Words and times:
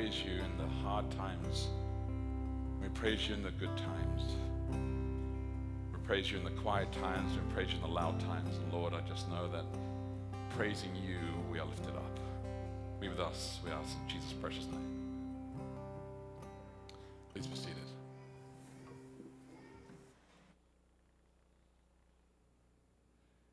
praise 0.00 0.22
you 0.24 0.42
in 0.42 0.56
the 0.56 0.66
hard 0.82 1.10
times. 1.10 1.68
We 2.80 2.88
praise 2.88 3.28
you 3.28 3.34
in 3.34 3.42
the 3.42 3.50
good 3.50 3.76
times. 3.76 4.22
We 5.92 5.98
praise 6.06 6.32
you 6.32 6.38
in 6.38 6.44
the 6.44 6.58
quiet 6.62 6.90
times. 6.90 7.30
We 7.34 7.52
praise 7.52 7.68
you 7.68 7.74
in 7.74 7.82
the 7.82 7.88
loud 7.88 8.18
times. 8.18 8.56
And 8.56 8.72
Lord, 8.72 8.94
I 8.94 9.02
just 9.06 9.28
know 9.28 9.46
that 9.48 9.66
praising 10.56 10.88
you, 11.06 11.18
we 11.52 11.58
are 11.58 11.66
lifted 11.66 11.94
up. 11.94 12.18
Be 12.98 13.08
with 13.08 13.20
us, 13.20 13.60
we 13.62 13.70
ask 13.70 13.94
in 14.02 14.08
Jesus' 14.08 14.32
precious 14.32 14.64
name. 14.64 14.80
Please 17.34 17.46
be 17.46 17.56
seated. 17.56 17.76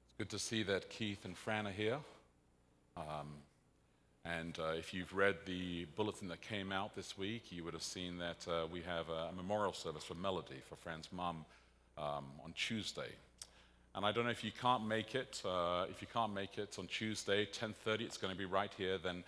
It's 0.06 0.18
good 0.18 0.30
to 0.30 0.40
see 0.40 0.64
that 0.64 0.90
Keith 0.90 1.26
and 1.26 1.36
Fran 1.36 1.68
are 1.68 1.72
here. 1.72 1.98
Um, 2.96 3.34
and 4.28 4.58
uh, 4.60 4.72
if 4.78 4.94
you've 4.94 5.14
read 5.14 5.36
the 5.46 5.86
bulletin 5.96 6.28
that 6.28 6.42
came 6.42 6.72
out 6.72 6.96
this 6.96 7.18
week, 7.18 7.52
you 7.52 7.64
would 7.64 7.74
have 7.74 7.84
seen 7.84 8.18
that 8.18 8.46
uh, 8.48 8.68
we 8.72 8.82
have 8.82 9.10
a 9.10 9.32
memorial 9.34 9.74
service 9.74 10.04
for 10.04 10.16
Melody, 10.16 10.62
for 10.68 10.76
Fran's 10.76 11.10
mum, 11.12 11.46
um, 11.98 12.26
on 12.44 12.54
Tuesday. 12.56 13.10
And 13.96 14.06
I 14.06 14.12
don't 14.12 14.26
know 14.26 14.32
if 14.32 14.44
you 14.44 14.52
can't 14.52 14.86
make 14.86 15.16
it. 15.16 15.42
Uh, 15.46 15.86
if 15.90 16.02
you 16.02 16.08
can't 16.12 16.34
make 16.34 16.58
it 16.58 16.76
on 16.78 16.88
Tuesday, 16.88 17.46
10:30, 17.46 18.02
it's 18.02 18.18
going 18.18 18.34
to 18.34 18.38
be 18.38 18.46
right 18.46 18.72
here. 18.78 18.98
Then 18.98 19.24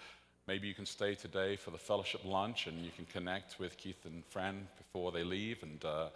maybe 0.48 0.68
you 0.68 0.74
can 0.74 0.86
stay 0.86 1.16
today 1.16 1.56
for 1.56 1.72
the 1.72 1.78
fellowship 1.78 2.26
lunch, 2.26 2.68
and 2.68 2.84
you 2.84 2.92
can 2.96 3.06
connect 3.06 3.60
with 3.60 3.78
Keith 3.78 4.06
and 4.06 4.24
Fran 4.26 4.68
before 4.78 5.12
they 5.12 5.24
leave, 5.24 5.64
and 5.64 5.84
uh, 5.86 6.10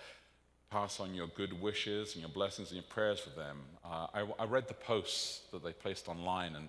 pass 0.70 1.00
on 1.00 1.14
your 1.14 1.28
good 1.28 1.60
wishes 1.62 2.14
and 2.14 2.22
your 2.22 2.32
blessings 2.32 2.70
and 2.70 2.76
your 2.76 2.90
prayers 2.90 3.20
for 3.20 3.30
them. 3.30 3.60
Uh, 3.86 4.08
I, 4.14 4.28
I 4.40 4.46
read 4.46 4.68
the 4.68 4.74
posts 4.74 5.42
that 5.52 5.64
they 5.64 5.72
placed 5.72 6.08
online, 6.08 6.56
and 6.56 6.68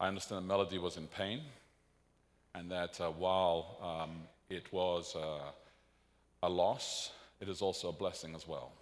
I 0.00 0.08
understand 0.08 0.42
that 0.42 0.48
Melody 0.48 0.78
was 0.78 0.96
in 0.96 1.06
pain, 1.06 1.40
and 2.54 2.70
that 2.70 3.00
uh, 3.00 3.10
while 3.10 3.78
um, 3.82 4.22
it 4.48 4.72
was 4.72 5.14
uh, 5.16 5.50
a 6.42 6.48
loss, 6.48 7.10
it 7.40 7.48
is 7.48 7.62
also 7.62 7.88
a 7.88 7.92
blessing 7.92 8.34
as 8.34 8.46
well. 8.46 8.72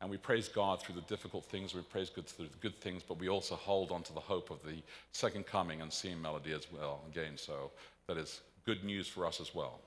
And 0.00 0.10
we 0.10 0.16
praise 0.16 0.48
God 0.48 0.82
through 0.82 0.96
the 0.96 1.00
difficult 1.02 1.46
things, 1.46 1.74
we 1.74 1.80
praise 1.80 2.10
God 2.10 2.26
through 2.26 2.48
the 2.48 2.58
good 2.58 2.78
things, 2.80 3.02
but 3.06 3.18
we 3.18 3.28
also 3.28 3.54
hold 3.54 3.90
on 3.90 4.02
to 4.02 4.12
the 4.12 4.20
hope 4.20 4.50
of 4.50 4.62
the 4.62 4.82
second 5.12 5.46
coming 5.46 5.80
and 5.80 5.92
seeing 5.92 6.20
Melody 6.20 6.52
as 6.52 6.66
well 6.70 7.00
again. 7.10 7.36
So 7.36 7.70
that 8.06 8.18
is 8.18 8.40
good 8.66 8.84
news 8.84 9.08
for 9.08 9.26
us 9.26 9.40
as 9.40 9.54
well. 9.54 9.80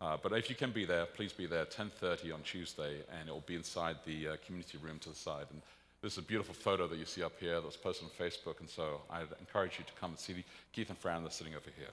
Uh, 0.00 0.16
but 0.20 0.32
if 0.32 0.50
you 0.50 0.56
can 0.56 0.70
be 0.70 0.84
there, 0.84 1.06
please 1.06 1.32
be 1.32 1.46
there 1.46 1.64
10:30 1.64 2.32
on 2.32 2.42
Tuesday, 2.42 3.02
and 3.12 3.28
it 3.28 3.32
will 3.32 3.40
be 3.40 3.54
inside 3.54 3.96
the 4.04 4.28
uh, 4.28 4.36
community 4.44 4.76
room 4.78 4.98
to 4.98 5.10
the 5.10 5.14
side. 5.14 5.46
And 5.50 5.62
this 6.04 6.12
is 6.12 6.18
a 6.18 6.22
beautiful 6.22 6.52
photo 6.52 6.86
that 6.86 6.98
you 6.98 7.06
see 7.06 7.22
up 7.22 7.32
here 7.40 7.54
that 7.54 7.64
was 7.64 7.78
posted 7.78 8.06
on 8.06 8.26
Facebook, 8.26 8.60
and 8.60 8.68
so 8.68 9.00
I 9.08 9.22
encourage 9.40 9.78
you 9.78 9.86
to 9.86 9.92
come 9.98 10.10
and 10.10 10.18
see 10.18 10.44
Keith 10.70 10.90
and 10.90 10.98
Fran. 10.98 11.22
They're 11.22 11.30
sitting 11.30 11.54
over 11.54 11.70
here. 11.78 11.88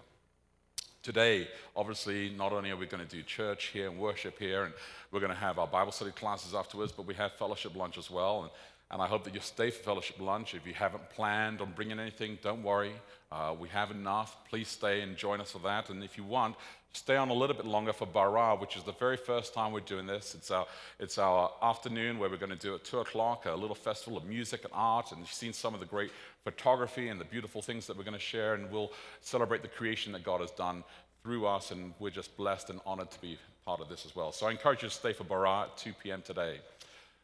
Today, 1.02 1.48
obviously, 1.78 2.30
not 2.30 2.52
only 2.52 2.72
are 2.72 2.76
we 2.76 2.88
going 2.88 3.08
to 3.08 3.10
do 3.10 3.24
church 3.24 3.68
here 3.68 3.90
and 3.90 3.98
worship 3.98 4.38
here, 4.38 4.66
and 4.66 4.74
we're 5.14 5.22
going 5.22 5.32
to 5.32 5.38
have 5.38 5.60
our 5.60 5.66
Bible 5.66 5.94
study 5.94 6.12
classes 6.12 6.54
afterwards, 6.54 6.92
but 6.92 7.06
we 7.06 7.14
have 7.14 7.32
fellowship 7.40 7.74
lunch 7.74 7.98
as 7.98 8.12
well. 8.12 8.42
And, 8.42 8.52
and 8.92 9.02
I 9.02 9.08
hope 9.08 9.24
that 9.24 9.34
you 9.34 9.40
stay 9.40 9.72
for 9.72 9.82
fellowship 9.82 10.20
lunch. 10.20 10.56
If 10.56 10.68
you 10.68 10.74
haven't 10.74 11.10
planned 11.12 11.62
on 11.62 11.72
bringing 11.72 11.98
anything, 11.98 12.38
don't 12.44 12.64
worry. 12.64 12.92
Uh, 13.32 13.56
we 13.58 13.70
have 13.70 13.92
enough. 13.92 14.36
Please 14.50 14.68
stay 14.68 15.04
and 15.04 15.16
join 15.16 15.40
us 15.40 15.52
for 15.52 15.60
that. 15.60 15.90
And 15.90 16.04
if 16.04 16.18
you 16.18 16.26
want, 16.26 16.58
stay 16.94 17.16
on 17.16 17.30
a 17.30 17.34
little 17.34 17.56
bit 17.56 17.66
longer 17.66 17.94
for 17.94 18.06
Bara, 18.06 18.56
which 18.56 18.76
is 18.76 18.84
the 18.84 18.92
very 18.94 19.18
first 19.18 19.54
time 19.54 19.72
we're 19.72 19.80
doing 19.80 20.06
this. 20.06 20.36
It's 20.36 20.52
our, 20.52 20.66
it's 21.00 21.18
our 21.18 21.52
afternoon 21.62 22.20
where 22.20 22.30
we're 22.30 22.38
going 22.38 22.52
to 22.52 22.56
do 22.56 22.76
at 22.76 22.84
2 22.84 23.00
o'clock, 23.00 23.46
a 23.46 23.56
little 23.56 23.76
festival 23.76 24.18
of 24.18 24.26
music 24.26 24.64
and 24.64 24.74
art. 24.74 25.12
And 25.12 25.20
you've 25.20 25.32
seen 25.32 25.54
some 25.54 25.74
of 25.74 25.80
the 25.80 25.86
great 25.86 26.12
photography 26.44 27.08
and 27.08 27.20
the 27.20 27.26
beautiful 27.26 27.62
things 27.62 27.88
that 27.88 27.98
we're 27.98 28.04
going 28.04 28.14
to 28.14 28.20
share. 28.20 28.56
And 28.56 28.70
we'll 28.72 28.92
celebrate 29.22 29.62
the 29.62 29.70
creation 29.70 30.12
that 30.14 30.24
God 30.24 30.42
has 30.42 30.52
done 30.52 30.84
through 31.24 31.48
us. 31.48 31.72
And 31.72 31.94
we're 32.00 32.10
just 32.10 32.36
blessed 32.36 32.70
and 32.70 32.82
honored 32.86 33.12
to 33.12 33.22
be 33.22 33.38
part 33.66 33.80
of 33.80 33.88
this 33.88 34.06
as 34.06 34.16
well. 34.16 34.32
So 34.32 34.48
I 34.48 34.52
encourage 34.52 34.84
you 34.84 34.90
to 34.90 34.96
stay 34.96 35.14
for 35.14 35.24
Bara 35.24 35.64
at 35.64 35.78
2 35.78 35.94
p.m. 36.04 36.22
today. 36.22 36.60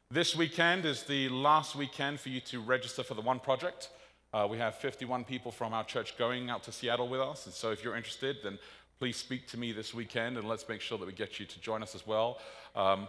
This 0.09 0.33
weekend 0.33 0.85
is 0.85 1.03
the 1.03 1.27
last 1.27 1.75
weekend 1.75 2.21
for 2.21 2.29
you 2.29 2.39
to 2.41 2.61
register 2.61 3.03
for 3.03 3.15
the 3.15 3.21
One 3.21 3.41
Project. 3.41 3.89
Uh, 4.33 4.47
we 4.49 4.57
have 4.57 4.75
51 4.75 5.25
people 5.25 5.51
from 5.51 5.73
our 5.73 5.83
church 5.83 6.17
going 6.17 6.49
out 6.49 6.63
to 6.63 6.71
Seattle 6.71 7.07
with 7.07 7.19
us. 7.19 7.45
And 7.45 7.53
so 7.53 7.71
if 7.71 7.83
you're 7.83 7.95
interested, 7.95 8.37
then 8.43 8.59
please 8.99 9.17
speak 9.17 9.47
to 9.47 9.57
me 9.57 9.71
this 9.71 9.93
weekend 9.93 10.37
and 10.37 10.47
let's 10.47 10.67
make 10.67 10.81
sure 10.81 10.97
that 10.97 11.05
we 11.05 11.13
get 11.13 11.39
you 11.39 11.45
to 11.45 11.59
join 11.59 11.83
us 11.83 11.93
as 11.93 12.07
well. 12.07 12.39
Um, 12.75 13.07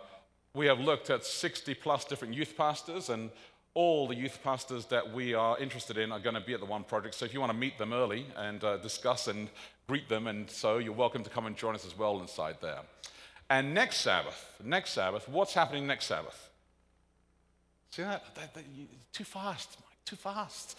we 0.55 0.67
have 0.67 0.81
looked 0.81 1.11
at 1.11 1.25
60 1.25 1.75
plus 1.75 2.05
different 2.05 2.35
youth 2.35 2.57
pastors, 2.57 3.11
and 3.11 3.31
all 3.75 4.09
the 4.09 4.15
youth 4.15 4.41
pastors 4.43 4.87
that 4.87 5.13
we 5.13 5.35
are 5.35 5.59
interested 5.59 5.99
in 5.99 6.11
are 6.11 6.19
going 6.19 6.35
to 6.35 6.41
be 6.41 6.55
at 6.55 6.61
the 6.61 6.67
One 6.67 6.85
Project. 6.85 7.15
So 7.15 7.25
if 7.25 7.33
you 7.33 7.41
want 7.41 7.53
to 7.53 7.59
meet 7.59 7.79
them 7.79 7.93
early 7.93 8.27
and 8.37 8.63
uh, 8.65 8.77
discuss 8.79 9.29
and 9.29 9.49
greet 9.87 10.09
them, 10.09 10.27
and 10.27 10.51
so 10.51 10.79
you're 10.79 10.93
welcome 10.93 11.23
to 11.23 11.31
come 11.31 11.47
and 11.47 11.57
join 11.57 11.75
us 11.75 11.87
as 11.87 11.97
well 11.97 12.21
inside 12.21 12.57
there. 12.61 12.81
And 13.51 13.73
next 13.73 13.99
Sabbath, 13.99 14.53
next 14.63 14.93
Sabbath, 14.93 15.29
what's 15.29 15.55
happening 15.55 15.87
next 15.87 16.07
Sabbath? 16.07 16.51
See 17.91 18.03
that? 18.03 18.35
that, 18.35 18.55
that 18.55 18.65
you, 18.75 18.87
too 19.13 19.25
fast, 19.25 19.77
Mike, 19.81 19.99
too 20.05 20.17
fast. 20.17 20.77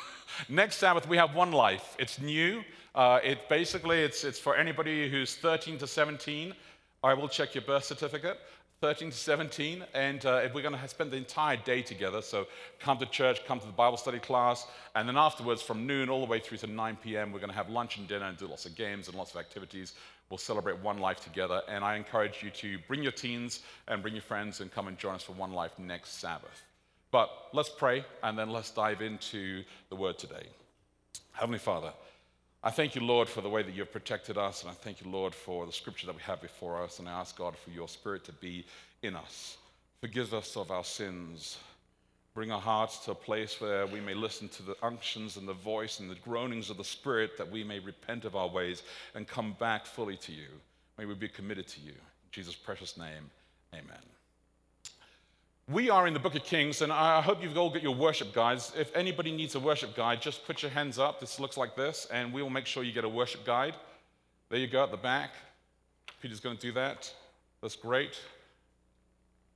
next 0.48 0.76
Sabbath, 0.76 1.08
we 1.08 1.16
have 1.16 1.34
one 1.34 1.52
life. 1.52 1.96
It's 1.98 2.20
new. 2.20 2.62
Uh, 2.94 3.20
it 3.22 3.48
basically 3.48 4.02
it's, 4.02 4.24
it's 4.24 4.38
for 4.38 4.56
anybody 4.56 5.08
who's 5.08 5.34
13 5.36 5.78
to 5.78 5.86
17. 5.86 6.54
I 7.02 7.14
will 7.14 7.28
check 7.28 7.54
your 7.54 7.62
birth 7.62 7.84
certificate. 7.84 8.38
13 8.82 9.12
to 9.12 9.16
17, 9.16 9.84
and 9.94 10.26
uh, 10.26 10.42
we're 10.52 10.60
going 10.60 10.76
to 10.76 10.88
spend 10.88 11.12
the 11.12 11.16
entire 11.16 11.56
day 11.56 11.82
together. 11.82 12.20
So 12.20 12.48
come 12.80 12.98
to 12.98 13.06
church, 13.06 13.46
come 13.46 13.60
to 13.60 13.66
the 13.66 13.72
Bible 13.72 13.96
study 13.96 14.18
class, 14.18 14.66
and 14.96 15.08
then 15.08 15.16
afterwards, 15.16 15.62
from 15.62 15.86
noon 15.86 16.08
all 16.08 16.18
the 16.18 16.26
way 16.26 16.40
through 16.40 16.58
to 16.58 16.66
9 16.66 16.98
p.m., 17.00 17.30
we're 17.30 17.38
going 17.38 17.48
to 17.48 17.54
have 17.54 17.70
lunch 17.70 17.98
and 17.98 18.08
dinner 18.08 18.26
and 18.26 18.36
do 18.36 18.48
lots 18.48 18.66
of 18.66 18.74
games 18.74 19.06
and 19.06 19.16
lots 19.16 19.30
of 19.34 19.36
activities. 19.38 19.92
We'll 20.30 20.38
celebrate 20.38 20.80
One 20.80 20.98
Life 20.98 21.20
together, 21.22 21.62
and 21.68 21.84
I 21.84 21.94
encourage 21.94 22.42
you 22.42 22.50
to 22.50 22.76
bring 22.88 23.04
your 23.04 23.12
teens 23.12 23.60
and 23.86 24.02
bring 24.02 24.14
your 24.14 24.22
friends 24.22 24.60
and 24.60 24.72
come 24.72 24.88
and 24.88 24.98
join 24.98 25.14
us 25.14 25.22
for 25.22 25.32
One 25.34 25.52
Life 25.52 25.78
next 25.78 26.18
Sabbath. 26.18 26.64
But 27.12 27.30
let's 27.52 27.68
pray, 27.68 28.04
and 28.24 28.36
then 28.36 28.50
let's 28.50 28.72
dive 28.72 29.00
into 29.00 29.62
the 29.90 29.96
Word 29.96 30.18
today. 30.18 30.48
Heavenly 31.30 31.60
Father. 31.60 31.92
I 32.64 32.70
thank 32.70 32.94
you, 32.94 33.00
Lord, 33.00 33.28
for 33.28 33.40
the 33.40 33.48
way 33.48 33.62
that 33.62 33.74
you've 33.74 33.90
protected 33.90 34.38
us, 34.38 34.62
and 34.62 34.70
I 34.70 34.74
thank 34.74 35.04
you, 35.04 35.10
Lord, 35.10 35.34
for 35.34 35.66
the 35.66 35.72
scripture 35.72 36.06
that 36.06 36.14
we 36.14 36.22
have 36.22 36.40
before 36.40 36.80
us, 36.80 37.00
and 37.00 37.08
I 37.08 37.12
ask 37.12 37.36
God 37.36 37.56
for 37.56 37.70
your 37.70 37.88
spirit 37.88 38.24
to 38.24 38.32
be 38.32 38.64
in 39.02 39.16
us. 39.16 39.56
Forgive 40.00 40.32
us 40.32 40.56
of 40.56 40.70
our 40.70 40.84
sins. 40.84 41.58
Bring 42.34 42.52
our 42.52 42.60
hearts 42.60 42.98
to 43.04 43.10
a 43.10 43.16
place 43.16 43.60
where 43.60 43.86
we 43.86 44.00
may 44.00 44.14
listen 44.14 44.48
to 44.50 44.62
the 44.62 44.76
unctions 44.82 45.36
and 45.36 45.46
the 45.46 45.52
voice 45.52 46.00
and 46.00 46.08
the 46.08 46.14
groanings 46.14 46.70
of 46.70 46.78
the 46.78 46.84
Spirit, 46.84 47.36
that 47.36 47.50
we 47.50 47.62
may 47.62 47.78
repent 47.78 48.24
of 48.24 48.36
our 48.36 48.48
ways 48.48 48.82
and 49.14 49.28
come 49.28 49.54
back 49.58 49.84
fully 49.84 50.16
to 50.16 50.32
you. 50.32 50.48
May 50.96 51.04
we 51.04 51.14
be 51.14 51.28
committed 51.28 51.66
to 51.68 51.80
you. 51.80 51.92
In 51.92 52.30
Jesus' 52.30 52.54
precious 52.54 52.96
name, 52.96 53.28
amen. 53.74 54.21
We 55.68 55.90
are 55.90 56.08
in 56.08 56.12
the 56.12 56.18
book 56.18 56.34
of 56.34 56.42
Kings, 56.42 56.82
and 56.82 56.92
I 56.92 57.20
hope 57.20 57.40
you've 57.40 57.56
all 57.56 57.70
got 57.70 57.84
your 57.84 57.94
worship 57.94 58.32
guides. 58.32 58.72
If 58.76 58.94
anybody 58.96 59.30
needs 59.30 59.54
a 59.54 59.60
worship 59.60 59.94
guide, 59.94 60.20
just 60.20 60.44
put 60.44 60.60
your 60.60 60.72
hands 60.72 60.98
up. 60.98 61.20
This 61.20 61.38
looks 61.38 61.56
like 61.56 61.76
this, 61.76 62.08
and 62.12 62.32
we 62.32 62.42
will 62.42 62.50
make 62.50 62.66
sure 62.66 62.82
you 62.82 62.92
get 62.92 63.04
a 63.04 63.08
worship 63.08 63.44
guide. 63.46 63.76
There 64.48 64.58
you 64.58 64.66
go 64.66 64.82
at 64.82 64.90
the 64.90 64.96
back. 64.96 65.30
Peter's 66.20 66.40
going 66.40 66.56
to 66.56 66.60
do 66.60 66.72
that. 66.72 67.14
That's 67.62 67.76
great. 67.76 68.18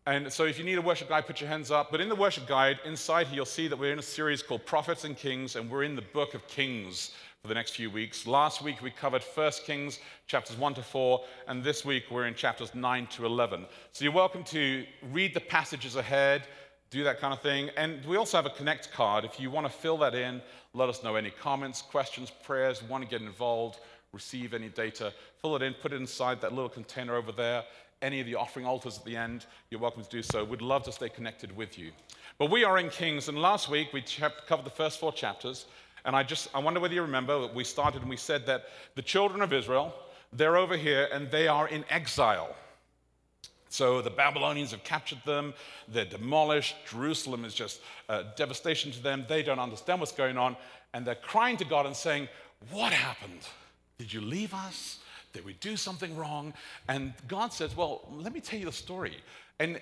And 0.07 0.33
so 0.33 0.45
if 0.45 0.61
you 0.61 0.65
need 0.65 0.79
a 0.79 0.81
worship 0.81 1.09
guide, 1.09 1.27
put 1.27 1.41
your 1.41 1.51
hands 1.51 1.73
up. 1.73 1.91
But 1.91 2.01
in 2.01 2.09
the 2.09 2.15
worship 2.15 2.47
guide, 2.47 2.79
inside 2.85 3.27
here, 3.27 3.37
you'll 3.37 3.45
see 3.45 3.67
that 3.67 3.77
we're 3.77 3.93
in 3.93 3.99
a 3.99 4.03
series 4.03 4.45
called 4.45 4.65
Prophets 4.65 5.03
and 5.03 5.17
Kings, 5.17 5.57
and 5.57 5.69
we're 5.69 5.83
in 5.83 5.97
the 5.97 6.03
book 6.03 6.35
of 6.35 6.47
Kings 6.47 7.11
for 7.47 7.51
the 7.51 7.55
next 7.55 7.77
few 7.77 7.89
weeks. 7.89 8.27
Last 8.27 8.61
week 8.61 8.83
we 8.83 8.91
covered 8.91 9.23
1 9.23 9.53
Kings 9.65 10.01
chapters 10.27 10.59
1 10.59 10.75
to 10.75 10.83
4, 10.83 11.25
and 11.47 11.63
this 11.63 11.85
week 11.85 12.07
we're 12.11 12.27
in 12.27 12.35
chapters 12.35 12.75
9 12.75 13.07
to 13.07 13.25
11. 13.25 13.67
So 13.93 14.05
you're 14.05 14.13
welcome 14.13 14.43
to 14.45 14.85
read 15.13 15.33
the 15.33 15.39
passages 15.39 15.95
ahead, 15.95 16.43
do 16.91 17.05
that 17.05 17.21
kind 17.21 17.33
of 17.33 17.41
thing. 17.41 17.71
And 17.77 18.05
we 18.05 18.17
also 18.17 18.37
have 18.37 18.47
a 18.47 18.51
Connect 18.51 18.91
card. 18.91 19.25
If 19.25 19.39
you 19.39 19.49
want 19.53 19.65
to 19.65 19.73
fill 19.73 19.97
that 19.99 20.17
in, 20.17 20.43
let 20.75 20.89
us 20.89 21.05
know 21.05 21.15
any 21.15 21.31
comments, 21.31 21.83
questions, 21.83 22.33
prayers, 22.43 22.83
want 22.83 23.05
to 23.05 23.09
get 23.09 23.23
involved, 23.23 23.79
receive 24.13 24.53
any 24.53 24.69
data, 24.69 25.13
fill 25.41 25.55
it 25.55 25.63
in, 25.63 25.73
put 25.75 25.93
it 25.93 26.01
inside 26.01 26.41
that 26.41 26.53
little 26.53 26.69
container 26.69 27.15
over 27.15 27.31
there. 27.31 27.63
Any 28.03 28.19
of 28.19 28.27
the 28.27 28.35
offering 28.35 28.67
altars 28.67 28.99
at 28.99 29.05
the 29.05 29.17
end, 29.17 29.47
you're 29.71 29.81
welcome 29.81 30.03
to 30.03 30.11
do 30.11 30.21
so. 30.21 30.45
We'd 30.45 30.63
love 30.63 30.83
to 30.83 30.93
stay 30.93 31.09
connected 31.09 31.57
with 31.57 31.79
you. 31.79 31.93
But 32.39 32.51
we 32.51 32.65
are 32.65 32.77
in 32.79 32.91
Kings, 32.91 33.29
and 33.29 33.39
last 33.39 33.71
week 33.71 33.93
we 33.93 34.03
covered 34.49 34.67
the 34.67 34.71
first 34.71 34.99
four 34.99 35.13
chapters. 35.13 35.67
And 36.07 36.17
I 36.17 36.23
just, 36.23 36.49
I 36.55 36.61
wonder 36.61 36.81
whether 36.81 36.95
you 36.95 37.03
remember, 37.03 37.49
we 37.49 37.65
started 37.65 38.01
and 38.01 38.09
we 38.09 38.17
said 38.17 38.47
that 38.47 38.67
the 38.95 39.03
children 39.03 39.43
of 39.43 39.53
Israel, 39.53 39.93
they're 40.33 40.57
over 40.57 40.77
here 40.77 41.09
and 41.13 41.31
they 41.31 41.49
are 41.49 41.69
in 41.69 41.85
exile. 41.91 42.55
So 43.69 44.01
the 44.01 44.11
Babylonians 44.11 44.71
have 44.71 44.85
captured 44.85 45.19
them, 45.27 45.53
they're 45.89 46.05
demolished. 46.05 46.77
Jerusalem 46.89 47.45
is 47.45 47.53
just 47.53 47.81
uh, 48.09 48.23
devastation 48.37 48.93
to 48.93 49.03
them. 49.03 49.27
They 49.29 49.43
don't 49.43 49.59
understand 49.59 50.01
what's 50.01 50.13
going 50.13 50.39
on. 50.39 50.57
And 50.95 51.05
they're 51.05 51.17
crying 51.17 51.57
to 51.59 51.65
God 51.65 51.85
and 51.85 51.95
saying, 51.95 52.29
What 52.71 52.93
happened? 52.93 53.41
Did 53.99 54.13
you 54.13 54.21
leave 54.21 54.55
us? 54.55 55.01
Did 55.33 55.45
we 55.45 55.55
do 55.55 55.77
something 55.77 56.17
wrong? 56.17 56.55
And 56.89 57.13
God 57.29 57.53
says, 57.53 57.77
Well, 57.77 58.03
let 58.11 58.33
me 58.33 58.41
tell 58.41 58.59
you 58.59 58.67
the 58.67 58.73
story. 58.73 59.19
And 59.59 59.81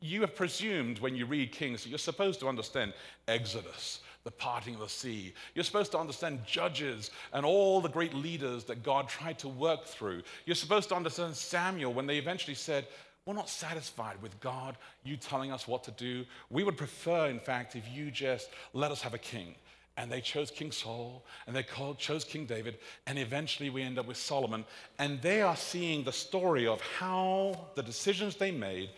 you 0.00 0.20
have 0.20 0.36
presumed 0.36 1.00
when 1.00 1.16
you 1.16 1.26
read 1.26 1.50
Kings 1.50 1.82
that 1.82 1.88
you're 1.88 1.98
supposed 1.98 2.38
to 2.40 2.48
understand 2.48 2.92
Exodus, 3.26 4.00
the 4.24 4.30
parting 4.30 4.74
of 4.74 4.80
the 4.80 4.88
sea. 4.88 5.34
You're 5.54 5.64
supposed 5.64 5.92
to 5.92 5.98
understand 5.98 6.46
judges 6.46 7.10
and 7.32 7.44
all 7.44 7.80
the 7.80 7.90
great 7.90 8.14
leaders 8.14 8.64
that 8.64 8.82
God 8.82 9.08
tried 9.08 9.38
to 9.40 9.48
work 9.48 9.84
through. 9.84 10.22
You're 10.46 10.56
supposed 10.56 10.88
to 10.88 10.94
understand 10.94 11.36
Samuel 11.36 11.92
when 11.92 12.06
they 12.06 12.16
eventually 12.16 12.54
said, 12.54 12.86
We're 13.26 13.34
not 13.34 13.50
satisfied 13.50 14.20
with 14.22 14.38
God, 14.40 14.78
you 15.04 15.18
telling 15.18 15.52
us 15.52 15.68
what 15.68 15.84
to 15.84 15.90
do. 15.90 16.24
We 16.48 16.64
would 16.64 16.78
prefer, 16.78 17.26
in 17.26 17.38
fact, 17.38 17.76
if 17.76 17.84
you 17.92 18.10
just 18.10 18.48
let 18.72 18.90
us 18.90 19.02
have 19.02 19.14
a 19.14 19.18
king. 19.18 19.54
And 19.96 20.10
they 20.10 20.20
chose 20.20 20.50
King 20.50 20.72
Saul, 20.72 21.24
and 21.46 21.54
they 21.54 21.62
called, 21.62 21.98
chose 21.98 22.24
King 22.24 22.46
David, 22.46 22.78
and 23.06 23.16
eventually 23.16 23.70
we 23.70 23.82
end 23.82 23.96
up 23.96 24.06
with 24.06 24.16
Solomon. 24.16 24.64
And 24.98 25.22
they 25.22 25.40
are 25.40 25.54
seeing 25.54 26.02
the 26.02 26.12
story 26.12 26.66
of 26.66 26.80
how 26.80 27.68
the 27.76 27.82
decisions 27.82 28.34
they 28.34 28.50
made 28.50 28.90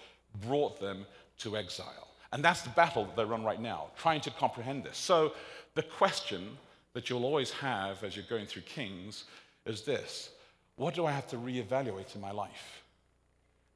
brought 0.47 0.81
them 0.81 1.05
to 1.41 1.57
exile. 1.59 2.06
And 2.37 2.45
that's 2.45 2.61
the 2.61 2.69
battle 2.69 3.07
that 3.07 3.17
they 3.17 3.25
run 3.25 3.45
right 3.45 3.63
now, 3.63 3.87
trying 3.97 4.21
to 4.21 4.31
comprehend 4.31 4.85
this. 4.85 4.99
So 4.99 5.33
the 5.75 5.83
question 5.83 6.59
that 6.93 7.09
you'll 7.09 7.25
always 7.25 7.51
have 7.51 8.05
as 8.05 8.15
you're 8.15 8.27
going 8.29 8.45
through 8.45 8.61
Kings 8.61 9.25
is 9.65 9.81
this 9.81 10.29
What 10.77 10.93
do 10.93 11.07
I 11.07 11.13
have 11.13 11.27
to 11.29 11.39
reevaluate 11.39 12.15
in 12.15 12.21
my 12.21 12.33
life? 12.33 12.83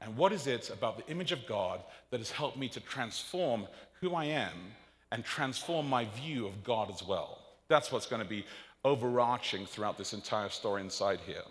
And 0.02 0.14
what 0.14 0.30
is 0.30 0.46
it 0.46 0.68
about 0.68 0.98
the 0.98 1.10
image 1.10 1.32
of 1.32 1.46
God 1.46 1.80
that 2.10 2.20
has 2.20 2.30
helped 2.30 2.58
me 2.58 2.68
to 2.68 2.80
transform 2.80 3.66
who 4.02 4.14
I 4.14 4.26
am 4.26 4.74
and 5.10 5.24
transform 5.24 5.88
my 5.88 6.04
view 6.04 6.46
of 6.46 6.62
God 6.62 6.90
as 6.92 7.02
well? 7.02 7.38
That's 7.68 7.90
what's 7.90 8.06
going 8.06 8.22
to 8.22 8.28
be 8.28 8.44
overarching 8.84 9.64
throughout 9.64 9.96
this 9.96 10.12
entire 10.12 10.50
story 10.50 10.82
inside 10.82 11.20
here. 11.20 11.44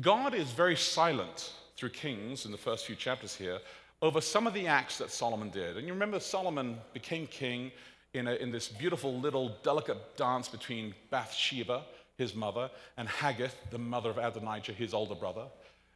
God 0.00 0.32
is 0.32 0.50
very 0.50 0.76
silent 0.76 1.52
through 1.76 1.90
Kings 1.90 2.46
in 2.46 2.52
the 2.52 2.56
first 2.56 2.86
few 2.86 2.96
chapters 2.96 3.34
here 3.34 3.58
over 4.00 4.20
some 4.20 4.46
of 4.46 4.54
the 4.54 4.66
acts 4.66 4.98
that 4.98 5.10
Solomon 5.10 5.50
did. 5.50 5.76
And 5.76 5.86
you 5.86 5.92
remember 5.92 6.20
Solomon 6.20 6.78
became 6.92 7.26
king 7.26 7.72
in, 8.14 8.28
a, 8.28 8.34
in 8.34 8.50
this 8.50 8.68
beautiful 8.68 9.18
little 9.18 9.56
delicate 9.62 10.16
dance 10.16 10.48
between 10.48 10.94
Bathsheba, 11.10 11.82
his 12.16 12.34
mother, 12.34 12.70
and 12.96 13.08
Haggith, 13.08 13.56
the 13.70 13.78
mother 13.78 14.10
of 14.10 14.18
Adonijah, 14.18 14.72
his 14.72 14.94
older 14.94 15.14
brother. 15.14 15.44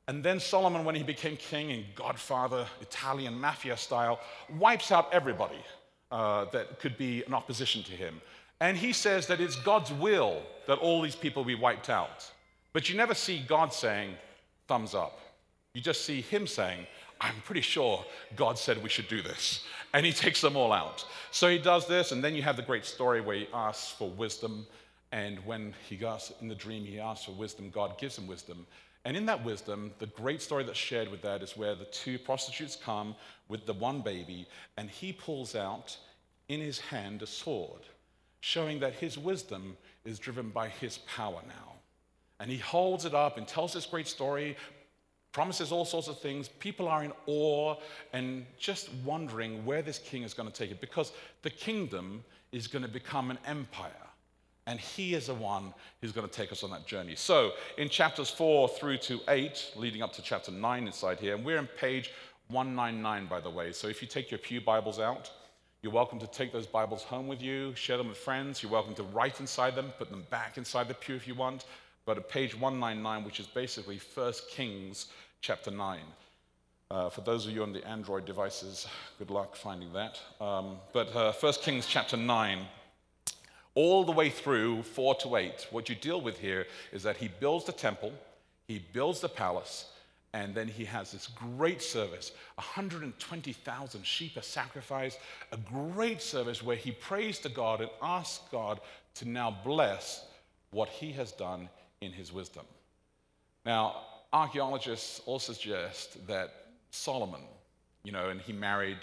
And 0.08 0.22
then 0.22 0.40
Solomon, 0.40 0.84
when 0.84 0.94
he 0.94 1.02
became 1.02 1.36
king 1.36 1.70
in 1.70 1.84
Godfather, 1.94 2.66
Italian 2.80 3.40
mafia 3.40 3.76
style, 3.76 4.20
wipes 4.58 4.90
out 4.90 5.12
everybody 5.12 5.62
uh, 6.10 6.46
that 6.46 6.80
could 6.80 6.98
be 6.98 7.22
an 7.24 7.34
opposition 7.34 7.82
to 7.84 7.92
him. 7.92 8.20
And 8.60 8.76
he 8.76 8.92
says 8.92 9.26
that 9.28 9.40
it's 9.40 9.56
God's 9.56 9.92
will 9.92 10.42
that 10.66 10.78
all 10.78 11.02
these 11.02 11.16
people 11.16 11.44
be 11.44 11.54
wiped 11.54 11.88
out. 11.88 12.30
But 12.72 12.88
you 12.88 12.96
never 12.96 13.14
see 13.14 13.44
God 13.46 13.72
saying, 13.72 14.14
thumbs 14.66 14.94
up. 14.94 15.18
You 15.74 15.80
just 15.80 16.04
see 16.04 16.20
him 16.20 16.46
saying, 16.46 16.86
I'm 17.22 17.40
pretty 17.44 17.60
sure 17.60 18.04
God 18.34 18.58
said 18.58 18.82
we 18.82 18.88
should 18.88 19.08
do 19.08 19.22
this. 19.22 19.64
And 19.94 20.04
he 20.04 20.12
takes 20.12 20.40
them 20.40 20.56
all 20.56 20.72
out. 20.72 21.06
So 21.30 21.48
he 21.48 21.58
does 21.58 21.86
this, 21.86 22.12
and 22.12 22.22
then 22.22 22.34
you 22.34 22.42
have 22.42 22.56
the 22.56 22.62
great 22.62 22.84
story 22.84 23.20
where 23.20 23.36
he 23.36 23.48
asks 23.54 23.92
for 23.92 24.10
wisdom. 24.10 24.66
And 25.12 25.38
when 25.46 25.74
he 25.88 25.96
goes 25.96 26.32
in 26.40 26.48
the 26.48 26.54
dream, 26.54 26.84
he 26.84 26.98
asks 26.98 27.26
for 27.26 27.32
wisdom, 27.32 27.70
God 27.70 27.98
gives 27.98 28.18
him 28.18 28.26
wisdom. 28.26 28.66
And 29.04 29.16
in 29.16 29.26
that 29.26 29.44
wisdom, 29.44 29.92
the 29.98 30.06
great 30.06 30.40
story 30.40 30.64
that's 30.64 30.78
shared 30.78 31.08
with 31.08 31.22
that 31.22 31.42
is 31.42 31.56
where 31.56 31.74
the 31.74 31.84
two 31.86 32.18
prostitutes 32.18 32.76
come 32.76 33.14
with 33.48 33.66
the 33.66 33.72
one 33.74 34.00
baby, 34.00 34.46
and 34.76 34.88
he 34.88 35.12
pulls 35.12 35.54
out 35.54 35.96
in 36.48 36.60
his 36.60 36.78
hand 36.78 37.22
a 37.22 37.26
sword, 37.26 37.82
showing 38.40 38.80
that 38.80 38.94
his 38.94 39.18
wisdom 39.18 39.76
is 40.04 40.18
driven 40.18 40.50
by 40.50 40.68
his 40.68 40.98
power 40.98 41.40
now. 41.46 41.74
And 42.40 42.50
he 42.50 42.58
holds 42.58 43.04
it 43.04 43.14
up 43.14 43.38
and 43.38 43.46
tells 43.46 43.72
this 43.72 43.86
great 43.86 44.08
story, 44.08 44.56
promises 45.32 45.72
all 45.72 45.84
sorts 45.84 46.08
of 46.08 46.20
things. 46.20 46.48
People 46.48 46.88
are 46.88 47.02
in 47.02 47.12
awe 47.26 47.74
and 48.12 48.44
just 48.58 48.90
wondering 49.04 49.64
where 49.64 49.82
this 49.82 49.98
king 49.98 50.22
is 50.22 50.34
going 50.34 50.48
to 50.48 50.54
take 50.54 50.70
it 50.70 50.80
because 50.80 51.12
the 51.42 51.50
kingdom 51.50 52.22
is 52.52 52.66
going 52.66 52.82
to 52.82 52.90
become 52.90 53.30
an 53.30 53.38
empire. 53.46 53.90
And 54.66 54.78
he 54.78 55.14
is 55.14 55.26
the 55.26 55.34
one 55.34 55.74
who's 56.00 56.12
going 56.12 56.28
to 56.28 56.32
take 56.32 56.52
us 56.52 56.62
on 56.62 56.70
that 56.70 56.86
journey. 56.86 57.16
So, 57.16 57.52
in 57.78 57.88
chapters 57.88 58.30
4 58.30 58.68
through 58.68 58.98
to 58.98 59.20
8, 59.26 59.72
leading 59.74 60.02
up 60.02 60.12
to 60.12 60.22
chapter 60.22 60.52
9 60.52 60.86
inside 60.86 61.18
here, 61.18 61.34
and 61.34 61.44
we're 61.44 61.58
in 61.58 61.66
page 61.66 62.12
199, 62.48 63.26
by 63.26 63.40
the 63.40 63.50
way. 63.50 63.72
So, 63.72 63.88
if 63.88 64.00
you 64.00 64.06
take 64.06 64.30
your 64.30 64.38
Pew 64.38 64.60
Bibles 64.60 65.00
out, 65.00 65.32
you're 65.82 65.92
welcome 65.92 66.20
to 66.20 66.28
take 66.28 66.52
those 66.52 66.68
Bibles 66.68 67.02
home 67.02 67.26
with 67.26 67.42
you, 67.42 67.74
share 67.74 67.96
them 67.96 68.06
with 68.06 68.16
friends. 68.16 68.62
You're 68.62 68.70
welcome 68.70 68.94
to 68.94 69.02
write 69.02 69.40
inside 69.40 69.74
them, 69.74 69.92
put 69.98 70.10
them 70.10 70.24
back 70.30 70.56
inside 70.56 70.86
the 70.86 70.94
pew 70.94 71.16
if 71.16 71.26
you 71.26 71.34
want. 71.34 71.64
But 72.04 72.18
at 72.18 72.28
page 72.28 72.54
199, 72.54 73.24
which 73.24 73.38
is 73.38 73.46
basically 73.46 74.00
1 74.14 74.32
Kings 74.50 75.06
chapter 75.40 75.70
9. 75.70 76.00
Uh, 76.90 77.08
for 77.08 77.22
those 77.22 77.46
of 77.46 77.52
you 77.52 77.62
on 77.62 77.72
the 77.72 77.86
Android 77.86 78.24
devices, 78.24 78.86
good 79.18 79.30
luck 79.30 79.56
finding 79.56 79.92
that. 79.92 80.20
Um, 80.40 80.76
but 80.92 81.14
uh, 81.14 81.32
1 81.32 81.52
Kings 81.62 81.86
chapter 81.86 82.16
9, 82.16 82.66
all 83.74 84.04
the 84.04 84.12
way 84.12 84.28
through 84.28 84.82
4 84.82 85.14
to 85.16 85.36
8, 85.36 85.68
what 85.70 85.88
you 85.88 85.94
deal 85.94 86.20
with 86.20 86.38
here 86.38 86.66
is 86.92 87.02
that 87.04 87.16
he 87.16 87.28
builds 87.40 87.64
the 87.64 87.72
temple, 87.72 88.12
he 88.68 88.84
builds 88.92 89.20
the 89.20 89.28
palace, 89.28 89.86
and 90.34 90.54
then 90.54 90.68
he 90.68 90.84
has 90.84 91.12
this 91.12 91.28
great 91.28 91.82
service 91.82 92.32
120,000 92.56 94.06
sheep 94.06 94.36
are 94.36 94.42
sacrificed, 94.42 95.18
a 95.52 95.56
great 95.56 96.20
service 96.20 96.62
where 96.62 96.76
he 96.76 96.90
prays 96.90 97.38
to 97.38 97.48
God 97.48 97.80
and 97.80 97.90
asks 98.02 98.42
God 98.50 98.80
to 99.14 99.28
now 99.28 99.56
bless 99.64 100.26
what 100.70 100.88
he 100.88 101.12
has 101.12 101.32
done 101.32 101.68
in 102.02 102.12
his 102.12 102.32
wisdom. 102.32 102.66
Now, 103.64 103.96
archaeologists 104.32 105.20
also 105.24 105.52
suggest 105.52 106.26
that 106.26 106.50
Solomon, 106.90 107.42
you 108.04 108.12
know, 108.12 108.28
and 108.28 108.40
he 108.40 108.52
married 108.52 108.98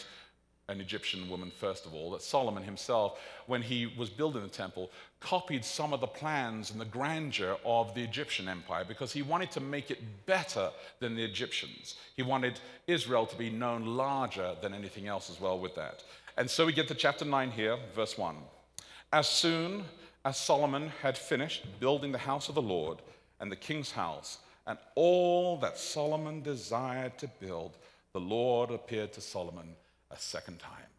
an 0.67 0.79
Egyptian 0.79 1.27
woman, 1.29 1.49
first 1.49 1.87
of 1.87 1.95
all, 1.95 2.11
that 2.11 2.21
Solomon 2.21 2.61
himself, 2.61 3.19
when 3.47 3.61
he 3.61 3.87
was 3.97 4.09
building 4.09 4.43
the 4.43 4.49
temple, 4.49 4.91
copied 5.19 5.65
some 5.65 5.93
of 5.93 5.99
the 5.99 6.07
plans 6.07 6.69
and 6.69 6.79
the 6.79 6.85
grandeur 6.85 7.57
of 7.65 7.95
the 7.95 8.03
Egyptian 8.03 8.47
empire 8.47 8.85
because 8.87 9.11
he 9.11 9.23
wanted 9.23 9.49
to 9.51 9.59
make 9.59 9.89
it 9.89 9.99
better 10.27 10.69
than 10.99 11.15
the 11.15 11.23
Egyptians. 11.23 11.95
He 12.15 12.21
wanted 12.21 12.59
Israel 12.85 13.25
to 13.25 13.35
be 13.35 13.49
known 13.49 13.97
larger 13.97 14.55
than 14.61 14.75
anything 14.75 15.07
else 15.07 15.29
as 15.31 15.41
well 15.41 15.59
with 15.59 15.73
that. 15.75 16.03
And 16.37 16.47
so 16.49 16.67
we 16.67 16.73
get 16.73 16.87
to 16.89 16.95
chapter 16.95 17.25
9 17.25 17.49
here, 17.51 17.77
verse 17.95 18.15
1. 18.17 18.35
As 19.11 19.27
soon 19.27 19.83
as 20.29 20.37
Solomon 20.37 20.91
had 21.01 21.17
finished 21.17 21.65
building 21.79 22.11
the 22.11 22.19
house 22.19 22.49
of 22.49 22.55
the 22.55 22.61
Lord 22.61 22.99
and 23.39 23.51
the 23.51 23.55
king's 23.55 23.89
house, 23.89 24.37
and 24.67 24.77
all 24.93 25.57
that 25.57 25.75
Solomon 25.75 26.43
desired 26.43 27.17
to 27.17 27.27
build, 27.39 27.79
the 28.13 28.19
Lord 28.19 28.69
appeared 28.69 29.11
to 29.13 29.21
Solomon 29.21 29.75
a 30.11 30.19
second 30.19 30.59
time. 30.59 30.91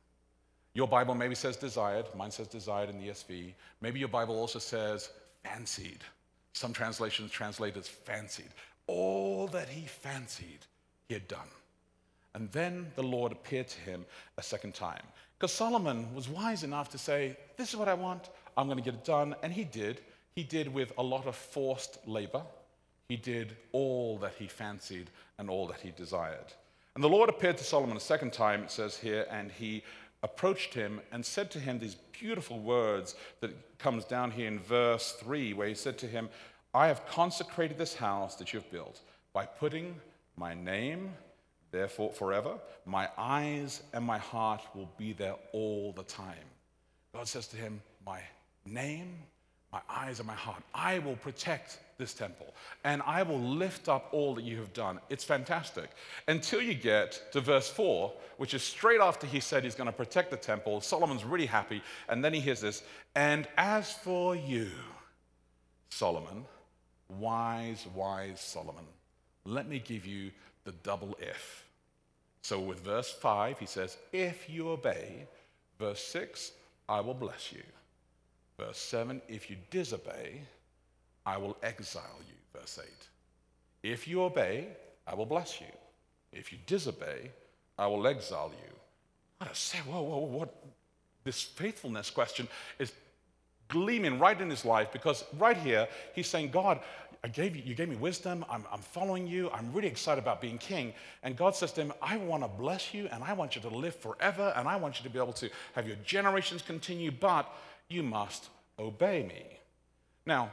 Your 0.75 0.89
Bible 0.89 1.15
maybe 1.15 1.37
says 1.37 1.57
desired, 1.57 2.07
mine 2.17 2.33
says 2.33 2.49
desired 2.49 2.91
in 2.91 2.99
the 2.99 3.07
ESV. 3.07 3.53
Maybe 3.81 4.01
your 4.01 4.09
Bible 4.09 4.37
also 4.37 4.59
says 4.59 5.11
fancied. 5.45 6.01
Some 6.53 6.73
translations 6.73 7.31
translate 7.31 7.77
as 7.77 7.87
fancied. 7.87 8.51
All 8.89 9.47
that 9.49 9.69
he 9.69 9.87
fancied, 9.87 10.67
he 11.07 11.15
had 11.15 11.29
done. 11.29 11.51
And 12.35 12.51
then 12.51 12.91
the 12.97 13.05
Lord 13.05 13.31
appeared 13.31 13.69
to 13.69 13.81
him 13.81 14.05
a 14.39 14.43
second 14.43 14.75
time. 14.75 15.03
Because 15.39 15.53
Solomon 15.53 16.13
was 16.17 16.29
wise 16.29 16.65
enough 16.65 16.91
to 16.91 16.99
say, 16.99 17.37
This 17.57 17.69
is 17.69 17.77
what 17.77 17.89
I 17.89 17.95
want. 17.95 18.29
I'm 18.57 18.67
going 18.67 18.79
to 18.79 18.85
get 18.85 18.95
it 18.95 19.05
done. 19.05 19.35
And 19.43 19.53
he 19.53 19.65
did. 19.65 20.01
He 20.35 20.45
did 20.45 20.73
with 20.73 20.93
a 20.99 21.03
lot 21.03 21.27
of 21.27 21.37
forced 21.37 21.99
labor. 22.07 22.43
He 23.09 23.17
did 23.17 23.57
all 23.73 24.19
that 24.19 24.35
he 24.39 24.47
fancied 24.47 25.11
and 25.39 25.51
all 25.51 25.67
that 25.69 25.81
he 25.81 25.93
desired. 25.97 26.53
And 26.95 27.05
the 27.05 27.09
Lord 27.09 27.29
appeared 27.29 27.59
to 27.59 27.65
Solomon 27.65 27.97
a 27.97 28.01
second 28.01 28.33
time, 28.33 28.63
it 28.63 28.71
says 28.71 28.97
here, 28.97 29.27
and 29.31 29.51
he 29.51 29.83
approached 30.23 30.75
him 30.75 31.01
and 31.13 31.25
said 31.25 31.51
to 31.51 31.59
him 31.59 31.79
these 31.79 31.97
beautiful 32.13 32.59
words 32.59 33.15
that 33.41 33.79
comes 33.79 34.05
down 34.05 34.31
here 34.31 34.49
in 34.49 34.59
verse 34.59 35.13
3 35.21 35.55
where 35.55 35.69
he 35.69 35.75
said 35.75 35.97
to 35.97 36.07
him 36.07 36.29
i 36.75 36.87
have 36.87 37.07
consecrated 37.07 37.79
this 37.79 37.95
house 37.95 38.37
that 38.37 38.53
you 38.53 38.61
have 38.61 38.71
built 38.71 39.01
by 39.33 39.47
putting 39.47 39.95
my 40.37 40.53
name 40.53 41.11
therefore 41.71 42.11
forever 42.11 42.59
my 42.85 43.09
eyes 43.17 43.83
and 43.95 44.05
my 44.05 44.19
heart 44.19 44.63
will 44.75 44.91
be 44.99 45.13
there 45.13 45.37
all 45.53 45.93
the 45.93 46.03
time 46.03 46.47
god 47.15 47.27
says 47.27 47.47
to 47.47 47.57
him 47.57 47.81
my 48.05 48.21
name, 48.67 49.17
my 49.73 49.81
eyes, 49.89 50.19
and 50.19 50.27
my 50.27 50.35
heart. 50.35 50.63
I 50.75 50.99
will 50.99 51.17
protect 51.17 51.79
this 52.01 52.15
temple 52.15 52.55
and 52.83 53.03
I 53.07 53.23
will 53.23 53.39
lift 53.39 53.89
up 53.89 54.09
all 54.11 54.35
that 54.35 54.43
you 54.43 54.57
have 54.57 54.73
done. 54.73 54.99
It's 55.11 55.23
fantastic. 55.23 55.91
Until 56.27 56.61
you 56.61 56.75
get 56.75 57.31
to 57.33 57.41
verse 57.41 57.69
4, 57.69 58.13
which 58.39 58.55
is 58.55 58.63
straight 58.63 59.01
after 59.01 59.27
he 59.27 59.39
said 59.39 59.63
he's 59.63 59.77
going 59.77 59.87
to 59.87 59.93
protect 59.93 60.31
the 60.31 60.37
temple. 60.37 60.81
Solomon's 60.81 61.25
really 61.25 61.47
happy. 61.47 61.83
And 62.09 62.25
then 62.25 62.35
he 62.35 62.41
hears 62.41 62.61
this 62.61 62.83
And 63.15 63.47
as 63.57 63.93
for 63.93 64.35
you, 64.35 64.71
Solomon, 65.91 66.45
wise, 67.09 67.87
wise 67.95 68.41
Solomon, 68.41 68.85
let 69.45 69.69
me 69.69 69.79
give 69.79 70.07
you 70.07 70.31
the 70.65 70.73
double 70.73 71.17
if. 71.21 71.65
So 72.43 72.59
with 72.59 72.81
verse 72.81 73.13
5, 73.13 73.59
he 73.59 73.67
says, 73.67 73.99
If 74.13 74.49
you 74.49 74.71
obey, 74.71 75.27
verse 75.79 76.03
6, 76.05 76.53
I 76.89 77.01
will 77.01 77.15
bless 77.15 77.53
you. 77.53 77.63
Verse 78.61 78.79
7 78.79 79.23
If 79.29 79.51
you 79.51 79.57
disobey, 79.71 80.43
I 81.25 81.37
will 81.39 81.57
exile 81.63 82.21
you. 82.29 82.35
Verse 82.59 82.79
8 82.83 82.89
If 83.83 84.07
you 84.07 84.23
obey, 84.23 84.69
I 85.07 85.15
will 85.15 85.27
bless 85.27 85.61
you. 85.61 85.67
If 86.33 86.53
you 86.53 86.59
disobey, 86.67 87.31
I 87.79 87.87
will 87.87 88.07
exile 88.07 88.53
you. 88.53 89.47
A 89.47 89.55
say, 89.55 89.79
whoa, 89.79 90.03
whoa, 90.03 90.19
what? 90.19 90.55
This 91.25 91.43
faithfulness 91.43 92.11
question 92.11 92.49
is 92.79 92.93
gleaming 93.69 94.19
right 94.19 94.39
in 94.41 94.51
his 94.51 94.65
life 94.65 94.93
because 94.93 95.25
right 95.39 95.57
here 95.57 95.89
he's 96.15 96.27
saying, 96.27 96.51
God, 96.51 96.81
I 97.23 97.29
gave 97.29 97.55
you, 97.55 97.63
you 97.65 97.75
gave 97.75 97.89
me 97.89 97.97
wisdom. 97.97 98.45
I'm, 98.49 98.65
I'm 98.73 98.81
following 98.81 99.27
you. 99.27 99.51
I'm 99.51 99.73
really 99.73 99.89
excited 99.89 100.21
about 100.21 100.41
being 100.41 100.57
king. 100.57 100.95
And 101.23 101.37
God 101.37 101.55
says 101.55 101.73
to 101.73 101.83
him, 101.83 101.93
I 102.01 102.17
want 102.17 102.43
to 102.43 102.49
bless 102.49 102.95
you 102.95 103.09
and 103.13 103.23
I 103.23 103.35
want 103.35 103.55
you 103.55 103.63
to 103.63 103.69
live 103.69 103.95
forever 103.95 104.53
and 104.57 104.67
I 104.67 104.77
want 104.77 104.99
you 104.99 105.05
to 105.05 105.11
be 105.11 105.19
able 105.19 105.35
to 105.35 105.51
have 105.75 105.87
your 105.87 105.97
generations 106.05 106.63
continue, 106.63 107.11
but 107.11 107.53
you 107.91 108.03
must 108.03 108.49
obey 108.79 109.23
me. 109.23 109.45
Now, 110.25 110.51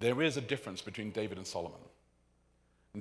there 0.00 0.20
is 0.20 0.36
a 0.36 0.40
difference 0.40 0.82
between 0.82 1.10
David 1.10 1.38
and 1.38 1.46
Solomon. 1.46 1.78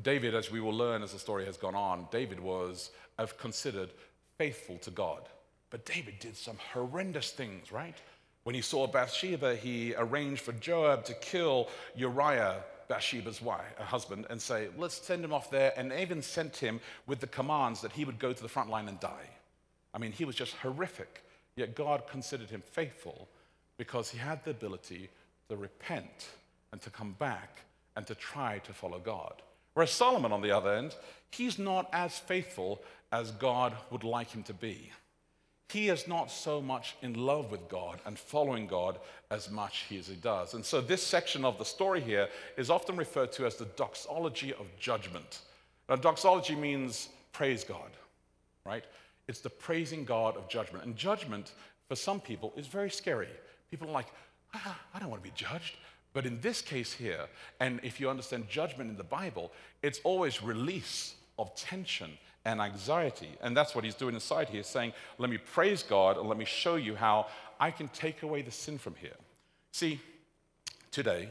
David, 0.04 0.36
as 0.36 0.52
we 0.52 0.62
will 0.62 0.74
learn 0.74 1.04
as 1.04 1.12
the 1.12 1.20
story 1.20 1.46
has 1.46 1.58
gone 1.58 1.76
on, 1.76 2.08
David 2.12 2.40
was 2.40 2.92
uh, 3.18 3.26
considered 3.38 3.90
faithful 4.38 4.78
to 4.78 4.92
God. 4.92 5.24
But 5.70 5.86
David 5.86 6.20
did 6.20 6.38
some 6.38 6.58
horrendous 6.74 7.32
things, 7.32 7.72
right? 7.72 7.98
When 8.44 8.56
he 8.56 8.62
saw 8.62 8.88
Bathsheba, 8.88 9.56
he 9.56 9.94
arranged 9.98 10.42
for 10.42 10.54
Joab 10.54 11.04
to 11.06 11.14
kill 11.16 11.68
Uriah, 11.96 12.64
Bathsheba's 12.88 13.42
wife, 13.42 13.74
a 13.80 13.84
husband, 13.84 14.28
and 14.30 14.42
say, 14.42 14.70
let's 14.78 14.96
send 14.96 15.24
him 15.24 15.34
off 15.34 15.52
there, 15.52 15.74
and 15.78 15.92
even 15.94 16.22
sent 16.22 16.56
him 16.58 16.80
with 17.08 17.20
the 17.20 17.28
commands 17.28 17.82
that 17.82 17.92
he 17.92 18.06
would 18.06 18.20
go 18.20 18.34
to 18.34 18.42
the 18.42 18.50
front 18.50 18.70
line 18.70 18.88
and 18.88 19.00
die. 19.00 19.30
I 19.94 19.98
mean, 19.98 20.12
he 20.12 20.26
was 20.26 20.36
just 20.36 20.54
horrific. 20.56 21.24
Yet 21.56 21.76
God 21.76 22.08
considered 22.08 22.50
him 22.50 22.62
faithful 22.62 23.28
because 23.78 24.10
he 24.10 24.18
had 24.18 24.44
the 24.44 24.52
ability 24.52 25.10
to 25.50 25.56
repent 25.56 26.30
and 26.72 26.82
to 26.82 26.90
come 26.90 27.16
back 27.20 27.62
and 27.96 28.08
to 28.08 28.16
try 28.16 28.60
to 28.60 28.74
follow 28.74 29.00
God. 29.00 29.42
Whereas 29.74 29.92
Solomon, 29.92 30.32
on 30.32 30.42
the 30.42 30.52
other 30.52 30.74
end, 30.74 30.96
he's 31.32 31.60
not 31.60 31.90
as 31.94 32.18
faithful 32.18 32.82
as 33.12 33.32
God 33.32 33.74
would 33.90 34.04
like 34.04 34.32
him 34.32 34.44
to 34.44 34.54
be 34.54 34.92
he 35.72 35.88
is 35.88 36.08
not 36.08 36.30
so 36.30 36.62
much 36.62 36.96
in 37.02 37.14
love 37.14 37.50
with 37.50 37.70
God 37.70 38.00
and 38.06 38.20
following 38.20 38.68
God 38.68 39.00
as 39.30 39.50
much 39.50 39.86
as 39.98 40.08
he 40.08 40.16
does. 40.16 40.54
And 40.54 40.66
so, 40.66 40.82
this 40.82 41.02
section 41.02 41.46
of 41.46 41.58
the 41.58 41.64
story 41.64 42.02
here 42.02 42.28
is 42.58 42.70
often 42.70 42.98
referred 42.98 43.32
to 43.34 43.46
as 43.46 43.56
the 43.56 43.66
doxology 43.66 44.54
of 44.54 44.68
judgment. 44.78 45.40
Now, 45.88 45.96
doxology 45.96 46.56
means 46.56 47.08
praise 47.32 47.64
God, 47.64 47.90
right? 48.66 48.84
It's 49.28 49.42
the 49.42 49.50
praising 49.50 50.06
God 50.06 50.38
of 50.38 50.50
judgment. 50.50 50.86
And 50.86 50.96
judgment, 50.96 51.54
for 51.88 51.96
some 51.96 52.20
people, 52.20 52.54
is 52.56 52.68
very 52.68 52.90
scary. 52.90 53.30
People 53.70 53.90
are 53.90 53.94
like, 53.94 54.08
ah, 54.54 54.80
I 54.94 55.00
don't 55.00 55.10
want 55.10 55.24
to 55.24 55.30
be 55.30 55.36
judged. 55.36 55.76
But 56.14 56.26
in 56.26 56.42
this 56.42 56.62
case 56.62 56.92
here, 56.92 57.28
and 57.60 57.80
if 57.84 58.00
you 58.00 58.10
understand 58.10 58.50
judgment 58.50 58.90
in 58.90 58.98
the 58.98 59.04
Bible, 59.04 59.52
it's 59.82 60.02
always 60.04 60.44
release 60.44 61.16
of 61.40 61.56
tension 61.56 62.12
and 62.44 62.60
anxiety. 62.60 63.30
And 63.42 63.56
that's 63.56 63.76
what 63.76 63.84
he's 63.84 63.96
doing 63.96 64.16
inside 64.16 64.50
here, 64.50 64.64
saying, 64.64 64.94
Let 65.18 65.30
me 65.30 65.38
praise 65.38 65.84
God 65.84 66.18
and 66.18 66.28
let 66.28 66.38
me 66.38 66.46
show 66.46 66.76
you 66.76 66.96
how 66.96 67.28
I 67.60 67.72
can 67.72 67.88
take 67.90 68.24
away 68.24 68.42
the 68.42 68.52
sin 68.52 68.78
from 68.78 68.96
here. 68.96 69.16
See, 69.72 70.02
today, 70.92 71.30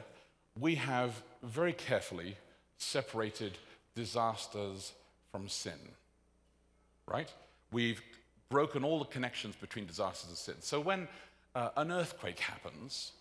we 0.58 0.76
have 0.76 1.22
very 1.42 1.72
carefully 1.72 2.36
separated 2.78 3.58
disasters 3.94 4.92
from 5.30 5.48
sin, 5.48 5.78
right? 7.06 7.30
We've 7.72 8.02
broken 8.48 8.84
all 8.84 8.98
the 8.98 9.04
connections 9.04 9.54
between 9.56 9.86
disasters 9.86 10.28
and 10.28 10.38
sin. 10.38 10.54
So 10.60 10.80
when 10.80 11.08
uh, 11.54 11.70
an 11.76 11.92
earthquake 11.92 12.38
happens, 12.38 13.12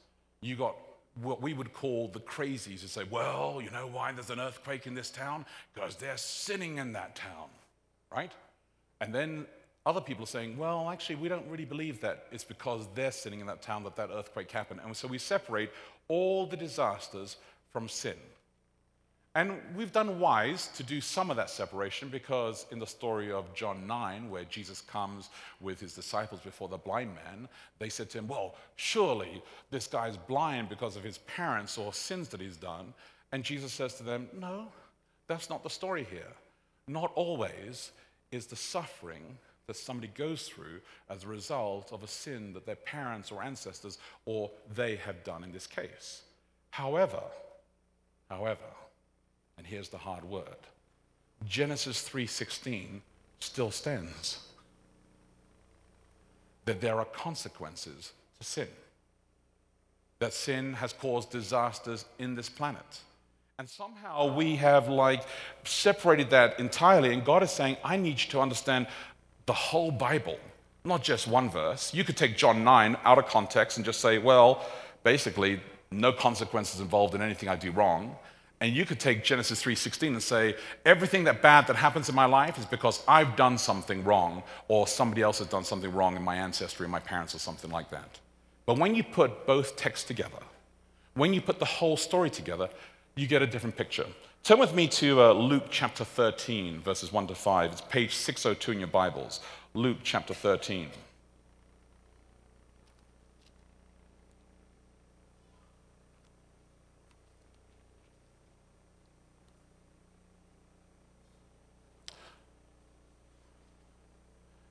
you 0.41 0.55
got 0.55 0.75
what 1.21 1.41
we 1.41 1.53
would 1.53 1.73
call 1.73 2.07
the 2.07 2.19
crazies 2.19 2.81
who 2.81 2.87
say, 2.87 3.03
well, 3.09 3.59
you 3.63 3.69
know 3.71 3.87
why 3.87 4.11
there's 4.11 4.29
an 4.29 4.39
earthquake 4.39 4.87
in 4.87 4.95
this 4.95 5.09
town? 5.09 5.45
Because 5.73 5.95
they're 5.95 6.17
sinning 6.17 6.77
in 6.77 6.93
that 6.93 7.15
town 7.15 7.49
right? 8.11 8.31
And 9.01 9.13
then 9.13 9.45
other 9.85 10.01
people 10.01 10.23
are 10.23 10.27
saying, 10.27 10.57
well, 10.57 10.89
actually, 10.89 11.15
we 11.15 11.29
don't 11.29 11.47
really 11.47 11.65
believe 11.65 12.01
that 12.01 12.25
it's 12.31 12.43
because 12.43 12.87
they're 12.95 13.11
sinning 13.11 13.39
in 13.39 13.47
that 13.47 13.61
town 13.61 13.83
that 13.83 13.95
that 13.95 14.09
earthquake 14.13 14.51
happened. 14.51 14.81
And 14.83 14.95
so 14.95 15.07
we 15.07 15.17
separate 15.17 15.71
all 16.07 16.45
the 16.45 16.57
disasters 16.57 17.37
from 17.71 17.87
sin. 17.87 18.15
And 19.36 19.59
we've 19.75 19.91
done 19.91 20.19
wise 20.19 20.69
to 20.75 20.83
do 20.83 21.00
some 21.00 21.29
of 21.29 21.38
that 21.38 21.51
separation 21.51 22.09
because 22.09 22.65
in 22.71 22.79
the 22.79 22.88
story 22.88 23.31
of 23.31 23.53
John 23.53 23.86
9, 23.86 24.29
where 24.29 24.43
Jesus 24.45 24.81
comes 24.81 25.29
with 25.62 25.79
his 25.79 25.93
disciples 25.93 26.41
before 26.41 26.67
the 26.67 26.77
blind 26.77 27.13
man, 27.13 27.48
they 27.77 27.89
said 27.89 28.09
to 28.09 28.17
him, 28.17 28.27
Well, 28.27 28.55
surely 28.75 29.43
this 29.69 29.86
guy's 29.86 30.17
blind 30.17 30.67
because 30.67 30.95
of 30.95 31.03
his 31.03 31.19
parents 31.19 31.77
or 31.77 31.93
sins 31.93 32.27
that 32.29 32.41
he's 32.41 32.57
done. 32.57 32.93
And 33.31 33.43
Jesus 33.43 33.71
says 33.71 33.93
to 33.95 34.03
them, 34.03 34.27
No, 34.33 34.67
that's 35.27 35.50
not 35.50 35.63
the 35.63 35.69
story 35.69 36.07
here 36.09 36.33
not 36.89 37.12
always 37.15 37.91
is 38.31 38.48
the 38.48 38.55
suffering 38.55 39.38
that 39.67 39.75
somebody 39.75 40.12
goes 40.15 40.48
through 40.48 40.81
as 41.09 41.24
a 41.24 41.27
result 41.27 41.93
of 41.93 42.03
a 42.03 42.07
sin 42.07 42.53
that 42.53 42.65
their 42.65 42.75
parents 42.75 43.31
or 43.31 43.43
ancestors 43.43 44.00
or 44.25 44.50
they 44.75 44.95
have 44.95 45.24
done 45.24 45.43
in 45.43 45.51
this 45.51 45.67
case. 45.67 46.24
However, 46.71 47.21
however, 48.29 48.65
and 49.59 49.67
here's 49.67 49.89
the 49.89 49.97
hard 49.97 50.23
word, 50.23 50.61
Genesis 51.45 52.01
3:16 52.07 53.01
still 53.39 53.71
stands. 53.71 54.39
That 56.65 56.81
there 56.81 56.97
are 56.97 57.05
consequences 57.05 58.13
to 58.39 58.45
sin. 58.45 58.69
That 60.19 60.33
sin 60.33 60.73
has 60.73 60.93
caused 60.93 61.29
disasters 61.31 62.05
in 62.17 62.35
this 62.35 62.49
planet. 62.49 63.01
And 63.57 63.69
somehow 63.69 64.33
we 64.33 64.55
have 64.55 64.87
like 64.87 65.23
separated 65.65 66.29
that 66.29 66.59
entirely. 66.59 67.13
And 67.13 67.25
God 67.25 67.43
is 67.43 67.51
saying, 67.51 67.75
I 67.83 67.97
need 67.97 68.21
you 68.21 68.29
to 68.29 68.39
understand 68.39 68.87
the 69.45 69.53
whole 69.53 69.91
Bible, 69.91 70.39
not 70.85 71.03
just 71.03 71.27
one 71.27 71.49
verse. 71.49 71.93
You 71.93 72.05
could 72.05 72.15
take 72.15 72.37
John 72.37 72.63
9 72.63 72.95
out 73.03 73.17
of 73.17 73.25
context 73.25 73.77
and 73.77 73.85
just 73.85 73.99
say, 73.99 74.17
well, 74.17 74.65
basically, 75.03 75.59
no 75.91 76.13
consequences 76.13 76.79
involved 76.79 77.15
in 77.15 77.21
anything 77.21 77.49
I 77.49 77.57
do 77.57 77.71
wrong. 77.71 78.15
And 78.61 78.75
you 78.75 78.85
could 78.85 78.99
take 78.99 79.23
Genesis 79.23 79.63
3:16 79.63 80.07
and 80.07 80.23
say, 80.23 80.55
everything 80.85 81.23
that 81.23 81.41
bad 81.41 81.67
that 81.67 81.77
happens 81.77 82.09
in 82.09 82.15
my 82.15 82.25
life 82.25 82.57
is 82.57 82.65
because 82.65 83.01
I've 83.07 83.35
done 83.35 83.57
something 83.57 84.03
wrong, 84.03 84.43
or 84.67 84.85
somebody 84.85 85.21
else 85.21 85.39
has 85.39 85.47
done 85.47 85.63
something 85.63 85.93
wrong 85.93 86.15
in 86.17 86.23
my 86.23 86.35
ancestry, 86.35 86.87
my 86.87 86.99
parents, 86.99 87.33
or 87.33 87.39
something 87.39 87.71
like 87.71 87.89
that. 87.91 88.19
But 88.65 88.77
when 88.77 88.95
you 88.95 89.03
put 89.03 89.47
both 89.47 89.77
texts 89.77 90.05
together, 90.05 90.39
when 91.13 91.33
you 91.33 91.41
put 91.41 91.59
the 91.59 91.65
whole 91.65 91.97
story 91.97 92.29
together, 92.29 92.69
you 93.15 93.27
get 93.27 93.41
a 93.41 93.47
different 93.47 93.77
picture. 93.77 94.05
Turn 94.43 94.59
with 94.59 94.73
me 94.73 94.87
to 94.87 95.21
uh, 95.21 95.33
Luke 95.33 95.65
chapter 95.69 96.03
13, 96.03 96.79
verses 96.81 97.11
1 97.11 97.27
to 97.27 97.35
5. 97.35 97.71
It's 97.71 97.81
page 97.81 98.15
602 98.15 98.71
in 98.71 98.79
your 98.79 98.87
Bibles. 98.87 99.41
Luke 99.73 99.97
chapter 100.03 100.33
13. 100.33 100.89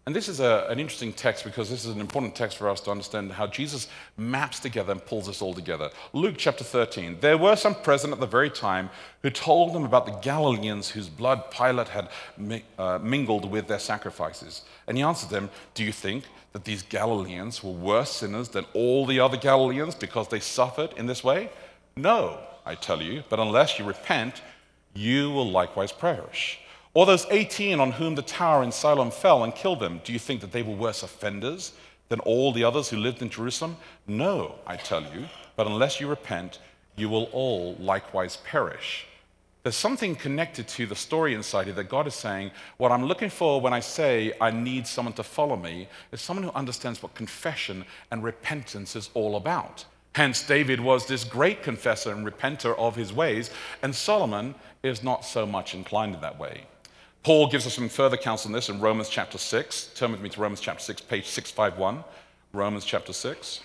And 0.08 0.16
this 0.16 0.26
is 0.26 0.40
a, 0.40 0.66
an 0.70 0.80
interesting 0.80 1.12
text 1.12 1.44
because 1.44 1.68
this 1.68 1.84
is 1.84 1.94
an 1.94 2.00
important 2.00 2.34
text 2.34 2.56
for 2.56 2.70
us 2.70 2.80
to 2.80 2.90
understand 2.90 3.30
how 3.30 3.46
Jesus 3.46 3.88
maps 4.16 4.58
together 4.58 4.92
and 4.92 5.04
pulls 5.04 5.28
us 5.28 5.42
all 5.42 5.52
together. 5.52 5.90
Luke 6.14 6.36
chapter 6.38 6.64
13. 6.64 7.18
There 7.20 7.36
were 7.36 7.56
some 7.56 7.74
present 7.74 8.14
at 8.14 8.18
the 8.18 8.26
very 8.26 8.48
time 8.48 8.88
who 9.20 9.28
told 9.28 9.74
them 9.74 9.84
about 9.84 10.06
the 10.06 10.18
Galileans 10.22 10.88
whose 10.88 11.10
blood 11.10 11.50
Pilate 11.50 11.88
had 11.88 12.08
uh, 12.78 12.98
mingled 13.02 13.50
with 13.50 13.68
their 13.68 13.78
sacrifices. 13.78 14.62
And 14.86 14.96
he 14.96 15.02
answered 15.02 15.28
them, 15.28 15.50
Do 15.74 15.84
you 15.84 15.92
think 15.92 16.24
that 16.54 16.64
these 16.64 16.80
Galileans 16.80 17.62
were 17.62 17.72
worse 17.72 18.12
sinners 18.12 18.48
than 18.48 18.64
all 18.72 19.04
the 19.04 19.20
other 19.20 19.36
Galileans 19.36 19.94
because 19.94 20.28
they 20.28 20.40
suffered 20.40 20.94
in 20.96 21.04
this 21.04 21.22
way? 21.22 21.50
No, 21.96 22.38
I 22.64 22.76
tell 22.76 23.02
you, 23.02 23.24
but 23.28 23.40
unless 23.40 23.78
you 23.78 23.84
repent, 23.84 24.40
you 24.94 25.30
will 25.30 25.50
likewise 25.50 25.92
perish. 25.92 26.60
Or 26.94 27.06
those 27.06 27.26
18 27.30 27.80
on 27.80 27.92
whom 27.92 28.14
the 28.14 28.22
tower 28.22 28.62
in 28.62 28.72
Siloam 28.72 29.10
fell 29.10 29.44
and 29.44 29.54
killed 29.54 29.80
them, 29.80 30.00
do 30.04 30.12
you 30.12 30.18
think 30.18 30.40
that 30.40 30.52
they 30.52 30.62
were 30.62 30.74
worse 30.74 31.02
offenders 31.02 31.72
than 32.08 32.20
all 32.20 32.52
the 32.52 32.64
others 32.64 32.88
who 32.88 32.96
lived 32.96 33.22
in 33.22 33.30
Jerusalem? 33.30 33.76
No, 34.06 34.54
I 34.66 34.76
tell 34.76 35.02
you, 35.02 35.26
but 35.56 35.66
unless 35.66 36.00
you 36.00 36.08
repent, 36.08 36.58
you 36.96 37.08
will 37.08 37.24
all 37.32 37.76
likewise 37.78 38.38
perish. 38.38 39.06
There's 39.62 39.76
something 39.76 40.16
connected 40.16 40.66
to 40.68 40.86
the 40.86 40.96
story 40.96 41.34
inside 41.34 41.66
here 41.66 41.74
that 41.74 41.90
God 41.90 42.06
is 42.06 42.14
saying, 42.14 42.52
What 42.78 42.90
I'm 42.90 43.04
looking 43.04 43.28
for 43.28 43.60
when 43.60 43.74
I 43.74 43.80
say 43.80 44.32
I 44.40 44.50
need 44.50 44.86
someone 44.86 45.12
to 45.14 45.22
follow 45.22 45.56
me 45.56 45.88
is 46.10 46.20
someone 46.20 46.44
who 46.44 46.52
understands 46.52 47.02
what 47.02 47.14
confession 47.14 47.84
and 48.10 48.24
repentance 48.24 48.96
is 48.96 49.10
all 49.14 49.36
about. 49.36 49.84
Hence, 50.14 50.42
David 50.42 50.80
was 50.80 51.06
this 51.06 51.22
great 51.22 51.62
confessor 51.62 52.12
and 52.12 52.26
repenter 52.26 52.76
of 52.78 52.96
his 52.96 53.12
ways, 53.12 53.50
and 53.82 53.94
Solomon 53.94 54.54
is 54.82 55.02
not 55.02 55.24
so 55.24 55.44
much 55.44 55.74
inclined 55.74 56.14
in 56.14 56.20
that 56.22 56.38
way. 56.38 56.62
Paul 57.22 57.48
gives 57.48 57.66
us 57.66 57.74
some 57.74 57.88
further 57.88 58.16
counsel 58.16 58.48
on 58.48 58.52
this 58.52 58.68
in 58.68 58.80
Romans 58.80 59.08
chapter 59.08 59.38
6. 59.38 59.90
Turn 59.94 60.12
with 60.12 60.20
me 60.20 60.28
to 60.30 60.40
Romans 60.40 60.60
chapter 60.60 60.82
6, 60.82 61.00
page 61.02 61.26
651. 61.26 62.04
Romans 62.52 62.84
chapter 62.84 63.12
6, 63.12 63.60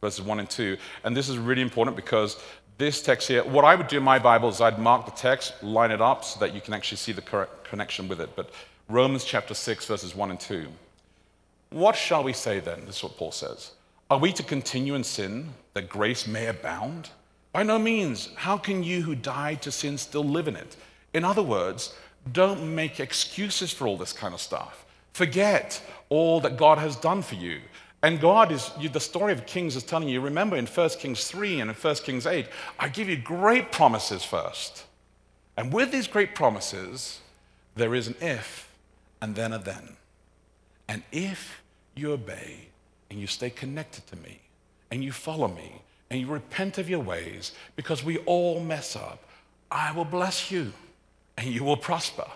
verses 0.00 0.22
1 0.24 0.40
and 0.40 0.48
2. 0.48 0.76
And 1.04 1.16
this 1.16 1.28
is 1.28 1.36
really 1.36 1.62
important 1.62 1.96
because 1.96 2.40
this 2.78 3.02
text 3.02 3.28
here, 3.28 3.44
what 3.44 3.64
I 3.64 3.74
would 3.74 3.88
do 3.88 3.98
in 3.98 4.02
my 4.02 4.18
Bible 4.18 4.48
is 4.48 4.60
I'd 4.60 4.78
mark 4.78 5.04
the 5.04 5.12
text, 5.12 5.62
line 5.62 5.90
it 5.90 6.00
up 6.00 6.24
so 6.24 6.38
that 6.40 6.54
you 6.54 6.60
can 6.60 6.74
actually 6.74 6.98
see 6.98 7.12
the 7.12 7.22
correct 7.22 7.64
connection 7.64 8.08
with 8.08 8.20
it. 8.20 8.30
But 8.36 8.50
Romans 8.88 9.24
chapter 9.24 9.54
6, 9.54 9.86
verses 9.86 10.14
1 10.14 10.30
and 10.30 10.40
2. 10.40 10.68
What 11.70 11.96
shall 11.96 12.22
we 12.22 12.32
say 12.32 12.60
then? 12.60 12.86
This 12.86 12.98
is 12.98 13.02
what 13.02 13.16
Paul 13.16 13.32
says. 13.32 13.72
Are 14.08 14.18
we 14.18 14.32
to 14.32 14.42
continue 14.42 14.94
in 14.94 15.02
sin 15.02 15.52
that 15.74 15.88
grace 15.88 16.26
may 16.26 16.46
abound? 16.46 17.10
By 17.52 17.64
no 17.64 17.78
means. 17.78 18.30
How 18.36 18.56
can 18.56 18.84
you 18.84 19.02
who 19.02 19.14
died 19.14 19.62
to 19.62 19.72
sin 19.72 19.98
still 19.98 20.24
live 20.24 20.46
in 20.46 20.56
it? 20.56 20.76
In 21.12 21.24
other 21.24 21.42
words, 21.42 21.94
don't 22.32 22.74
make 22.74 23.00
excuses 23.00 23.72
for 23.72 23.86
all 23.86 23.96
this 23.96 24.12
kind 24.12 24.34
of 24.34 24.40
stuff. 24.40 24.84
Forget 25.12 25.80
all 26.08 26.40
that 26.40 26.56
God 26.56 26.78
has 26.78 26.96
done 26.96 27.22
for 27.22 27.36
you. 27.36 27.60
And 28.02 28.20
God 28.20 28.52
is, 28.52 28.70
you, 28.78 28.88
the 28.88 29.00
story 29.00 29.32
of 29.32 29.46
Kings 29.46 29.74
is 29.74 29.82
telling 29.82 30.08
you, 30.08 30.20
remember 30.20 30.56
in 30.56 30.66
1 30.66 30.90
Kings 30.90 31.26
3 31.26 31.60
and 31.60 31.70
in 31.70 31.76
1 31.76 31.94
Kings 31.96 32.26
8, 32.26 32.46
I 32.78 32.88
give 32.88 33.08
you 33.08 33.16
great 33.16 33.72
promises 33.72 34.24
first. 34.24 34.84
And 35.56 35.72
with 35.72 35.90
these 35.90 36.06
great 36.06 36.34
promises, 36.34 37.20
there 37.74 37.94
is 37.94 38.08
an 38.08 38.16
if 38.20 38.70
and 39.20 39.34
then 39.34 39.52
a 39.52 39.58
then. 39.58 39.96
And 40.88 41.02
if 41.10 41.62
you 41.94 42.12
obey 42.12 42.68
and 43.10 43.18
you 43.18 43.26
stay 43.26 43.50
connected 43.50 44.06
to 44.08 44.16
me 44.16 44.40
and 44.90 45.02
you 45.02 45.12
follow 45.12 45.48
me 45.48 45.80
and 46.10 46.20
you 46.20 46.26
repent 46.26 46.78
of 46.78 46.88
your 46.88 47.00
ways, 47.00 47.52
because 47.74 48.04
we 48.04 48.18
all 48.18 48.60
mess 48.60 48.94
up, 48.94 49.24
I 49.70 49.92
will 49.92 50.04
bless 50.04 50.50
you 50.50 50.72
and 51.36 51.46
you 51.46 51.64
will 51.64 51.76
prosper. 51.76 52.26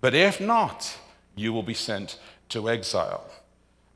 But 0.00 0.14
if 0.14 0.40
not, 0.40 0.96
you 1.34 1.52
will 1.52 1.62
be 1.62 1.74
sent 1.74 2.18
to 2.50 2.68
exile. 2.68 3.24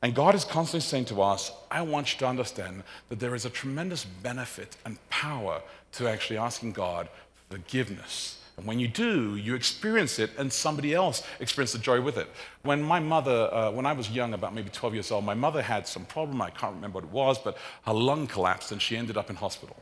And 0.01 0.13
God 0.13 0.35
is 0.35 0.43
constantly 0.43 0.81
saying 0.81 1.05
to 1.05 1.21
us, 1.21 1.51
I 1.71 1.81
want 1.81 2.13
you 2.13 2.19
to 2.19 2.27
understand 2.27 2.83
that 3.09 3.19
there 3.19 3.35
is 3.35 3.45
a 3.45 3.49
tremendous 3.49 4.03
benefit 4.03 4.75
and 4.85 4.97
power 5.09 5.61
to 5.93 6.09
actually 6.09 6.37
asking 6.37 6.73
God 6.73 7.07
for 7.49 7.57
forgiveness. 7.57 8.39
And 8.57 8.67
when 8.67 8.79
you 8.79 8.87
do, 8.87 9.35
you 9.35 9.55
experience 9.55 10.19
it, 10.19 10.31
and 10.37 10.51
somebody 10.51 10.93
else 10.93 11.23
experiences 11.39 11.79
the 11.79 11.83
joy 11.83 12.01
with 12.01 12.17
it. 12.17 12.27
When 12.61 12.83
my 12.83 12.99
mother, 12.99 13.49
uh, 13.51 13.71
when 13.71 13.85
I 13.85 13.93
was 13.93 14.11
young, 14.11 14.33
about 14.33 14.53
maybe 14.53 14.69
12 14.69 14.93
years 14.93 15.11
old, 15.11 15.25
my 15.25 15.33
mother 15.33 15.61
had 15.61 15.87
some 15.87 16.05
problem. 16.05 16.41
I 16.41 16.51
can't 16.51 16.75
remember 16.75 16.99
what 16.99 17.05
it 17.05 17.11
was, 17.11 17.39
but 17.39 17.57
her 17.85 17.93
lung 17.93 18.27
collapsed 18.27 18.71
and 18.71 18.81
she 18.81 18.95
ended 18.95 19.17
up 19.17 19.29
in 19.29 19.35
hospital. 19.35 19.75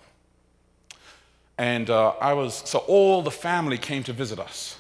And 1.62 1.92
uh, 1.92 2.16
I 2.20 2.34
was, 2.34 2.68
so 2.68 2.80
all 2.88 3.22
the 3.22 3.30
family 3.30 3.78
came 3.78 4.02
to 4.06 4.14
visit 4.14 4.40
us. 4.40 4.78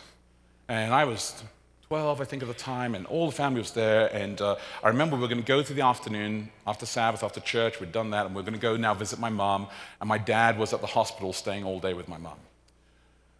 And 0.67 0.91
I 0.91 1.05
was 1.05 1.43
12, 1.89 2.19
I 2.19 2.23
think, 2.23 2.41
at 2.41 2.47
the 2.47 2.55
time, 2.55 2.95
and 2.95 3.05
all 3.05 3.27
the 3.27 3.35
family 3.35 3.59
was 3.59 3.69
there. 3.69 4.07
And 4.07 4.41
uh, 4.41 4.55
I 4.83 4.87
remember 4.87 5.15
we 5.15 5.21
were 5.21 5.27
going 5.27 5.43
to 5.43 5.47
go 5.47 5.61
through 5.61 5.75
the 5.75 5.85
afternoon 5.85 6.49
after 6.65 6.87
Sabbath, 6.87 7.23
after 7.23 7.39
church. 7.39 7.79
We'd 7.79 7.91
done 7.91 8.09
that, 8.09 8.25
and 8.25 8.33
we 8.33 8.41
are 8.41 8.43
going 8.43 8.55
to 8.55 8.59
go 8.59 8.77
now 8.77 8.95
visit 8.95 9.19
my 9.19 9.29
mom. 9.29 9.67
And 9.99 10.07
my 10.07 10.17
dad 10.17 10.57
was 10.57 10.73
at 10.73 10.81
the 10.81 10.87
hospital 10.87 11.33
staying 11.33 11.65
all 11.65 11.79
day 11.79 11.93
with 11.93 12.07
my 12.07 12.17
mom. 12.17 12.37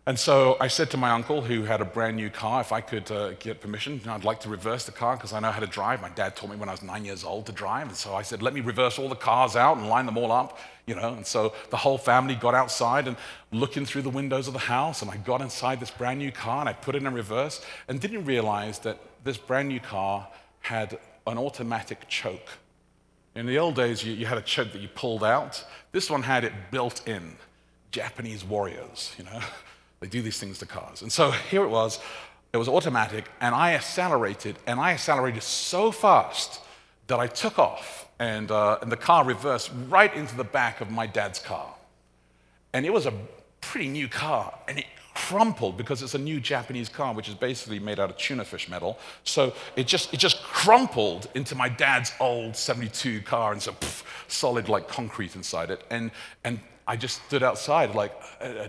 And 0.08 0.17
so 0.17 0.58
I 0.60 0.67
said 0.67 0.89
to 0.91 0.98
my 0.98 1.12
uncle, 1.12 1.43
who 1.43 1.62
had 1.62 1.79
a 1.79 1.86
brand 1.86 2.17
new 2.17 2.31
car, 2.31 2.62
if 2.62 2.72
I 2.72 2.81
could 2.81 3.12
uh, 3.12 3.34
get 3.34 3.62
permission, 3.62 4.01
I'd 4.08 4.24
like 4.24 4.39
to 4.39 4.50
reverse 4.50 4.84
the 4.86 4.91
car 4.91 5.15
because 5.15 5.31
I 5.31 5.39
know 5.39 5.51
how 5.51 5.60
to 5.60 5.67
drive. 5.67 6.01
My 6.01 6.10
dad 6.10 6.36
taught 6.36 6.50
me 6.50 6.55
when 6.55 6.70
I 6.70 6.72
was 6.72 6.81
nine 6.81 7.05
years 7.05 7.24
old 7.24 7.46
to 7.46 7.51
drive. 7.51 7.88
And 7.88 7.96
so 7.96 8.15
I 8.15 8.24
said, 8.24 8.41
let 8.41 8.55
me 8.55 8.62
reverse 8.62 8.98
all 8.98 9.10
the 9.10 9.15
cars 9.15 9.55
out 9.55 9.77
and 9.77 9.88
line 9.88 10.08
them 10.08 10.17
all 10.17 10.31
up, 10.31 10.58
you 10.88 10.96
know. 10.96 11.13
And 11.13 11.25
so 11.25 11.53
the 11.70 11.77
whole 11.77 12.00
family 12.00 12.34
got 12.34 12.55
outside 12.55 13.08
and 13.08 13.15
looking 13.51 13.86
through 13.86 14.01
the 14.01 14.10
windows 14.10 14.48
of 14.48 14.53
the 14.53 14.60
house. 14.60 15.03
And 15.03 15.12
I 15.12 15.17
got 15.17 15.39
inside 15.39 15.79
this 15.79 15.91
brand 15.91 16.17
new 16.17 16.31
car 16.31 16.62
and 16.62 16.70
I 16.70 16.74
put 16.74 16.96
it 16.96 17.03
in 17.03 17.13
reverse 17.13 17.63
and 17.88 18.01
didn't 18.01 18.25
realize 18.25 18.79
that 18.79 18.98
this 19.24 19.38
brand 19.38 19.67
new 19.67 19.79
car 19.79 20.27
had 20.62 20.98
an 21.27 21.38
automatic 21.38 22.08
choke. 22.08 22.50
In 23.36 23.46
the 23.46 23.60
old 23.60 23.75
days, 23.75 24.03
you, 24.03 24.13
you 24.13 24.25
had 24.25 24.39
a 24.39 24.41
choke 24.41 24.72
that 24.72 24.81
you 24.81 24.88
pulled 24.88 25.24
out. 25.24 25.63
This 25.91 26.10
one 26.10 26.24
had 26.24 26.43
it 26.43 26.53
built 26.72 27.08
in. 27.08 27.36
Japanese 27.91 28.43
warriors, 28.43 29.13
you 29.20 29.25
know. 29.25 29.39
They 30.01 30.08
do 30.08 30.22
these 30.22 30.39
things 30.39 30.58
to 30.60 30.65
cars. 30.65 31.03
And 31.03 31.12
so 31.12 31.31
here 31.31 31.63
it 31.63 31.70
was, 31.70 32.00
it 32.51 32.58
was 32.58 32.67
automatic, 32.67 33.25
and 33.39 33.55
I 33.55 33.75
accelerated, 33.75 34.58
and 34.67 34.79
I 34.79 34.91
accelerated 34.91 35.43
so 35.43 35.91
fast 35.91 36.60
that 37.08 37.20
I 37.20 37.27
took 37.27 37.58
off, 37.60 38.10
and, 38.20 38.51
uh, 38.51 38.79
and 38.81 38.91
the 38.91 38.98
car 38.98 39.24
reversed 39.24 39.72
right 39.88 40.13
into 40.13 40.36
the 40.36 40.43
back 40.43 40.81
of 40.81 40.89
my 40.89 41.05
dad's 41.05 41.39
car. 41.39 41.74
And 42.74 42.86
it 42.86 42.91
was 42.91 43.05
a 43.05 43.13
pretty 43.62 43.88
new 43.88 44.08
car, 44.08 44.53
and 44.67 44.79
it 44.79 44.86
crumpled 45.13 45.78
because 45.78 46.02
it's 46.02 46.15
a 46.15 46.19
new 46.19 46.39
Japanese 46.39 46.89
car, 46.89 47.13
which 47.13 47.30
is 47.30 47.36
basically 47.36 47.80
made 47.80 47.99
out 47.99 48.10
of 48.10 48.17
tuna 48.17 48.43
fish 48.43 48.67
metal. 48.67 48.97
So 49.23 49.54
it 49.75 49.86
just, 49.86 50.13
it 50.13 50.17
just 50.17 50.41
crumpled 50.41 51.28
into 51.36 51.54
my 51.54 51.69
dad's 51.69 52.12
old 52.19 52.56
72 52.56 53.21
car, 53.21 53.52
and 53.52 53.62
so 53.62 53.71
poof, 53.73 54.25
solid 54.28 54.67
like 54.67 54.88
concrete 54.88 55.36
inside 55.36 55.69
it. 55.69 55.84
And, 55.91 56.12
and 56.43 56.60
I 56.88 56.95
just 56.95 57.23
stood 57.28 57.43
outside 57.43 57.93
like, 57.93 58.13
uh, 58.41 58.45
uh 58.45 58.67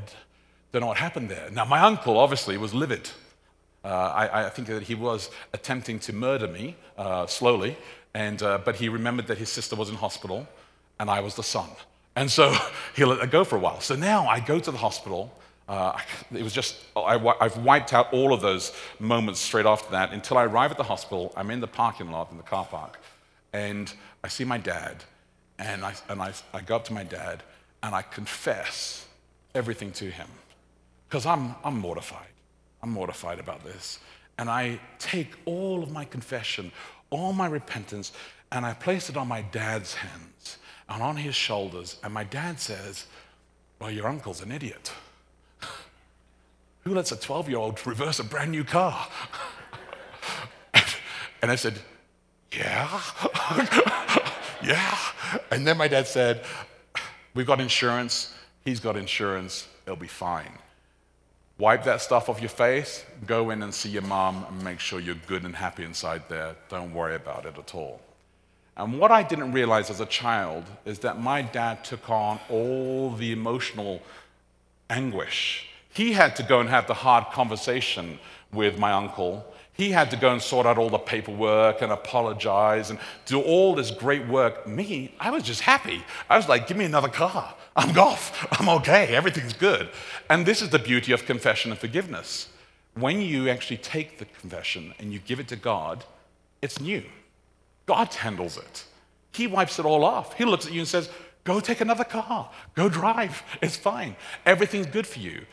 don't 0.73 0.81
know 0.81 0.87
what 0.87 0.97
happened 0.97 1.29
there. 1.29 1.51
Now, 1.51 1.65
my 1.67 1.81
uncle 1.81 2.19
obviously 2.19 2.57
was 2.57 2.73
livid. 2.73 3.11
Uh, 3.85 3.89
I, 3.89 4.47
I, 4.47 4.49
think 4.49 4.69
that 4.69 4.85
he 4.85 4.95
was 4.95 5.29
attempting 5.53 5.99
to 6.01 6.13
murder 6.13 6.47
me 6.47 6.77
uh, 6.97 7.27
slowly, 7.27 7.77
and, 8.15 8.41
uh, 8.43 8.59
but 8.65 8.77
he 8.77 8.89
remembered 8.89 9.27
that 9.27 9.39
his 9.39 9.49
sister 9.49 9.75
was 9.75 9.91
in 9.91 9.97
hospital 9.97 10.47
and 11.01 11.11
I 11.11 11.21
was 11.21 11.35
the 11.35 11.43
son. 11.43 11.69
And 12.15 12.31
so 12.31 12.55
he 12.97 13.05
let 13.05 13.23
it 13.23 13.31
go 13.31 13.45
for 13.45 13.57
a 13.57 13.59
while. 13.59 13.81
So 13.81 13.97
now 13.97 14.27
I 14.27 14.39
go 14.41 14.61
to 14.61 14.71
the 14.71 14.79
hospital. 14.79 15.33
Uh, 15.69 15.99
it 16.33 16.43
was 16.43 16.53
just, 16.53 16.77
I, 16.97 17.19
have 17.41 17.59
wiped 17.59 17.93
out 17.93 18.13
all 18.13 18.33
of 18.33 18.41
those 18.41 18.73
moments 19.01 19.41
straight 19.41 19.67
after 19.67 19.91
that 19.93 20.13
until 20.13 20.39
I 20.39 20.45
arrive 20.45 20.71
at 20.71 20.77
the 20.77 20.85
hospital. 20.85 21.33
I'm 21.37 21.51
in 21.51 21.61
the 21.61 21.67
parking 21.67 22.11
lot 22.11 22.31
in 22.31 22.37
the 22.37 22.43
car 22.45 22.65
park, 22.65 23.01
and 23.53 23.93
I 24.23 24.29
see 24.29 24.45
my 24.45 24.59
dad, 24.59 25.05
and 25.59 25.85
I, 25.85 25.95
and 26.09 26.21
I, 26.23 26.33
I 26.55 26.61
go 26.61 26.77
up 26.77 26.85
to 26.87 26.93
my 26.93 27.05
dad, 27.05 27.43
and 27.83 27.95
I 27.95 28.03
confess 28.03 29.07
everything 29.55 29.93
to 29.93 30.11
him 30.11 30.29
because 31.13 31.27
I'm, 31.27 31.55
I'm 31.63 31.79
mortified. 31.79 32.33
I'm 32.83 32.89
mortified 32.89 33.39
about 33.39 33.63
this. 33.63 33.99
And 34.39 34.49
I 34.49 34.81
take 34.99 35.29
all 35.45 35.83
of 35.83 35.91
my 35.91 36.07
confession, 36.07 36.73
all 37.11 37.35
my 37.35 37.49
repentance, 37.49 38.13
and 38.51 38.65
I 38.65 38.73
place 38.73 39.11
it 39.11 39.19
on 39.19 39.29
my 39.29 39.43
dad's 39.43 39.93
hands 39.93 40.57
and 40.89 41.03
on 41.03 41.19
his 41.19 41.35
shoulders. 41.35 41.99
And 42.03 42.15
my 42.15 42.25
dad 42.25 42.59
says, 42.59 43.05
Well, 43.79 43.91
your 43.91 44.09
uncle's 44.09 44.41
an 44.41 44.51
idiot. 44.51 44.91
Who 46.85 46.95
lets 46.95 47.13
a 47.13 47.17
12 47.17 47.51
year 47.51 47.59
old 47.59 47.87
reverse 47.87 48.19
a 48.19 48.25
brand 48.25 48.51
new 48.51 48.65
car? 48.65 49.07
and 51.43 51.51
I 51.51 51.57
said, 51.57 51.79
Yeah. 52.57 52.89
yeah. 54.65 54.97
And 55.51 55.67
then 55.67 55.77
my 55.77 55.89
dad 55.89 56.07
said, 56.07 56.47
We've 57.35 57.47
got 57.47 57.61
insurance. 57.61 58.35
He's 58.65 58.81
got 58.81 58.97
insurance. 58.97 59.69
It'll 59.85 59.97
be 59.97 60.09
fine. 60.09 60.53
Wipe 61.63 61.85
that 61.85 62.01
stuff 62.01 62.29
off 62.29 62.41
your 62.41 62.49
face, 62.49 63.05
go 63.25 63.51
in 63.51 63.63
and 63.63 63.73
see 63.73 63.89
your 63.89 64.03
mom 64.03 64.45
and 64.49 64.65
make 64.65 64.81
sure 64.81 64.99
you're 64.99 65.27
good 65.29 65.45
and 65.45 65.55
happy 65.55 65.85
inside 65.85 66.23
there. 66.29 66.57
Don't 66.69 66.93
worry 66.93 67.15
about 67.15 67.47
it 67.47 67.57
at 67.57 67.73
all. 67.73 68.01
And 68.77 68.99
what 68.99 69.13
I 69.13 69.23
didn't 69.23 69.53
realize 69.53 69.89
as 69.89 70.01
a 70.01 70.07
child 70.07 70.65
is 70.85 70.99
that 70.99 71.21
my 71.21 71.41
dad 71.41 71.85
took 71.85 72.11
on 72.11 72.41
all 72.51 73.13
the 73.13 73.31
emotional 73.31 74.03
anguish. 74.91 75.69
He 75.93 76.15
had 76.15 76.35
to 76.35 76.43
go 76.43 76.59
and 76.59 76.69
have 76.69 76.89
the 76.89 76.95
hard 76.95 77.27
conversation 77.27 78.19
with 78.53 78.77
my 78.77 78.91
uncle. 78.91 79.47
He 79.75 79.91
had 79.91 80.11
to 80.11 80.17
go 80.17 80.33
and 80.33 80.43
sort 80.43 80.67
out 80.67 80.77
all 80.77 80.91
the 80.91 80.99
paperwork 80.99 81.81
and 81.81 81.91
apologize 81.91 82.91
and 82.91 82.99
do 83.25 83.41
all 83.41 83.75
this 83.75 83.91
great 83.91 84.27
work. 84.29 84.67
Me, 84.67 85.15
I 85.19 85.31
was 85.31 85.43
just 85.43 85.63
happy. 85.63 86.05
I 86.29 86.37
was 86.37 86.49
like, 86.49 86.67
give 86.67 86.77
me 86.77 86.85
another 86.85 87.09
car. 87.09 87.55
I'm 87.75 87.99
off. 87.99 88.47
I'm 88.61 88.69
okay. 88.81 89.15
Everything's 89.15 89.55
good. 89.55 89.89
And 90.29 90.45
this 90.45 90.61
is 90.61 90.69
the 90.69 90.79
beauty 90.79 91.13
of 91.13 91.25
confession 91.25 91.71
and 91.71 91.81
forgiveness. 91.81 92.49
When 92.95 93.23
you 93.23 93.49
actually 93.49 93.79
take 93.79 94.19
the 94.19 94.27
confession 94.27 94.93
and 94.99 95.13
you 95.13 95.19
give 95.21 95.41
it 95.41 95.49
to 95.49 95.57
God, 95.57 96.05
it's 96.61 96.79
new. 96.79 97.05
God 97.87 98.13
handles 98.13 98.59
it. 98.59 98.85
He 99.33 99.47
wipes 99.47 99.79
it 99.79 99.87
all 99.87 100.05
off. 100.05 100.35
He 100.35 100.45
looks 100.45 100.67
at 100.67 100.73
you 100.73 100.81
and 100.81 100.89
says, 100.89 101.09
Go 101.45 101.59
take 101.59 101.81
another 101.81 102.05
car. 102.05 102.51
Go 102.75 102.89
drive. 102.89 103.43
It's 103.61 103.77
fine. 103.77 104.15
Everything's 104.47 104.87
good 104.87 105.07
for 105.07 105.19
you. 105.19 105.45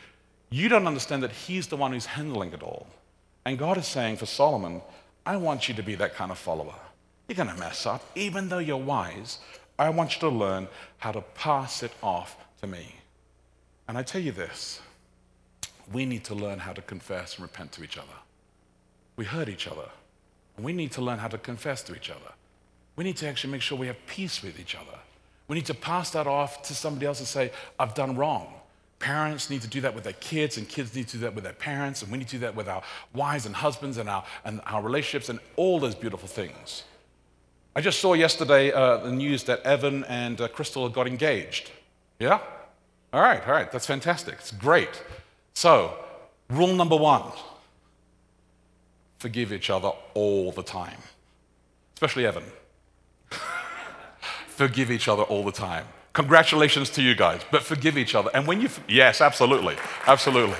You 0.52 0.70
don't 0.70 0.86
understand 0.86 1.24
that 1.24 1.32
He's 1.32 1.68
the 1.68 1.78
one 1.78 1.94
who's 1.94 2.06
handling 2.06 2.54
it 2.54 2.62
all. 2.62 2.88
And 3.50 3.58
God 3.58 3.80
is 3.80 3.88
saying 3.88 4.18
for 4.18 4.28
Solomon, 4.28 4.80
I 5.26 5.36
want 5.36 5.68
you 5.68 5.74
to 5.74 5.82
be 5.82 5.96
that 5.96 6.14
kind 6.14 6.30
of 6.30 6.38
follower. 6.38 6.76
You're 7.28 7.36
going 7.36 7.50
to 7.50 7.60
mess 7.60 7.88
up. 7.88 8.06
Even 8.14 8.48
though 8.48 8.60
you're 8.60 8.78
wise, 8.78 9.40
I 9.80 9.90
want 9.90 10.14
you 10.14 10.20
to 10.20 10.30
learn 10.30 10.68
how 11.00 11.12
to 11.12 11.22
pass 11.22 11.82
it 11.82 11.92
off 12.04 12.38
to 12.62 12.68
me. 12.68 12.94
And 13.88 13.98
I 13.98 14.04
tell 14.04 14.22
you 14.22 14.32
this 14.32 14.82
we 15.92 16.06
need 16.06 16.24
to 16.26 16.36
learn 16.36 16.60
how 16.60 16.74
to 16.74 16.84
confess 16.84 17.38
and 17.38 17.42
repent 17.42 17.72
to 17.72 17.84
each 17.84 17.98
other. 17.98 18.20
We 19.16 19.26
hurt 19.26 19.50
each 19.50 19.68
other, 19.68 19.90
and 20.56 20.64
we 20.64 20.72
need 20.72 20.92
to 20.92 21.02
learn 21.02 21.18
how 21.18 21.30
to 21.30 21.40
confess 21.40 21.82
to 21.84 21.96
each 21.96 22.12
other. 22.12 22.32
We 22.98 23.04
need 23.04 23.18
to 23.18 23.28
actually 23.28 23.52
make 23.54 23.64
sure 23.64 23.80
we 23.80 23.88
have 23.88 24.06
peace 24.06 24.44
with 24.44 24.60
each 24.60 24.76
other. 24.76 25.00
We 25.48 25.56
need 25.56 25.66
to 25.66 25.74
pass 25.74 26.12
that 26.12 26.28
off 26.28 26.62
to 26.68 26.76
somebody 26.76 27.08
else 27.08 27.18
and 27.18 27.28
say, 27.28 27.52
I've 27.80 27.96
done 27.96 28.16
wrong. 28.16 28.54
Parents 29.00 29.50
need 29.50 29.62
to 29.62 29.68
do 29.68 29.80
that 29.82 29.96
with 29.96 30.04
their 30.04 30.14
kids, 30.14 30.58
and 30.58 30.68
kids 30.68 30.94
need 30.94 31.08
to 31.08 31.18
do 31.18 31.22
that 31.22 31.34
with 31.34 31.46
their 31.46 31.54
parents, 31.54 32.02
and 32.02 32.12
we 32.12 32.18
need 32.18 32.28
to 32.28 32.36
do 32.36 32.40
that 32.40 32.56
with 32.56 32.68
our 32.68 32.84
wives 33.14 33.46
and 33.46 33.56
husbands 33.56 33.98
and 33.98 34.10
our, 34.10 34.26
and 34.44 34.60
our 34.66 34.82
relationships 34.82 35.30
and 35.30 35.40
all 35.56 35.80
those 35.80 35.96
beautiful 35.96 36.28
things. 36.28 36.84
I 37.76 37.82
just 37.82 38.00
saw 38.00 38.14
yesterday 38.14 38.74
uh, 38.74 38.98
the 38.98 39.12
news 39.12 39.46
that 39.46 39.62
Evan 39.62 40.04
and 40.06 40.42
uh, 40.42 40.50
Crystal 40.50 40.90
got 40.90 41.08
engaged. 41.08 41.72
Yeah? 42.20 42.40
All 43.14 43.22
right, 43.22 43.42
all 43.48 43.54
right, 43.54 43.72
that's 43.72 43.86
fantastic. 43.86 44.36
It's 44.36 44.52
great. 44.52 45.02
So, 45.54 45.98
rule 46.50 46.76
number 46.76 46.96
one 46.96 47.32
forgive 49.18 49.52
each 49.52 49.70
other 49.70 49.92
all 50.14 50.52
the 50.52 50.64
time, 50.64 50.98
especially 51.96 52.26
Evan. 52.26 52.44
forgive 54.48 54.92
each 54.92 55.08
other 55.08 55.24
all 55.24 55.44
the 55.44 55.52
time. 55.52 55.86
Congratulations 56.20 56.90
to 56.90 57.02
you 57.02 57.16
guys, 57.16 57.40
but 57.50 57.64
forgive 57.64 57.98
each 57.98 58.14
other. 58.14 58.30
And 58.34 58.46
when 58.46 58.60
you, 58.60 58.68
yes, 58.90 59.22
absolutely, 59.22 59.78
absolutely. 60.06 60.58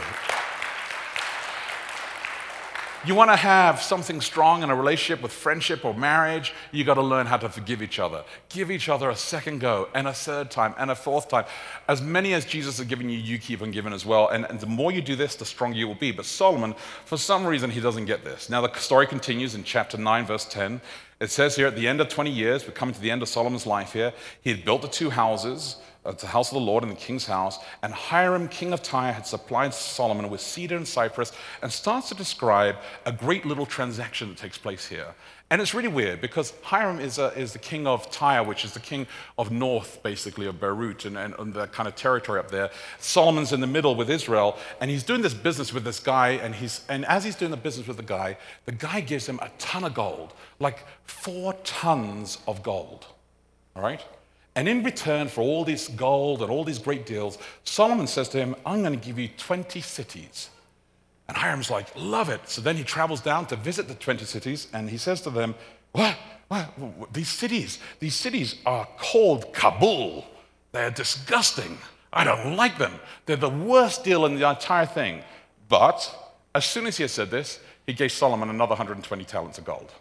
You 3.06 3.14
want 3.14 3.30
to 3.30 3.36
have 3.36 3.82
something 3.82 4.22
strong 4.22 4.64
in 4.64 4.70
a 4.70 4.76
relationship 4.76 5.22
with 5.22 5.34
friendship 5.34 5.84
or 5.84 5.94
marriage, 5.94 6.54
you 6.72 6.86
got 6.86 6.94
to 6.94 7.02
learn 7.02 7.26
how 7.26 7.36
to 7.36 7.50
forgive 7.50 7.82
each 7.82 8.00
other. 8.00 8.24
Give 8.48 8.72
each 8.72 8.88
other 8.88 9.10
a 9.10 9.18
second 9.18 9.60
go 9.60 9.90
and 9.94 10.08
a 10.08 10.14
third 10.14 10.50
time 10.50 10.74
and 10.78 10.92
a 10.92 10.96
fourth 10.96 11.28
time. 11.28 11.44
As 11.90 12.02
many 12.02 12.34
as 12.34 12.46
Jesus 12.46 12.78
has 12.78 12.88
given 12.88 13.10
you, 13.10 13.18
you 13.18 13.38
keep 13.38 13.62
on 13.62 13.72
giving 13.72 13.92
as 13.92 14.06
well. 14.06 14.30
And, 14.30 14.46
and 14.46 14.62
the 14.62 14.66
more 14.66 14.94
you 14.94 15.02
do 15.02 15.18
this, 15.18 15.36
the 15.36 15.44
stronger 15.44 15.78
you 15.78 15.90
will 15.90 15.96
be. 15.96 16.14
But 16.14 16.24
Solomon, 16.24 16.74
for 17.04 17.18
some 17.18 17.46
reason, 17.46 17.70
he 17.70 17.82
doesn't 17.82 18.06
get 18.06 18.24
this. 18.24 18.50
Now, 18.50 18.66
the 18.66 18.74
story 18.80 19.08
continues 19.08 19.56
in 19.56 19.66
chapter 19.66 19.98
9, 19.98 20.26
verse 20.26 20.46
10. 20.46 20.80
It 21.20 21.32
says 21.32 21.56
here 21.56 21.68
at 21.68 21.76
the 21.76 21.88
end 21.88 22.00
of 22.00 22.08
20 22.08 22.30
years, 22.30 22.66
we're 22.66 22.74
coming 22.74 22.96
to 22.96 23.02
the 23.02 23.12
end 23.12 23.22
of 23.22 23.28
Solomon's 23.28 23.66
life 23.66 23.94
here, 23.94 24.14
he 24.42 24.52
had 24.52 24.64
built 24.64 24.82
the 24.82 24.88
two 24.88 25.10
houses 25.10 25.78
uh, 26.06 26.14
the 26.14 26.28
house 26.28 26.50
of 26.50 26.56
the 26.56 26.66
Lord 26.66 26.84
and 26.84 26.92
the 26.92 26.96
king's 26.96 27.26
house. 27.26 27.60
And 27.84 27.94
Hiram, 27.94 28.48
king 28.48 28.74
of 28.74 28.82
Tyre, 28.82 29.12
had 29.12 29.26
supplied 29.26 29.74
Solomon 29.74 30.30
with 30.30 30.42
cedar 30.42 30.78
and 30.78 30.88
cypress 30.88 31.32
and 31.62 31.72
starts 31.72 32.10
to 32.10 32.16
describe 32.16 32.78
a 33.06 33.12
great 33.12 33.46
little 33.46 33.66
transaction 33.66 34.30
that 34.30 34.38
takes 34.38 34.58
place 34.58 34.88
here. 34.88 35.14
And 35.52 35.62
it's 35.62 35.74
really 35.74 35.88
weird 35.88 36.22
because 36.22 36.54
Hiram 36.62 37.00
is, 37.00 37.18
a, 37.18 37.28
is 37.38 37.54
the 37.54 37.60
king 37.60 37.88
of 37.88 38.12
Tyre, 38.12 38.44
which 38.44 38.64
is 38.64 38.74
the 38.74 38.80
king 38.80 39.08
of 39.36 39.50
north, 39.50 40.04
basically, 40.04 40.46
of 40.46 40.60
Beirut 40.60 41.06
and, 41.06 41.18
and, 41.18 41.34
and 41.40 41.54
that 41.56 41.72
kind 41.72 41.88
of 41.88 41.96
territory 41.96 42.40
up 42.40 42.52
there. 42.52 42.70
Solomon's 43.00 43.52
in 43.52 43.60
the 43.60 43.68
middle 43.68 43.96
with 43.96 44.12
Israel, 44.12 44.58
and 44.80 44.92
he's 44.92 45.04
doing 45.04 45.24
this 45.24 45.34
business 45.34 45.74
with 45.74 45.84
this 45.84 46.00
guy. 46.00 46.32
And, 46.32 46.54
he's, 46.54 46.86
and 46.88 47.04
as 47.06 47.24
he's 47.24 47.36
doing 47.36 47.50
the 47.50 47.58
business 47.58 47.88
with 47.88 47.98
the 47.98 48.04
guy, 48.04 48.38
the 48.66 48.74
guy 48.74 49.02
gives 49.02 49.28
him 49.28 49.40
a 49.42 49.50
ton 49.58 49.84
of 49.84 49.96
gold, 49.96 50.34
like 50.60 50.86
four 51.06 51.54
tons 51.64 52.38
of 52.48 52.62
gold. 52.62 53.08
All 53.76 53.82
right? 53.82 54.06
And 54.56 54.70
in 54.70 54.84
return 54.84 55.30
for 55.30 55.42
all 55.42 55.66
this 55.66 55.88
gold 55.88 56.44
and 56.44 56.52
all 56.52 56.64
these 56.64 56.80
great 56.80 57.08
deals, 57.08 57.40
Solomon 57.64 58.06
says 58.06 58.30
to 58.30 58.38
him, 58.38 58.56
I'm 58.68 58.84
going 58.84 59.00
to 59.00 59.04
give 59.04 59.18
you 59.18 59.30
20 59.30 59.82
cities. 59.82 60.52
And 61.30 61.38
Hiram's 61.38 61.70
like, 61.70 61.86
love 61.96 62.30
it. 62.30 62.42
So 62.50 62.60
then 62.60 62.76
he 62.76 62.84
travels 62.84 63.22
down 63.22 63.46
to 63.48 63.56
visit 63.56 63.88
the 63.88 63.94
20 63.94 64.26
cities 64.26 64.68
and 64.74 64.90
he 64.90 64.98
says 64.98 65.22
to 65.22 65.30
them, 65.30 65.54
what? 65.92 66.18
what? 66.48 66.74
These 67.14 67.30
cities, 67.30 67.78
these 68.00 68.16
cities 68.16 68.56
are 68.66 68.88
called 68.98 69.54
Cabul. 69.54 70.26
They're 70.72 70.90
disgusting. 70.90 71.78
I 72.12 72.24
don't 72.24 72.56
like 72.56 72.80
them. 72.80 73.00
They're 73.28 73.36
the 73.36 73.48
worst 73.48 74.04
deal 74.04 74.26
in 74.26 74.40
the 74.40 74.50
entire 74.50 74.88
thing. 74.88 75.22
But 75.68 76.16
as 76.56 76.66
soon 76.66 76.88
as 76.88 76.98
he 76.98 77.04
had 77.04 77.12
said 77.12 77.30
this, 77.30 77.60
he 77.86 77.94
gave 77.94 78.12
Solomon 78.12 78.50
another 78.50 78.72
120 78.72 79.24
talents 79.26 79.60
of 79.60 79.66
gold. 79.66 79.92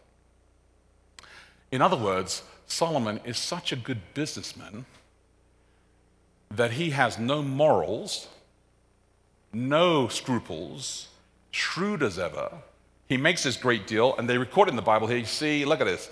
In 1.71 1.83
other 1.83 1.99
words, 1.99 2.43
Solomon 2.67 3.21
is 3.27 3.37
such 3.37 3.71
a 3.71 3.77
good 3.77 4.01
businessman 4.15 4.87
that 6.51 6.71
he 6.73 6.89
has 6.91 7.19
no 7.19 7.43
morals, 7.43 8.29
no 9.53 10.09
scruples, 10.09 11.08
shrewd 11.59 12.03
as 12.03 12.19
ever. 12.19 12.51
He 13.07 13.17
makes 13.17 13.43
this 13.43 13.57
great 13.57 13.87
deal, 13.87 14.15
and 14.17 14.29
they 14.29 14.39
record 14.39 14.69
in 14.69 14.77
the 14.77 14.83
Bible 14.83 15.07
here. 15.07 15.19
You 15.19 15.25
see, 15.25 15.65
look 15.65 15.81
at 15.81 15.87
this. 15.87 16.11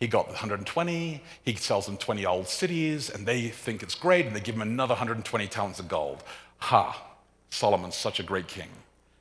He 0.00 0.06
got 0.06 0.28
120, 0.28 1.22
he 1.44 1.54
sells 1.56 1.86
them 1.86 1.96
20 1.96 2.24
old 2.24 2.48
cities, 2.48 3.10
and 3.10 3.26
they 3.26 3.48
think 3.48 3.82
it's 3.82 3.96
great, 3.96 4.26
and 4.26 4.34
they 4.36 4.40
give 4.40 4.54
him 4.54 4.62
another 4.62 4.92
120 4.92 5.46
talents 5.48 5.80
of 5.80 5.88
gold. 5.88 6.22
Ha! 6.58 7.04
Solomon's 7.50 7.96
such 7.96 8.20
a 8.20 8.22
great 8.22 8.46
king. 8.46 8.68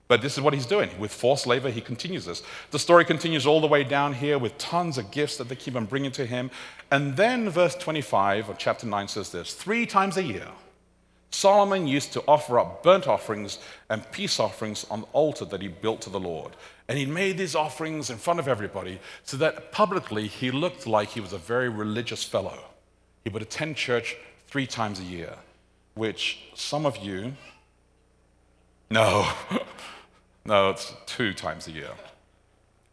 But 0.08 0.22
this 0.22 0.38
is 0.38 0.42
what 0.42 0.54
he's 0.54 0.66
doing. 0.66 0.90
With 1.00 1.14
forced 1.14 1.48
labor, 1.48 1.70
he 1.70 1.82
continues 1.82 2.26
this. 2.26 2.44
The 2.72 2.80
story 2.80 3.04
continues 3.04 3.46
all 3.46 3.60
the 3.60 3.68
way 3.68 3.84
down 3.84 4.14
here 4.14 4.38
with 4.38 4.58
tons 4.58 4.98
of 4.98 5.12
gifts 5.12 5.38
that 5.38 5.50
they 5.50 5.56
keep 5.56 5.76
on 5.76 5.86
bringing 5.86 6.12
to 6.12 6.26
him. 6.26 6.50
And 6.92 7.18
then 7.18 7.50
verse 7.50 7.76
25 7.76 8.50
of 8.50 8.58
chapter 8.58 8.88
9 8.88 9.08
says 9.08 9.32
this 9.32 9.54
Three 9.54 9.86
times 9.86 10.16
a 10.16 10.24
year, 10.24 10.48
Solomon 11.32 11.88
used 11.88 12.14
to 12.14 12.24
offer 12.28 12.60
up 12.60 12.84
burnt 12.84 13.08
offerings 13.08 13.60
and 13.90 14.10
peace 14.12 14.40
offerings 14.40 14.86
on 14.90 15.02
the 15.02 15.08
altar 15.14 15.46
that 15.46 15.62
he 15.62 15.68
built 15.68 16.02
to 16.02 16.10
the 16.10 16.20
Lord. 16.20 16.54
And 16.88 16.98
he 16.98 17.06
made 17.06 17.38
these 17.38 17.56
offerings 17.56 18.10
in 18.10 18.18
front 18.18 18.40
of 18.40 18.48
everybody 18.48 19.00
so 19.24 19.38
that 19.38 19.72
publicly 19.72 20.28
he 20.28 20.52
looked 20.52 20.88
like 20.88 21.10
he 21.10 21.20
was 21.20 21.34
a 21.34 21.38
very 21.38 21.70
religious 21.70 22.24
fellow. 22.24 22.58
He 23.24 23.30
would 23.30 23.42
attend 23.42 23.76
church 23.76 24.16
three 24.48 24.66
times 24.66 25.00
a 25.00 25.04
year, 25.04 25.36
which 25.96 26.40
some 26.56 26.86
of 26.86 26.98
you, 26.98 27.34
no, 28.90 29.28
No, 30.48 30.70
it's 30.70 30.94
two 31.06 31.34
times 31.34 31.68
a 31.68 31.72
year. 31.72 31.92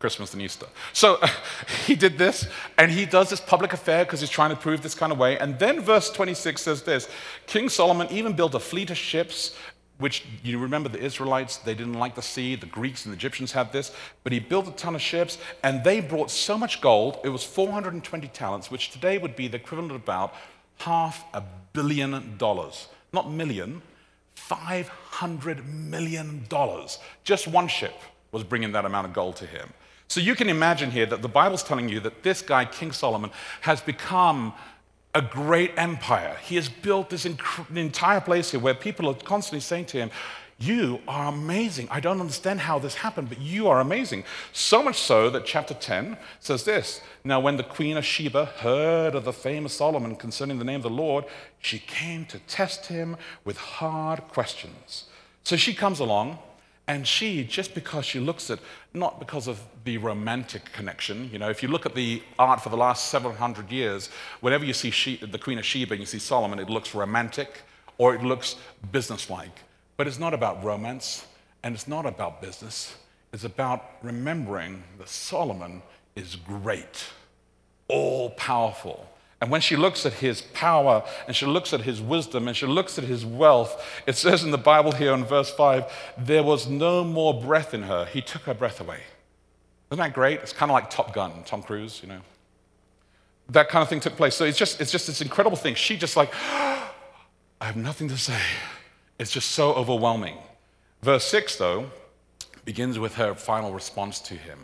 Christmas 0.04 0.34
and 0.34 0.42
Easter. 0.42 0.66
So 0.92 1.18
he 1.86 1.94
did 1.94 2.18
this, 2.18 2.46
and 2.76 2.90
he 2.90 3.06
does 3.06 3.30
this 3.30 3.40
public 3.40 3.72
affair 3.72 4.04
because 4.04 4.20
he's 4.20 4.28
trying 4.28 4.50
to 4.50 4.56
prove 4.56 4.82
this 4.82 4.94
kind 4.94 5.10
of 5.10 5.16
way. 5.16 5.38
And 5.38 5.58
then 5.58 5.80
verse 5.80 6.10
26 6.10 6.60
says 6.60 6.82
this 6.82 7.08
King 7.46 7.70
Solomon 7.70 8.08
even 8.10 8.34
built 8.34 8.54
a 8.54 8.60
fleet 8.60 8.90
of 8.90 8.98
ships, 8.98 9.56
which 9.96 10.26
you 10.42 10.58
remember 10.58 10.90
the 10.90 10.98
Israelites, 10.98 11.56
they 11.56 11.72
didn't 11.72 11.94
like 11.94 12.14
the 12.16 12.20
sea. 12.20 12.54
The 12.54 12.66
Greeks 12.66 13.06
and 13.06 13.14
the 13.14 13.16
Egyptians 13.16 13.52
had 13.52 13.72
this. 13.72 13.92
But 14.24 14.34
he 14.34 14.40
built 14.40 14.68
a 14.68 14.72
ton 14.72 14.94
of 14.94 15.00
ships, 15.00 15.38
and 15.62 15.82
they 15.82 16.00
brought 16.00 16.30
so 16.30 16.58
much 16.58 16.82
gold. 16.82 17.20
It 17.24 17.30
was 17.30 17.42
420 17.42 18.28
talents, 18.28 18.70
which 18.70 18.90
today 18.90 19.16
would 19.16 19.34
be 19.34 19.48
the 19.48 19.56
equivalent 19.56 19.90
of 19.90 19.96
about 20.02 20.34
half 20.80 21.24
a 21.32 21.42
billion 21.72 22.36
dollars. 22.36 22.88
Not 23.14 23.30
million, 23.30 23.80
$500 24.36 25.64
million. 25.64 26.46
Just 27.24 27.48
one 27.48 27.68
ship 27.68 27.94
was 28.32 28.44
bringing 28.44 28.72
that 28.72 28.84
amount 28.84 29.06
of 29.06 29.14
gold 29.14 29.36
to 29.36 29.46
him. 29.46 29.72
So 30.08 30.20
you 30.20 30.34
can 30.34 30.48
imagine 30.48 30.90
here 30.90 31.06
that 31.06 31.22
the 31.22 31.28
Bible's 31.28 31.62
telling 31.62 31.88
you 31.88 32.00
that 32.00 32.22
this 32.22 32.42
guy, 32.42 32.64
King 32.64 32.92
Solomon, 32.92 33.30
has 33.62 33.80
become 33.80 34.52
a 35.14 35.22
great 35.22 35.72
empire. 35.76 36.36
He 36.42 36.56
has 36.56 36.68
built 36.68 37.10
this 37.10 37.24
inc- 37.24 37.76
entire 37.76 38.20
place 38.20 38.50
here 38.50 38.60
where 38.60 38.74
people 38.74 39.08
are 39.08 39.14
constantly 39.14 39.60
saying 39.60 39.86
to 39.86 39.98
him, 39.98 40.10
you 40.58 41.00
are 41.08 41.28
amazing. 41.28 41.88
I 41.90 42.00
don't 42.00 42.20
understand 42.20 42.60
how 42.60 42.78
this 42.78 42.94
happened, 42.94 43.28
but 43.28 43.40
you 43.40 43.66
are 43.68 43.80
amazing. 43.80 44.24
So 44.52 44.82
much 44.82 45.00
so 45.00 45.28
that 45.30 45.44
chapter 45.44 45.74
10 45.74 46.16
says 46.38 46.64
this 46.64 47.00
Now, 47.24 47.40
when 47.40 47.56
the 47.56 47.64
queen 47.64 47.96
of 47.96 48.04
Sheba 48.04 48.44
heard 48.46 49.14
of 49.14 49.24
the 49.24 49.32
fame 49.32 49.64
of 49.64 49.72
Solomon 49.72 50.14
concerning 50.14 50.58
the 50.58 50.64
name 50.64 50.76
of 50.76 50.84
the 50.84 50.90
Lord, 50.90 51.24
she 51.58 51.80
came 51.80 52.24
to 52.26 52.38
test 52.40 52.86
him 52.86 53.16
with 53.44 53.56
hard 53.56 54.20
questions. 54.28 55.04
So 55.42 55.56
she 55.56 55.74
comes 55.74 55.98
along, 55.98 56.38
and 56.86 57.06
she, 57.06 57.44
just 57.44 57.74
because 57.74 58.04
she 58.04 58.20
looks 58.20 58.50
at, 58.50 58.58
not 58.92 59.18
because 59.18 59.48
of 59.48 59.60
the 59.84 59.96
romantic 59.98 60.70
connection, 60.72 61.30
you 61.32 61.38
know, 61.38 61.48
if 61.48 61.62
you 61.62 61.68
look 61.68 61.86
at 61.86 61.94
the 61.94 62.22
art 62.38 62.60
for 62.60 62.68
the 62.68 62.76
last 62.76 63.08
700 63.08 63.70
years, 63.70 64.10
whenever 64.40 64.64
you 64.64 64.74
see 64.74 64.90
she, 64.90 65.16
the 65.16 65.38
Queen 65.38 65.58
of 65.58 65.64
Sheba 65.64 65.94
and 65.94 66.00
you 66.00 66.06
see 66.06 66.18
Solomon, 66.18 66.58
it 66.58 66.68
looks 66.68 66.94
romantic 66.94 67.62
or 67.96 68.14
it 68.14 68.22
looks 68.22 68.56
businesslike. 68.92 69.60
But 69.96 70.06
it's 70.06 70.18
not 70.18 70.34
about 70.34 70.62
romance 70.62 71.26
and 71.62 71.74
it's 71.74 71.88
not 71.88 72.04
about 72.04 72.42
business. 72.42 72.94
It's 73.32 73.44
about 73.44 73.92
remembering 74.02 74.82
that 74.98 75.08
Solomon 75.08 75.82
is 76.14 76.36
great, 76.36 77.04
all 77.88 78.30
powerful. 78.30 79.08
And 79.40 79.50
when 79.50 79.60
she 79.60 79.76
looks 79.76 80.06
at 80.06 80.14
his 80.14 80.40
power 80.40 81.04
and 81.26 81.36
she 81.36 81.44
looks 81.44 81.72
at 81.72 81.82
his 81.82 82.00
wisdom 82.00 82.48
and 82.48 82.56
she 82.56 82.66
looks 82.66 82.98
at 82.98 83.04
his 83.04 83.26
wealth, 83.26 83.84
it 84.06 84.16
says 84.16 84.42
in 84.42 84.50
the 84.50 84.58
Bible 84.58 84.92
here 84.92 85.12
in 85.12 85.24
verse 85.24 85.50
5 85.50 85.92
there 86.16 86.42
was 86.42 86.68
no 86.68 87.04
more 87.04 87.38
breath 87.38 87.74
in 87.74 87.82
her. 87.82 88.06
He 88.06 88.22
took 88.22 88.42
her 88.42 88.54
breath 88.54 88.80
away. 88.80 89.00
Isn't 89.90 90.02
that 90.02 90.14
great? 90.14 90.40
It's 90.40 90.52
kind 90.52 90.70
of 90.70 90.74
like 90.74 90.90
Top 90.90 91.12
Gun, 91.12 91.42
Tom 91.44 91.62
Cruise, 91.62 92.00
you 92.02 92.08
know. 92.08 92.20
That 93.50 93.68
kind 93.68 93.82
of 93.82 93.88
thing 93.88 94.00
took 94.00 94.16
place. 94.16 94.34
So 94.34 94.44
it's 94.44 94.58
just, 94.58 94.80
it's 94.80 94.90
just 94.90 95.06
this 95.06 95.20
incredible 95.20 95.56
thing. 95.56 95.74
She 95.74 95.96
just 95.96 96.16
like, 96.16 96.32
I 96.42 96.88
have 97.60 97.76
nothing 97.76 98.08
to 98.08 98.16
say. 98.16 98.40
It's 99.18 99.30
just 99.30 99.52
so 99.52 99.74
overwhelming. 99.74 100.38
Verse 101.02 101.24
6, 101.24 101.56
though, 101.56 101.90
begins 102.64 102.98
with 102.98 103.16
her 103.16 103.34
final 103.34 103.72
response 103.72 104.20
to 104.20 104.34
him. 104.34 104.58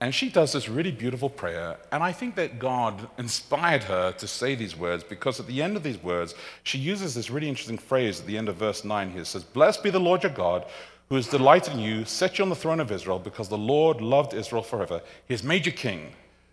And 0.00 0.14
she 0.14 0.30
does 0.30 0.52
this 0.52 0.68
really 0.68 0.92
beautiful 0.92 1.28
prayer. 1.28 1.76
And 1.90 2.04
I 2.04 2.12
think 2.12 2.36
that 2.36 2.60
God 2.60 3.08
inspired 3.18 3.82
her 3.84 4.12
to 4.12 4.28
say 4.28 4.54
these 4.54 4.76
words 4.76 5.02
because 5.02 5.40
at 5.40 5.48
the 5.48 5.60
end 5.60 5.76
of 5.76 5.82
these 5.82 6.00
words, 6.02 6.34
she 6.62 6.78
uses 6.78 7.14
this 7.14 7.30
really 7.30 7.48
interesting 7.48 7.78
phrase 7.78 8.20
at 8.20 8.26
the 8.26 8.38
end 8.38 8.48
of 8.48 8.56
verse 8.56 8.84
9 8.84 9.10
here. 9.10 9.22
It 9.22 9.26
says, 9.26 9.42
Blessed 9.42 9.82
be 9.82 9.90
the 9.90 9.98
Lord 9.98 10.22
your 10.22 10.32
God, 10.32 10.66
who 11.08 11.16
has 11.16 11.26
delighted 11.26 11.74
in 11.74 11.80
you, 11.80 12.04
set 12.04 12.38
you 12.38 12.44
on 12.44 12.48
the 12.48 12.54
throne 12.54 12.78
of 12.78 12.92
Israel, 12.92 13.18
because 13.18 13.48
the 13.48 13.58
Lord 13.58 14.00
loved 14.00 14.34
Israel 14.34 14.62
forever. 14.62 15.02
He 15.26 15.34
has 15.34 15.42
made 15.42 15.66
you 15.66 15.72
king, 15.72 16.12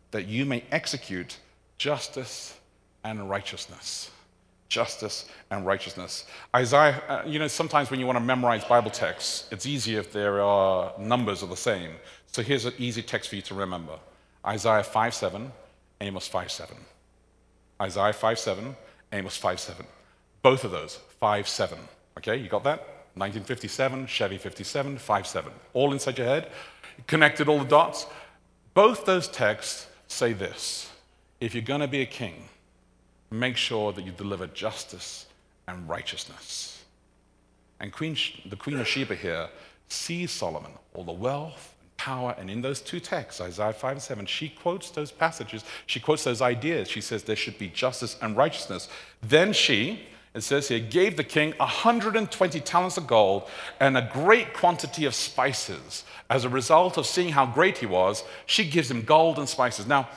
that 0.10 0.26
you 0.26 0.46
may 0.46 0.64
execute 0.72 1.38
justice 1.78 2.58
and 3.04 3.30
righteousness 3.30 4.10
justice, 4.68 5.30
and 5.52 5.66
righteousness. 5.66 6.26
Isaiah, 6.56 7.02
uh, 7.08 7.24
you 7.26 7.40
know, 7.40 7.48
sometimes 7.48 7.92
when 7.92 8.00
you 8.00 8.06
want 8.06 8.18
to 8.18 8.24
memorize 8.24 8.66
Bible 8.66 8.92
texts, 8.92 9.48
it's 9.52 9.66
easier 9.66 10.00
if 10.00 10.12
there 10.12 10.42
are 10.42 10.92
numbers 11.00 11.44
are 11.44 11.48
the 11.48 11.56
same. 11.56 11.92
So 12.36 12.44
here's 12.44 12.66
an 12.66 12.74
easy 12.78 13.02
text 13.02 13.30
for 13.30 13.38
you 13.38 13.42
to 13.44 13.56
remember 13.56 13.98
Isaiah 14.46 14.84
5 14.84 15.14
7, 15.14 15.54
Amos 16.02 16.28
5 16.28 16.52
7. 16.52 16.76
Isaiah 17.82 18.12
5 18.12 18.40
7, 18.40 18.76
Amos 19.14 19.38
5 19.38 19.58
7. 19.58 19.86
Both 20.42 20.66
of 20.66 20.72
those, 20.72 21.00
5 21.22 21.48
7. 21.48 21.78
Okay, 22.18 22.36
you 22.36 22.50
got 22.50 22.66
that? 22.66 22.80
1957, 23.14 24.08
Chevy 24.08 24.38
57, 24.38 24.98
5 24.98 25.28
7. 25.28 25.52
All 25.72 25.94
inside 25.94 26.18
your 26.18 26.28
head. 26.28 26.52
Connected 27.08 27.48
all 27.48 27.60
the 27.60 27.64
dots. 27.64 28.06
Both 28.74 29.06
those 29.06 29.30
texts 29.30 29.88
say 30.10 30.34
this 30.34 30.92
if 31.40 31.56
you're 31.56 31.64
going 31.64 31.80
to 31.80 31.88
be 31.88 32.02
a 32.02 32.06
king, 32.06 32.50
make 33.32 33.56
sure 33.56 33.94
that 33.94 34.04
you 34.04 34.12
deliver 34.12 34.48
justice 34.48 35.28
and 35.70 35.88
righteousness. 35.88 36.84
And 37.80 37.94
Queen, 37.94 38.18
the 38.46 38.58
Queen 38.58 38.78
of 38.82 38.90
Sheba 38.90 39.16
here 39.16 39.48
sees 39.88 40.32
Solomon, 40.32 40.74
all 40.94 41.06
the 41.06 41.14
wealth 41.14 41.75
power, 41.98 42.36
and 42.38 42.50
in 42.50 42.62
those 42.62 42.82
two 42.82 43.00
texts, 43.00 43.42
Isaiah 43.42 43.74
5 43.74 43.92
and 43.94 44.02
7, 44.02 44.26
she 44.26 44.50
quotes 44.50 44.90
those 44.90 45.12
passages, 45.12 45.64
she 45.86 46.00
quotes 46.00 46.24
those 46.24 46.42
ideas. 46.42 46.90
She 46.90 47.02
says 47.02 47.24
there 47.24 47.36
should 47.36 47.58
be 47.58 47.70
justice 47.70 48.18
and 48.22 48.36
righteousness. 48.36 48.90
Then 49.22 49.54
she, 49.54 50.02
it 50.34 50.42
says 50.42 50.68
here, 50.68 50.80
gave 50.80 51.18
the 51.18 51.24
king 51.24 51.54
120 51.58 52.60
talents 52.60 52.98
of 52.98 53.08
gold 53.08 53.50
and 53.80 53.98
a 53.98 54.10
great 54.12 54.54
quantity 54.54 55.06
of 55.06 55.16
spices. 55.16 56.04
As 56.30 56.44
a 56.44 56.50
result 56.50 56.98
of 56.98 57.06
seeing 57.06 57.30
how 57.30 57.46
great 57.46 57.78
he 57.78 57.86
was, 57.86 58.24
she 58.46 58.70
gives 58.70 58.92
him 58.92 59.04
gold 59.04 59.40
and 59.40 59.48
spices. 59.48 59.88
Now, 59.88 60.10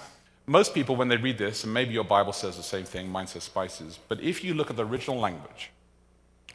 most 0.47 0.75
people, 0.75 0.97
when 0.97 1.09
they 1.09 1.19
read 1.19 1.39
this, 1.39 1.65
and 1.65 1.75
maybe 1.75 1.93
your 1.93 2.05
Bible 2.05 2.33
says 2.33 2.57
the 2.57 2.63
same 2.63 2.85
thing, 2.85 3.09
mine 3.09 3.27
says 3.27 3.45
spices, 3.45 3.99
but 4.09 4.21
if 4.21 4.43
you 4.43 4.55
look 4.55 4.71
at 4.71 4.77
the 4.77 4.87
original 4.87 5.19
language, 5.19 5.71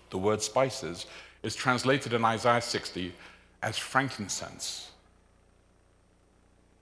the 0.10 0.18
word 0.18 0.42
spices 0.42 1.06
is 1.44 1.56
translated 1.56 2.14
in 2.14 2.26
Isaiah 2.26 2.62
60 2.62 3.14
as 3.62 3.78
frankincense. 3.78 4.93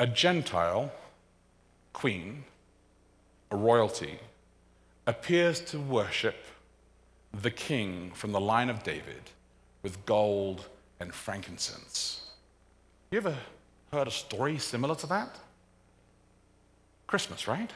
A 0.02 0.08
Gentile 0.08 0.92
queen, 1.94 2.44
a 3.52 3.56
royalty, 3.56 4.18
appears 5.06 5.62
to 5.66 5.78
worship 5.78 6.38
the 7.32 7.52
king 7.52 8.10
from 8.16 8.32
the 8.32 8.40
line 8.40 8.72
of 8.72 8.82
David 8.82 9.22
with 9.84 10.04
gold 10.08 10.66
and 11.00 11.14
frankincense. 11.14 12.32
You 13.12 13.20
ever 13.20 13.38
heard 13.92 14.08
a 14.08 14.12
story 14.12 14.58
similar 14.58 14.96
to 14.96 15.06
that? 15.06 15.38
Christmas, 17.06 17.48
right? 17.48 17.70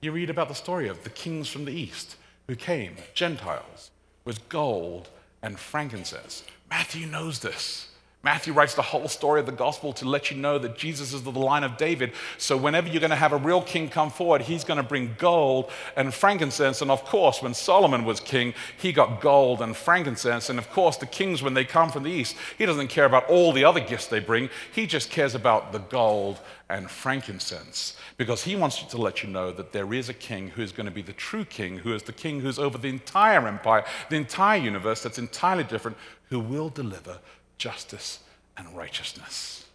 You 0.00 0.12
read 0.12 0.30
about 0.30 0.48
the 0.48 0.54
story 0.54 0.88
of 0.88 1.04
the 1.04 1.10
kings 1.10 1.48
from 1.48 1.66
the 1.66 1.78
east 1.78 2.16
who 2.46 2.56
came, 2.56 2.96
Gentiles, 3.12 3.90
with 4.24 4.48
gold 4.48 5.10
and 5.42 5.58
frankincense. 5.58 6.42
Matthew 6.70 7.06
knows 7.06 7.40
this. 7.40 7.90
Matthew 8.24 8.54
writes 8.54 8.74
the 8.74 8.80
whole 8.80 9.06
story 9.06 9.40
of 9.40 9.44
the 9.44 9.52
gospel 9.52 9.92
to 9.92 10.08
let 10.08 10.30
you 10.30 10.38
know 10.38 10.58
that 10.58 10.78
Jesus 10.78 11.12
is 11.12 11.22
the 11.22 11.30
line 11.30 11.62
of 11.62 11.76
David. 11.76 12.12
So, 12.38 12.56
whenever 12.56 12.88
you're 12.88 13.00
going 13.00 13.10
to 13.10 13.16
have 13.16 13.34
a 13.34 13.36
real 13.36 13.60
king 13.60 13.90
come 13.90 14.10
forward, 14.10 14.40
he's 14.40 14.64
going 14.64 14.78
to 14.78 14.82
bring 14.82 15.14
gold 15.18 15.70
and 15.94 16.12
frankincense. 16.12 16.80
And 16.80 16.90
of 16.90 17.04
course, 17.04 17.42
when 17.42 17.52
Solomon 17.52 18.06
was 18.06 18.20
king, 18.20 18.54
he 18.78 18.94
got 18.94 19.20
gold 19.20 19.60
and 19.60 19.76
frankincense. 19.76 20.48
And 20.48 20.58
of 20.58 20.70
course, 20.70 20.96
the 20.96 21.04
kings, 21.04 21.42
when 21.42 21.52
they 21.52 21.66
come 21.66 21.90
from 21.90 22.04
the 22.04 22.10
east, 22.10 22.34
he 22.56 22.64
doesn't 22.64 22.88
care 22.88 23.04
about 23.04 23.28
all 23.28 23.52
the 23.52 23.64
other 23.64 23.80
gifts 23.80 24.06
they 24.06 24.20
bring. 24.20 24.48
He 24.72 24.86
just 24.86 25.10
cares 25.10 25.34
about 25.34 25.72
the 25.72 25.80
gold 25.80 26.40
and 26.70 26.90
frankincense 26.90 27.94
because 28.16 28.42
he 28.42 28.56
wants 28.56 28.82
to 28.84 28.96
let 28.96 29.22
you 29.22 29.28
know 29.28 29.52
that 29.52 29.72
there 29.72 29.92
is 29.92 30.08
a 30.08 30.14
king 30.14 30.48
who 30.48 30.62
is 30.62 30.72
going 30.72 30.86
to 30.86 30.90
be 30.90 31.02
the 31.02 31.12
true 31.12 31.44
king, 31.44 31.76
who 31.76 31.92
is 31.92 32.04
the 32.04 32.12
king 32.12 32.40
who's 32.40 32.58
over 32.58 32.78
the 32.78 32.88
entire 32.88 33.46
empire, 33.46 33.84
the 34.08 34.16
entire 34.16 34.58
universe 34.58 35.02
that's 35.02 35.18
entirely 35.18 35.64
different, 35.64 35.98
who 36.30 36.40
will 36.40 36.70
deliver 36.70 37.18
justice, 37.58 38.20
and 38.56 38.76
righteousness. 38.76 39.66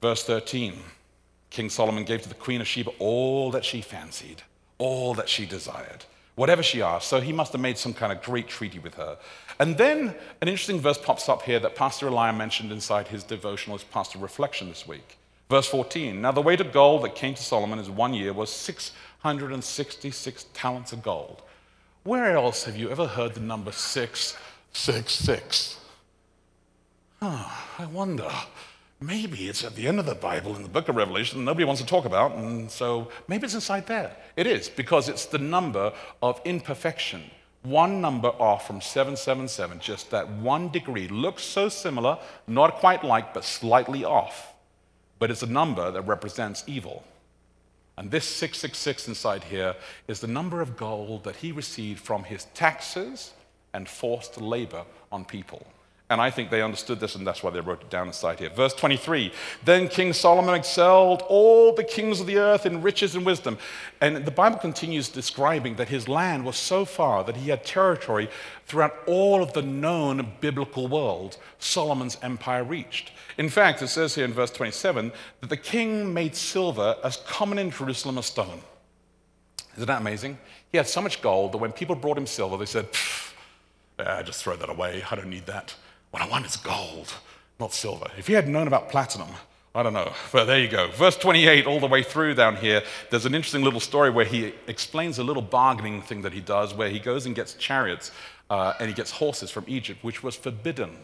Verse 0.00 0.24
13 0.24 0.74
King 1.50 1.68
Solomon 1.68 2.04
gave 2.04 2.22
to 2.22 2.30
the 2.30 2.34
queen 2.34 2.62
of 2.62 2.66
Sheba 2.66 2.92
all 2.98 3.50
that 3.50 3.64
she 3.64 3.82
fancied, 3.82 4.42
all 4.78 5.12
that 5.14 5.28
she 5.28 5.44
desired, 5.44 6.06
whatever 6.34 6.62
she 6.62 6.80
asked. 6.80 7.08
So 7.08 7.20
he 7.20 7.32
must 7.32 7.52
have 7.52 7.60
made 7.60 7.76
some 7.76 7.92
kind 7.92 8.10
of 8.10 8.22
great 8.22 8.48
treaty 8.48 8.78
with 8.78 8.94
her. 8.94 9.18
And 9.58 9.76
then 9.76 10.14
an 10.40 10.48
interesting 10.48 10.80
verse 10.80 10.96
pops 10.96 11.28
up 11.28 11.42
here 11.42 11.60
that 11.60 11.76
Pastor 11.76 12.08
Elia 12.08 12.32
mentioned 12.32 12.72
inside 12.72 13.08
his 13.08 13.22
devotional 13.22 13.76
as 13.76 13.84
Pastor 13.84 14.18
Reflection 14.18 14.70
this 14.70 14.88
week. 14.88 15.18
Verse 15.50 15.68
14 15.68 16.22
Now 16.22 16.32
the 16.32 16.40
weight 16.40 16.62
of 16.62 16.72
gold 16.72 17.04
that 17.04 17.14
came 17.14 17.34
to 17.34 17.42
Solomon 17.42 17.78
in 17.78 17.94
one 17.94 18.14
year 18.14 18.32
was 18.32 18.50
666 18.50 20.46
talents 20.54 20.92
of 20.92 21.02
gold. 21.02 21.42
Where 22.04 22.34
else 22.34 22.64
have 22.64 22.78
you 22.78 22.90
ever 22.90 23.06
heard 23.06 23.34
the 23.34 23.40
number 23.40 23.72
666? 23.72 25.76
Oh, 27.22 27.64
I 27.78 27.86
wonder. 27.86 28.28
Maybe 29.00 29.48
it's 29.48 29.64
at 29.64 29.74
the 29.74 29.88
end 29.88 29.98
of 29.98 30.06
the 30.06 30.14
Bible 30.14 30.54
in 30.54 30.62
the 30.62 30.68
book 30.68 30.88
of 30.88 30.96
Revelation 30.96 31.44
nobody 31.44 31.64
wants 31.64 31.80
to 31.80 31.86
talk 31.86 32.04
about, 32.04 32.32
and 32.32 32.70
so 32.70 33.10
maybe 33.28 33.44
it's 33.44 33.54
inside 33.54 33.86
there. 33.86 34.14
It 34.36 34.46
is, 34.46 34.68
because 34.68 35.08
it's 35.08 35.26
the 35.26 35.38
number 35.38 35.92
of 36.20 36.40
imperfection. 36.44 37.22
One 37.62 38.00
number 38.00 38.28
off 38.28 38.66
from 38.66 38.80
777, 38.80 39.78
just 39.78 40.10
that 40.10 40.28
one 40.28 40.68
degree. 40.70 41.08
Looks 41.08 41.44
so 41.44 41.68
similar, 41.68 42.18
not 42.46 42.76
quite 42.76 43.04
like, 43.04 43.32
but 43.32 43.44
slightly 43.44 44.04
off. 44.04 44.54
But 45.20 45.30
it's 45.30 45.44
a 45.44 45.46
number 45.46 45.90
that 45.92 46.02
represents 46.02 46.64
evil. 46.66 47.04
And 47.96 48.10
this 48.10 48.24
666 48.24 49.08
inside 49.08 49.44
here 49.44 49.76
is 50.08 50.20
the 50.20 50.26
number 50.26 50.60
of 50.60 50.76
gold 50.76 51.22
that 51.24 51.36
he 51.36 51.52
received 51.52 52.00
from 52.00 52.24
his 52.24 52.46
taxes 52.46 53.32
and 53.72 53.88
forced 53.88 54.40
labor 54.40 54.84
on 55.12 55.24
people. 55.24 55.64
And 56.12 56.20
I 56.20 56.28
think 56.28 56.50
they 56.50 56.60
understood 56.60 57.00
this, 57.00 57.14
and 57.14 57.26
that's 57.26 57.42
why 57.42 57.48
they 57.48 57.60
wrote 57.60 57.80
it 57.80 57.88
down 57.88 58.06
inside 58.06 58.38
here. 58.38 58.50
Verse 58.50 58.74
23 58.74 59.32
Then 59.64 59.88
King 59.88 60.12
Solomon 60.12 60.54
excelled 60.54 61.22
all 61.22 61.74
the 61.74 61.82
kings 61.82 62.20
of 62.20 62.26
the 62.26 62.36
earth 62.36 62.66
in 62.66 62.82
riches 62.82 63.14
and 63.14 63.24
wisdom. 63.24 63.56
And 63.98 64.26
the 64.26 64.30
Bible 64.30 64.58
continues 64.58 65.08
describing 65.08 65.76
that 65.76 65.88
his 65.88 66.08
land 66.08 66.44
was 66.44 66.56
so 66.56 66.84
far 66.84 67.24
that 67.24 67.38
he 67.38 67.48
had 67.48 67.64
territory 67.64 68.28
throughout 68.66 68.94
all 69.06 69.42
of 69.42 69.54
the 69.54 69.62
known 69.62 70.34
biblical 70.42 70.86
world 70.86 71.38
Solomon's 71.58 72.18
empire 72.20 72.62
reached. 72.62 73.10
In 73.38 73.48
fact, 73.48 73.80
it 73.80 73.88
says 73.88 74.14
here 74.14 74.26
in 74.26 74.34
verse 74.34 74.50
27 74.50 75.12
that 75.40 75.48
the 75.48 75.56
king 75.56 76.12
made 76.12 76.36
silver 76.36 76.94
as 77.02 77.16
common 77.26 77.58
in 77.58 77.70
Jerusalem 77.70 78.18
as 78.18 78.26
stone. 78.26 78.60
Isn't 79.76 79.86
that 79.86 80.02
amazing? 80.02 80.36
He 80.70 80.76
had 80.76 80.86
so 80.86 81.00
much 81.00 81.22
gold 81.22 81.52
that 81.52 81.58
when 81.58 81.72
people 81.72 81.96
brought 81.96 82.18
him 82.18 82.26
silver, 82.26 82.58
they 82.58 82.66
said, 82.66 82.88
ah, 83.98 84.22
just 84.22 84.44
throw 84.44 84.56
that 84.56 84.68
away. 84.68 85.02
I 85.10 85.14
don't 85.14 85.30
need 85.30 85.46
that. 85.46 85.74
What 86.12 86.22
I 86.22 86.28
want 86.28 86.44
is 86.46 86.56
gold, 86.56 87.12
not 87.58 87.72
silver. 87.72 88.06
If 88.18 88.26
he 88.26 88.34
had 88.34 88.46
known 88.46 88.66
about 88.66 88.90
platinum, 88.90 89.30
I 89.74 89.82
don't 89.82 89.94
know. 89.94 90.12
But 90.30 90.44
there 90.44 90.60
you 90.60 90.68
go. 90.68 90.90
Verse 90.90 91.16
28, 91.16 91.66
all 91.66 91.80
the 91.80 91.86
way 91.86 92.02
through 92.02 92.34
down 92.34 92.56
here, 92.56 92.82
there's 93.10 93.24
an 93.24 93.34
interesting 93.34 93.62
little 93.62 93.80
story 93.80 94.10
where 94.10 94.26
he 94.26 94.52
explains 94.66 95.18
a 95.18 95.24
little 95.24 95.42
bargaining 95.42 96.02
thing 96.02 96.20
that 96.22 96.34
he 96.34 96.42
does 96.42 96.74
where 96.74 96.90
he 96.90 96.98
goes 96.98 97.24
and 97.24 97.34
gets 97.34 97.54
chariots 97.54 98.12
uh, 98.50 98.74
and 98.78 98.88
he 98.88 98.94
gets 98.94 99.10
horses 99.10 99.50
from 99.50 99.64
Egypt, 99.66 100.04
which 100.04 100.22
was 100.22 100.36
forbidden. 100.36 100.98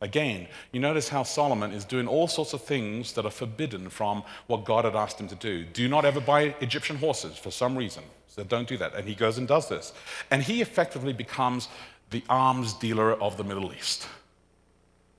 Again, 0.00 0.48
you 0.72 0.80
notice 0.80 1.08
how 1.08 1.22
Solomon 1.22 1.70
is 1.70 1.84
doing 1.84 2.08
all 2.08 2.26
sorts 2.26 2.52
of 2.52 2.62
things 2.62 3.12
that 3.12 3.24
are 3.24 3.30
forbidden 3.30 3.88
from 3.88 4.24
what 4.48 4.64
God 4.64 4.84
had 4.84 4.96
asked 4.96 5.20
him 5.20 5.28
to 5.28 5.36
do. 5.36 5.64
Do 5.64 5.88
not 5.88 6.04
ever 6.04 6.20
buy 6.20 6.56
Egyptian 6.60 6.96
horses 6.96 7.38
for 7.38 7.52
some 7.52 7.78
reason. 7.78 8.02
So 8.26 8.42
don't 8.42 8.66
do 8.66 8.76
that. 8.78 8.94
And 8.94 9.06
he 9.06 9.14
goes 9.14 9.38
and 9.38 9.46
does 9.46 9.68
this. 9.68 9.92
And 10.32 10.42
he 10.42 10.60
effectively 10.62 11.12
becomes 11.12 11.68
the 12.10 12.24
arms 12.28 12.72
dealer 12.72 13.12
of 13.14 13.36
the 13.36 13.44
Middle 13.44 13.72
East. 13.72 14.08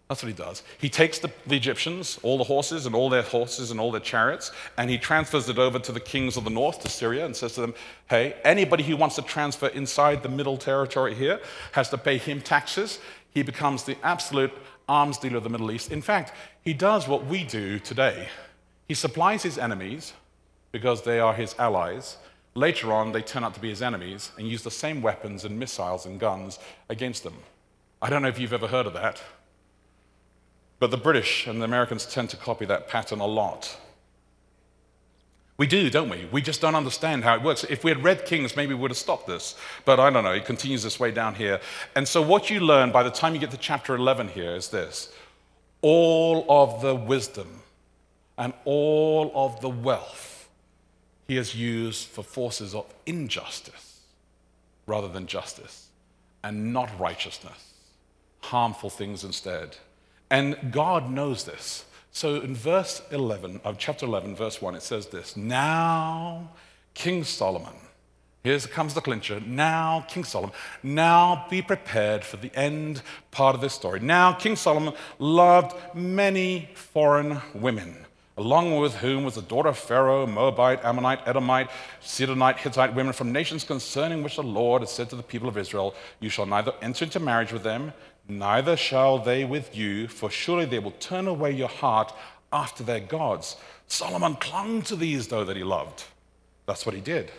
That's 0.09 0.23
what 0.23 0.29
he 0.29 0.33
does. 0.33 0.63
He 0.79 0.89
takes 0.89 1.19
the, 1.19 1.31
the, 1.45 1.55
Egyptians, 1.55 2.19
all 2.23 2.39
the 2.39 2.43
horses 2.43 2.87
and 2.87 2.95
all 2.95 3.11
their 3.11 3.21
horses 3.21 3.69
and 3.69 3.79
all 3.79 3.91
their 3.91 4.01
chariots, 4.01 4.51
and 4.75 4.89
he 4.89 4.97
transfers 4.97 5.47
it 5.49 5.59
over 5.59 5.77
to 5.77 5.91
the 5.91 5.99
kings 5.99 6.35
of 6.35 6.43
the 6.43 6.49
north, 6.49 6.81
to 6.81 6.89
Syria, 6.89 7.27
and 7.27 7.35
says 7.35 7.53
to 7.53 7.61
them, 7.61 7.75
Hey, 8.09 8.35
anybody 8.43 8.83
who 8.83 8.97
wants 8.97 9.17
to 9.17 9.21
transfer 9.21 9.67
inside 9.67 10.23
the 10.23 10.29
middle 10.29 10.57
territory 10.57 11.13
here 11.13 11.39
has 11.73 11.89
to 11.89 11.97
pay 11.99 12.17
him 12.17 12.41
taxes. 12.41 12.97
He 13.29 13.43
becomes 13.43 13.83
the 13.83 13.97
absolute 14.01 14.51
arms 14.87 15.19
dealer 15.19 15.37
of 15.37 15.43
the 15.43 15.49
Middle 15.49 15.71
East. 15.71 15.91
In 15.91 16.01
fact, 16.01 16.33
he 16.63 16.73
does 16.73 17.07
what 17.07 17.27
we 17.27 17.43
do 17.43 17.77
today. 17.77 18.29
He 18.87 18.95
supplies 18.95 19.43
his 19.43 19.59
enemies 19.59 20.13
because 20.71 21.03
they 21.03 21.19
are 21.19 21.35
his 21.35 21.53
allies. 21.59 22.17
Later 22.55 22.91
on, 22.91 23.11
they 23.11 23.21
turn 23.21 23.43
out 23.43 23.53
to 23.53 23.59
be 23.59 23.69
his 23.69 23.83
enemies 23.83 24.31
and 24.39 24.47
use 24.47 24.63
the 24.63 24.71
same 24.71 25.03
weapons 25.03 25.45
and 25.45 25.59
missiles 25.59 26.07
and 26.07 26.19
guns 26.19 26.57
against 26.89 27.23
them. 27.23 27.35
I 28.01 28.09
don't 28.09 28.23
know 28.23 28.27
if 28.27 28.39
you've 28.39 28.53
ever 28.53 28.67
heard 28.67 28.87
of 28.87 28.93
that. 28.93 29.21
But 30.79 30.91
the 30.91 30.97
British 30.97 31.45
and 31.45 31.61
the 31.61 31.65
Americans 31.65 32.05
tend 32.05 32.29
to 32.29 32.37
copy 32.37 32.65
that 32.65 32.87
pattern 32.87 33.19
a 33.19 33.27
lot. 33.27 33.77
We 35.57 35.67
do, 35.67 35.89
don't 35.89 36.09
we? 36.09 36.25
We 36.31 36.41
just 36.41 36.61
don't 36.61 36.75
understand 36.75 37.25
how 37.25 37.35
it 37.35 37.41
works. 37.41 37.65
If 37.65 37.83
we 37.83 37.91
had 37.91 38.01
read 38.01 38.25
Kings, 38.25 38.55
maybe 38.55 38.73
we 38.73 38.79
would 38.79 38.91
have 38.91 38.97
stopped 38.97 39.27
this. 39.27 39.55
But 39.83 39.99
I 39.99 40.09
don't 40.09 40.23
know, 40.23 40.31
it 40.31 40.45
continues 40.45 40.83
this 40.83 41.01
way 41.01 41.11
down 41.11 41.35
here. 41.35 41.59
And 41.95 42.07
so, 42.07 42.21
what 42.21 42.49
you 42.49 42.61
learn 42.61 42.93
by 42.93 43.03
the 43.03 43.09
time 43.09 43.33
you 43.33 43.41
get 43.41 43.51
to 43.51 43.57
chapter 43.57 43.93
11 43.93 44.29
here 44.29 44.55
is 44.55 44.69
this 44.69 45.11
all 45.81 46.45
of 46.49 46.81
the 46.81 46.95
wisdom 46.95 47.61
and 48.37 48.53
all 48.63 49.31
of 49.35 49.59
the 49.59 49.69
wealth 49.69 50.49
he 51.27 51.35
has 51.35 51.53
used 51.53 52.07
for 52.07 52.23
forces 52.23 52.73
of 52.73 52.85
injustice 53.05 54.01
rather 54.87 55.07
than 55.07 55.27
justice, 55.27 55.89
and 56.43 56.73
not 56.73 56.89
righteousness, 56.99 57.73
harmful 58.39 58.89
things 58.89 59.23
instead. 59.23 59.77
And 60.29 60.71
God 60.71 61.09
knows 61.09 61.43
this. 61.43 61.85
So 62.11 62.35
in 62.41 62.55
verse 62.55 63.01
11 63.11 63.61
of 63.63 63.77
chapter 63.77 64.05
11, 64.05 64.35
verse 64.35 64.61
1, 64.61 64.75
it 64.75 64.83
says 64.83 65.07
this 65.07 65.35
Now, 65.37 66.51
King 66.93 67.23
Solomon, 67.23 67.73
here 68.43 68.59
comes 68.59 68.93
the 68.93 69.01
clincher. 69.01 69.39
Now, 69.41 70.05
King 70.07 70.23
Solomon, 70.23 70.55
now 70.81 71.45
be 71.49 71.61
prepared 71.61 72.23
for 72.23 72.37
the 72.37 72.55
end 72.55 73.01
part 73.31 73.55
of 73.55 73.61
this 73.61 73.73
story. 73.73 73.99
Now, 73.99 74.33
King 74.33 74.55
Solomon 74.55 74.93
loved 75.17 75.75
many 75.93 76.69
foreign 76.73 77.41
women 77.53 78.05
along 78.39 78.79
with 78.79 78.95
whom 78.95 79.25
was 79.25 79.35
the 79.35 79.41
daughter 79.41 79.67
of 79.67 79.77
Pharaoh, 79.77 80.25
Moabite, 80.25 80.83
Ammonite, 80.85 81.27
Edomite, 81.27 81.69
Sidonite, 82.01 82.55
Hittite 82.55 82.95
women 82.95 83.11
from 83.11 83.33
nations 83.33 83.65
concerning 83.65 84.23
which 84.23 84.37
the 84.37 84.43
Lord 84.43 84.81
had 84.81 84.87
said 84.87 85.09
to 85.09 85.17
the 85.17 85.23
people 85.23 85.49
of 85.49 85.57
Israel, 85.57 85.93
You 86.21 86.29
shall 86.29 86.45
neither 86.45 86.71
enter 86.81 87.03
into 87.03 87.19
marriage 87.19 87.51
with 87.51 87.63
them, 87.63 87.91
neither 88.29 88.77
shall 88.77 89.19
they 89.19 89.43
with 89.43 89.75
you, 89.75 90.07
for 90.07 90.29
surely 90.29 90.65
they 90.65 90.79
will 90.79 90.91
turn 90.91 91.27
away 91.27 91.51
your 91.51 91.67
heart 91.67 92.13
after 92.53 92.83
their 92.83 92.99
gods. 92.99 93.57
Solomon 93.87 94.35
clung 94.35 94.81
to 94.83 94.95
these, 94.95 95.27
though, 95.27 95.43
that 95.43 95.57
he 95.57 95.63
loved. 95.63 96.03
That's 96.65 96.85
what 96.85 96.95
he 96.95 97.01
did. 97.01 97.31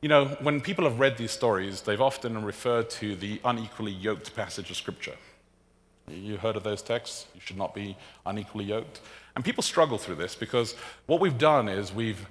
You 0.00 0.08
know, 0.08 0.26
when 0.42 0.60
people 0.60 0.84
have 0.84 1.00
read 1.00 1.16
these 1.16 1.32
stories, 1.32 1.82
they've 1.82 2.00
often 2.00 2.44
referred 2.44 2.90
to 2.90 3.16
the 3.16 3.40
unequally 3.44 3.92
yoked 3.92 4.34
passage 4.36 4.70
of 4.70 4.76
Scripture. 4.76 5.16
You 6.08 6.36
heard 6.36 6.56
of 6.56 6.62
those 6.62 6.82
texts? 6.82 7.26
You 7.34 7.40
should 7.40 7.56
not 7.56 7.74
be 7.74 7.96
unequally 8.24 8.64
yoked. 8.64 9.00
And 9.34 9.44
people 9.44 9.62
struggle 9.62 9.98
through 9.98 10.16
this 10.16 10.34
because 10.34 10.74
what 11.06 11.20
we've 11.20 11.38
done 11.38 11.68
is 11.68 11.92
we've, 11.92 12.26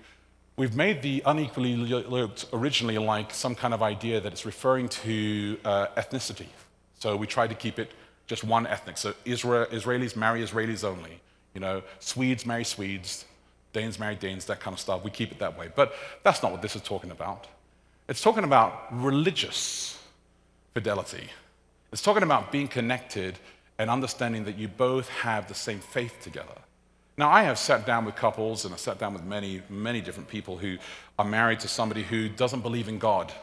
we've 0.56 0.76
made 0.76 1.02
the 1.02 1.22
unequally 1.26 1.72
yoked 1.72 2.46
originally 2.54 2.98
like 2.98 3.34
some 3.34 3.56
kind 3.56 3.74
of 3.74 3.82
idea 3.84 4.20
that 4.20 4.32
it's 4.32 4.46
referring 4.46 4.90
to 4.90 5.58
uh, 5.64 5.88
ethnicity. 5.98 6.48
So 7.00 7.16
we 7.16 7.28
try 7.28 7.48
to 7.48 7.56
keep 7.56 7.80
it 7.80 7.92
just 8.26 8.44
one 8.44 8.68
ethnic. 8.68 8.98
So 8.98 9.14
Israel, 9.26 9.66
Israelis 9.68 10.16
marry 10.16 10.44
Israelis 10.44 10.84
only. 10.84 11.22
You 11.54 11.62
know, 11.62 11.82
Swedes 12.00 12.46
marry 12.46 12.64
Swedes, 12.64 13.26
Danes 13.74 14.00
marry 14.00 14.16
Danes, 14.16 14.46
that 14.46 14.60
kind 14.60 14.74
of 14.74 14.80
stuff. 14.80 15.04
We 15.04 15.12
keep 15.12 15.32
it 15.32 15.40
that 15.40 15.58
way. 15.58 15.70
But 15.76 15.94
that's 16.24 16.44
not 16.44 16.52
what 16.52 16.62
this 16.62 16.76
is 16.76 16.82
talking 16.82 17.12
about. 17.12 17.48
It's 18.08 18.22
talking 18.22 18.44
about 18.44 18.88
religious 18.92 20.00
fidelity. 20.74 21.30
It's 21.92 22.02
talking 22.02 22.24
about 22.24 22.52
being 22.52 22.68
connected 22.68 23.40
and 23.78 23.90
understanding 23.90 24.46
that 24.46 24.58
you 24.58 24.68
both 24.68 25.10
have 25.10 25.48
the 25.48 25.54
same 25.54 25.80
faith 25.80 26.20
together. 26.22 26.54
Now, 27.18 27.30
I 27.30 27.44
have 27.44 27.58
sat 27.58 27.86
down 27.86 28.06
with 28.06 28.16
couples 28.16 28.64
and 28.64 28.74
I've 28.74 28.80
sat 28.80 29.00
down 29.00 29.14
with 29.14 29.24
many, 29.24 29.62
many 29.70 30.02
different 30.02 30.30
people 30.30 30.58
who 30.58 30.78
are 31.18 31.26
married 31.26 31.60
to 31.62 31.68
somebody 31.68 32.04
who 32.04 32.30
doesn't 32.30 32.62
believe 32.62 32.88
in 32.88 33.00
God. 33.00 33.34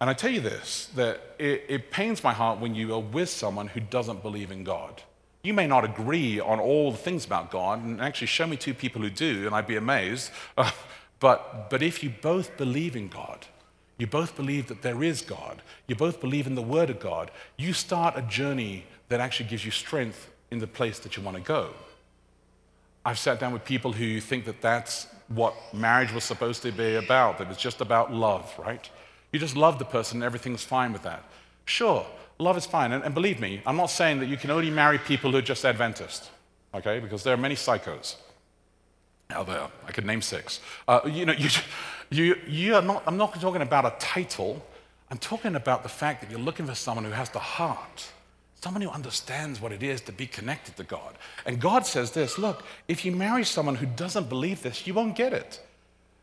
And 0.00 0.08
I 0.08 0.14
tell 0.14 0.30
you 0.30 0.40
this 0.40 0.88
that 0.96 1.20
it, 1.38 1.64
it, 1.68 1.90
pains 1.90 2.24
my 2.24 2.32
heart 2.32 2.58
when 2.58 2.74
you 2.74 2.94
are 2.94 3.00
with 3.00 3.28
someone 3.28 3.68
who 3.68 3.80
doesn't 3.80 4.22
believe 4.22 4.50
in 4.50 4.64
God. 4.64 5.02
You 5.42 5.54
may 5.54 5.66
not 5.66 5.84
agree 5.84 6.40
on 6.40 6.58
all 6.60 6.90
the 6.90 6.98
things 6.98 7.24
about 7.24 7.50
God, 7.50 7.82
and 7.82 8.00
actually 8.00 8.26
show 8.26 8.46
me 8.46 8.56
two 8.56 8.74
people 8.74 9.00
who 9.00 9.10
do, 9.10 9.46
and 9.46 9.54
I'd 9.54 9.66
be 9.66 9.76
amazed. 9.76 10.30
Uh, 10.56 10.70
but, 11.18 11.70
but 11.70 11.82
if 11.82 12.02
you 12.02 12.12
both 12.22 12.56
believe 12.56 12.96
in 12.96 13.08
God, 13.08 13.46
you 13.98 14.06
both 14.06 14.36
believe 14.36 14.68
that 14.68 14.80
there 14.80 15.02
is 15.02 15.20
God, 15.20 15.62
you 15.86 15.94
both 15.94 16.20
believe 16.20 16.46
in 16.46 16.54
the 16.54 16.62
Word 16.62 16.88
of 16.88 17.00
God, 17.00 17.30
you 17.58 17.74
start 17.74 18.16
a 18.16 18.22
journey 18.22 18.86
that 19.10 19.20
actually 19.20 19.48
gives 19.48 19.64
you 19.64 19.70
strength 19.70 20.30
in 20.50 20.58
the 20.58 20.66
place 20.66 20.98
that 21.00 21.16
you 21.16 21.22
want 21.22 21.36
to 21.36 21.42
go. 21.42 21.70
I've 23.04 23.18
sat 23.18 23.40
down 23.40 23.52
with 23.52 23.64
people 23.64 23.92
who 23.92 24.20
think 24.20 24.46
that 24.46 24.60
that's 24.62 25.06
what 25.28 25.54
marriage 25.72 26.12
was 26.12 26.24
supposed 26.24 26.62
to 26.62 26.72
be 26.72 26.96
about, 26.96 27.38
that 27.38 27.50
it's 27.50 27.60
just 27.60 27.80
about 27.80 28.12
love, 28.12 28.52
right? 28.58 28.88
You 29.32 29.38
just 29.38 29.56
love 29.56 29.78
the 29.78 29.84
person 29.84 30.18
and 30.18 30.24
everything's 30.24 30.64
fine 30.64 30.92
with 30.92 31.02
that. 31.02 31.24
Sure, 31.64 32.06
love 32.38 32.56
is 32.56 32.66
fine. 32.66 32.92
And, 32.92 33.04
and 33.04 33.14
believe 33.14 33.40
me, 33.40 33.62
I'm 33.66 33.76
not 33.76 33.90
saying 33.90 34.20
that 34.20 34.26
you 34.26 34.36
can 34.36 34.50
only 34.50 34.70
marry 34.70 34.98
people 34.98 35.30
who 35.30 35.38
are 35.38 35.42
just 35.42 35.64
Adventist, 35.64 36.30
okay? 36.74 36.98
Because 36.98 37.22
there 37.22 37.34
are 37.34 37.38
many 37.38 37.54
psychos 37.54 38.16
out 39.30 39.46
there. 39.46 39.68
I 39.86 39.92
could 39.92 40.06
name 40.06 40.22
six. 40.22 40.60
Uh, 40.88 41.00
you 41.06 41.26
know, 41.26 41.32
you, 41.38 41.48
you, 42.10 42.36
you 42.46 42.74
are 42.74 42.82
not, 42.82 43.02
I'm 43.06 43.16
not 43.16 43.40
talking 43.40 43.62
about 43.62 43.84
a 43.84 43.94
title. 43.98 44.64
I'm 45.10 45.18
talking 45.18 45.54
about 45.54 45.82
the 45.82 45.88
fact 45.88 46.20
that 46.22 46.30
you're 46.30 46.40
looking 46.40 46.66
for 46.66 46.74
someone 46.74 47.04
who 47.04 47.12
has 47.12 47.30
the 47.30 47.38
heart 47.38 48.10
someone 48.62 48.82
who 48.82 48.90
understands 48.90 49.60
what 49.60 49.72
it 49.72 49.82
is 49.82 50.00
to 50.02 50.12
be 50.12 50.26
connected 50.26 50.76
to 50.76 50.84
God. 50.84 51.16
And 51.46 51.60
God 51.60 51.86
says 51.86 52.12
this 52.12 52.38
look, 52.38 52.64
if 52.88 53.04
you 53.04 53.12
marry 53.12 53.44
someone 53.44 53.74
who 53.74 53.86
doesn't 53.86 54.28
believe 54.28 54.62
this, 54.62 54.86
you 54.86 54.94
won't 54.94 55.16
get 55.16 55.32
it. 55.32 55.60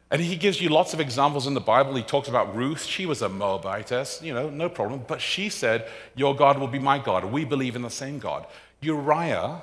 And 0.10 0.22
he 0.22 0.38
gives 0.38 0.62
you 0.62 0.70
lots 0.70 0.94
of 0.94 1.02
examples 1.02 1.48
in 1.48 1.54
the 1.54 1.60
Bible. 1.60 1.94
He 1.96 2.04
talks 2.04 2.30
about 2.30 2.56
Ruth. 2.56 2.84
She 2.86 3.06
was 3.06 3.22
a 3.22 3.28
Moabitess, 3.28 4.22
you 4.22 4.34
know, 4.34 4.50
no 4.50 4.70
problem. 4.70 5.04
But 5.06 5.20
she 5.20 5.50
said, 5.50 5.90
Your 6.16 6.34
God 6.36 6.58
will 6.60 6.68
be 6.68 6.80
my 6.80 6.98
God. 6.98 7.26
We 7.26 7.44
believe 7.44 7.76
in 7.76 7.82
the 7.82 7.90
same 7.90 8.18
God. 8.18 8.46
Uriah, 8.80 9.62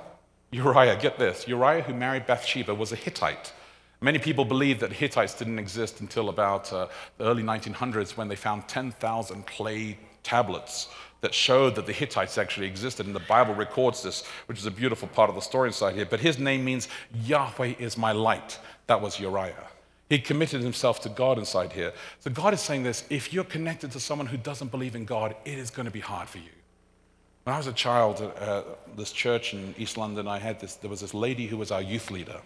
Uriah, 0.51 0.97
get 0.97 1.19
this 1.19 1.49
Uriah, 1.49 1.83
who 1.83 1.95
married 1.95 2.27
Bathsheba, 2.27 2.75
was 2.75 2.93
a 2.93 2.97
Hittite. 2.97 3.53
Many 4.01 4.19
people 4.19 4.45
believe 4.45 4.81
that 4.81 4.93
Hittites 4.93 5.33
didn't 5.35 5.59
exist 5.59 6.01
until 6.01 6.29
about 6.29 6.71
uh, 6.73 6.89
the 7.17 7.25
early 7.25 7.43
1900s 7.43 8.17
when 8.17 8.29
they 8.29 8.37
found 8.37 8.69
10,000 8.69 9.47
clay 9.47 9.97
tablets 10.23 10.89
that 11.23 11.33
showed 11.33 11.75
that 11.77 11.87
the 11.87 11.93
Hittites 11.93 12.37
actually 12.37 12.67
existed. 12.67 13.07
And 13.07 13.15
the 13.15 13.21
Bible 13.21 13.55
records 13.55 14.03
this, 14.03 14.27
which 14.45 14.59
is 14.59 14.67
a 14.67 14.71
beautiful 14.71 15.09
part 15.09 15.31
of 15.31 15.37
the 15.37 15.41
story 15.41 15.71
inside 15.71 15.95
here. 15.95 16.05
But 16.05 16.21
his 16.21 16.39
name 16.39 16.67
means 16.67 16.89
Yahweh 17.15 17.77
is 17.79 17.97
my 17.97 18.13
light. 18.13 18.59
That 18.89 19.01
was 19.01 19.19
Uriah. 19.19 19.55
He 20.09 20.19
committed 20.19 20.61
himself 20.61 21.01
to 21.03 21.09
God 21.09 21.39
inside 21.39 21.73
here. 21.73 21.93
So 22.21 22.31
God 22.31 22.55
is 22.55 22.61
saying 22.61 22.83
this 22.83 23.05
if 23.11 23.33
you're 23.33 23.45
connected 23.45 23.91
to 23.93 24.01
someone 24.01 24.27
who 24.27 24.37
doesn't 24.37 24.71
believe 24.71 24.95
in 24.95 25.05
God, 25.05 25.35
it 25.45 25.59
is 25.59 25.71
going 25.71 25.87
to 25.87 25.93
be 25.93 26.01
hard 26.01 26.29
for 26.29 26.39
you. 26.39 26.51
When 27.45 27.55
I 27.55 27.59
was 27.59 27.67
a 27.67 27.73
child 27.73 28.21
at 28.21 28.39
uh, 28.39 28.63
this 28.97 29.13
church 29.13 29.55
in 29.55 29.75
East 29.77 29.97
London, 29.97 30.27
I 30.27 30.39
had 30.39 30.61
this, 30.61 30.75
there 30.77 30.91
was 30.91 31.01
this 31.01 31.15
lady 31.15 31.47
who 31.47 31.57
was 31.57 31.71
our 31.71 31.83
youth 31.83 32.11
leader. 32.11 32.41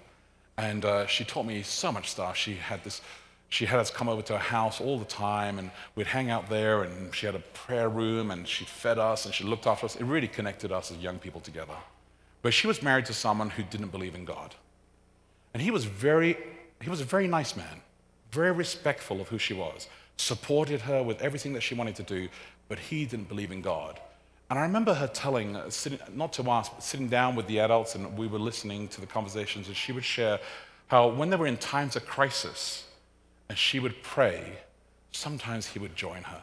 And 0.57 0.85
uh, 0.85 1.07
she 1.07 1.25
taught 1.25 1.47
me 1.47 1.63
so 1.63 1.93
much 1.93 2.11
stuff. 2.11 2.37
She 2.37 2.55
had 2.55 2.83
this 2.83 3.01
she 3.51 3.65
had 3.65 3.81
us 3.81 3.91
come 3.91 4.09
over 4.09 4.23
to 4.23 4.35
her 4.35 4.39
house 4.39 4.81
all 4.81 4.99
the 4.99 5.07
time 5.07 5.59
and 5.59 5.71
we'd 5.95 6.07
hang 6.07 6.31
out 6.31 6.51
there 6.51 6.83
and 6.83 7.15
she 7.15 7.25
had 7.25 7.35
a 7.35 7.43
prayer 7.55 7.89
room 7.89 8.31
and 8.31 8.47
she 8.47 8.65
fed 8.65 8.99
us 8.99 9.25
and 9.25 9.35
she 9.35 9.45
looked 9.45 9.67
after 9.67 9.87
us. 9.87 9.97
It 9.97 10.05
really 10.05 10.29
connected 10.29 10.71
us 10.71 10.91
as 10.91 10.99
young 10.99 11.19
people 11.19 11.41
together. 11.41 11.75
But 12.43 12.53
she 12.53 12.67
was 12.67 12.83
married 12.83 13.07
to 13.07 13.15
someone 13.15 13.51
who 13.51 13.63
didn't 13.63 13.89
believe 13.89 14.15
in 14.15 14.27
God. 14.27 14.55
And 15.55 15.63
he 15.63 15.71
was 15.71 15.87
very, 15.87 16.37
he 16.83 16.91
was 16.91 17.01
a 17.01 17.05
very 17.05 17.27
nice 17.27 17.57
man, 17.57 17.83
very 18.31 18.53
respectful 18.53 19.21
of 19.21 19.29
who 19.29 19.39
she 19.39 19.55
was, 19.55 19.89
supported 20.17 20.83
her 20.83 21.03
with 21.03 21.21
everything 21.23 21.53
that 21.55 21.63
she 21.63 21.75
wanted 21.75 21.97
to 21.97 22.03
do, 22.03 22.29
but 22.69 22.79
he 22.79 23.05
didn't 23.07 23.29
believe 23.29 23.51
in 23.51 23.63
God. 23.63 24.01
And 24.51 24.59
I 24.59 24.63
remember 24.63 24.95
her 24.95 25.09
telling, 25.09 25.57
uh, 25.57 25.69
sitting, 25.71 25.99
not 26.15 26.33
to 26.35 26.51
us, 26.51 26.69
but 26.69 26.83
sitting 26.83 27.09
down 27.09 27.37
with 27.37 27.47
the 27.47 27.61
adults 27.61 27.95
and 27.95 28.17
we 28.17 28.27
were 28.27 28.39
listening 28.39 28.89
to 28.89 29.01
the 29.01 29.07
conversations, 29.07 29.69
and 29.69 29.77
she 29.77 29.93
would 29.93 30.05
share 30.05 30.39
how 30.87 31.09
when 31.09 31.31
they 31.31 31.37
were 31.37 31.47
in 31.47 31.59
times 31.59 31.97
of 31.97 32.07
crisis, 32.07 32.87
and 33.49 33.59
she 33.59 33.79
would 33.79 34.03
pray, 34.03 34.59
sometimes 35.13 35.67
he 35.67 35.79
would 35.79 35.95
join 35.95 36.23
her. 36.23 36.43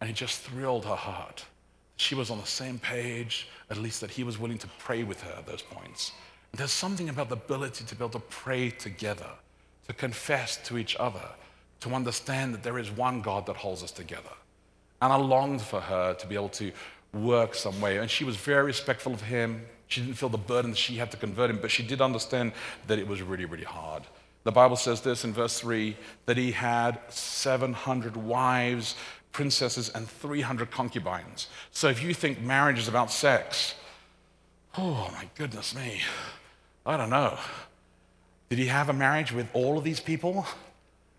And 0.00 0.10
it 0.10 0.14
just 0.14 0.40
thrilled 0.40 0.84
her 0.84 0.96
heart. 0.96 1.44
She 1.96 2.14
was 2.14 2.30
on 2.30 2.40
the 2.40 2.46
same 2.46 2.78
page, 2.78 3.48
at 3.70 3.76
least 3.76 4.00
that 4.00 4.10
he 4.10 4.24
was 4.24 4.38
willing 4.38 4.58
to 4.58 4.68
pray 4.78 5.04
with 5.04 5.22
her 5.22 5.34
at 5.38 5.46
those 5.46 5.62
points. 5.62 6.12
There's 6.56 6.72
something 6.72 7.08
about 7.08 7.28
the 7.28 7.36
ability 7.36 7.84
to 7.84 7.94
be 7.94 8.04
able 8.04 8.20
to 8.20 8.26
pray 8.26 8.70
together, 8.70 9.30
to 9.88 9.92
confess 9.92 10.56
to 10.68 10.78
each 10.78 10.96
other, 10.96 11.28
to 11.80 11.94
understand 11.94 12.54
that 12.54 12.62
there 12.62 12.78
is 12.78 12.90
one 12.90 13.20
God 13.22 13.46
that 13.46 13.56
holds 13.56 13.82
us 13.82 13.90
together. 13.90 14.30
And 15.02 15.12
I 15.12 15.16
longed 15.16 15.62
for 15.62 15.80
her 15.80 16.14
to 16.14 16.26
be 16.26 16.34
able 16.34 16.48
to 16.50 16.72
work 17.12 17.54
some 17.54 17.80
way. 17.80 17.98
And 17.98 18.10
she 18.10 18.24
was 18.24 18.36
very 18.36 18.64
respectful 18.64 19.12
of 19.12 19.22
him. 19.22 19.66
She 19.88 20.00
didn't 20.00 20.16
feel 20.16 20.28
the 20.28 20.38
burden 20.38 20.70
that 20.72 20.78
she 20.78 20.96
had 20.96 21.10
to 21.10 21.16
convert 21.16 21.50
him, 21.50 21.58
but 21.60 21.70
she 21.70 21.82
did 21.82 22.00
understand 22.00 22.52
that 22.86 22.98
it 22.98 23.06
was 23.06 23.20
really, 23.20 23.44
really 23.44 23.64
hard. 23.64 24.02
The 24.44 24.52
Bible 24.52 24.76
says 24.76 25.00
this 25.00 25.24
in 25.24 25.32
verse 25.32 25.58
3 25.60 25.96
that 26.26 26.36
he 26.36 26.52
had 26.52 27.00
700 27.08 28.16
wives, 28.16 28.94
princesses, 29.32 29.88
and 29.90 30.08
300 30.08 30.70
concubines. 30.70 31.48
So 31.70 31.88
if 31.88 32.02
you 32.02 32.14
think 32.14 32.40
marriage 32.40 32.78
is 32.78 32.88
about 32.88 33.10
sex, 33.10 33.74
oh 34.76 35.10
my 35.12 35.28
goodness 35.34 35.74
me, 35.74 36.00
I 36.86 36.96
don't 36.96 37.10
know. 37.10 37.38
Did 38.50 38.58
he 38.58 38.66
have 38.66 38.88
a 38.88 38.92
marriage 38.92 39.32
with 39.32 39.48
all 39.54 39.78
of 39.78 39.84
these 39.84 40.00
people? 40.00 40.46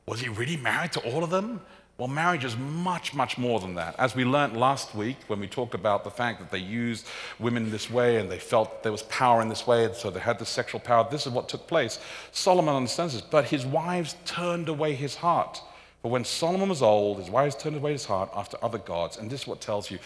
Was 0.06 0.19
he 0.19 0.30
really 0.30 0.58
married 0.58 0.91
to 0.93 0.99
all 1.01 1.23
of 1.23 1.32
them? 1.32 1.62
Well, 1.97 2.10
marriage 2.10 2.43
is 2.43 2.58
much, 2.58 3.13
much 3.13 3.38
more 3.38 3.62
than 3.62 3.75
that. 3.75 3.95
As 3.97 4.15
we 4.15 4.25
learnt 4.25 4.56
last 4.56 4.93
week 4.93 5.17
when 5.28 5.39
we 5.39 5.47
talked 5.47 5.73
about 5.73 6.04
the 6.04 6.12
fact 6.12 6.39
that 6.39 6.51
they 6.51 6.58
used 6.60 7.08
women 7.39 7.71
this 7.71 7.89
way 7.89 8.17
and 8.17 8.30
they 8.30 8.38
felt 8.38 8.84
there 8.84 8.91
was 8.91 9.04
power 9.04 9.41
in 9.41 9.47
this 9.47 9.65
way, 9.65 9.86
and 9.86 9.95
so 9.95 10.12
they 10.12 10.19
had 10.19 10.38
the 10.38 10.45
sexual 10.45 10.82
power, 10.82 11.08
this 11.10 11.25
is 11.25 11.32
what 11.32 11.47
took 11.47 11.67
place. 11.67 11.99
Solomon 12.34 12.76
understands 12.76 13.13
this, 13.13 13.22
but 13.22 13.45
his 13.45 13.66
wives 13.66 14.18
turned 14.26 14.68
away 14.68 14.93
his 14.93 15.16
heart. 15.16 15.61
But 16.03 16.09
when 16.09 16.26
Solomon 16.26 16.70
was 16.70 16.82
old, 16.82 17.18
his 17.18 17.30
wives 17.30 17.55
turned 17.55 17.78
away 17.78 17.93
his 17.93 18.05
heart 18.05 18.30
after 18.36 18.57
other 18.61 18.78
gods, 18.78 19.18
and 19.18 19.32
this 19.32 19.41
is 19.41 19.47
what 19.47 19.61
tells 19.61 19.89
you 19.89 19.97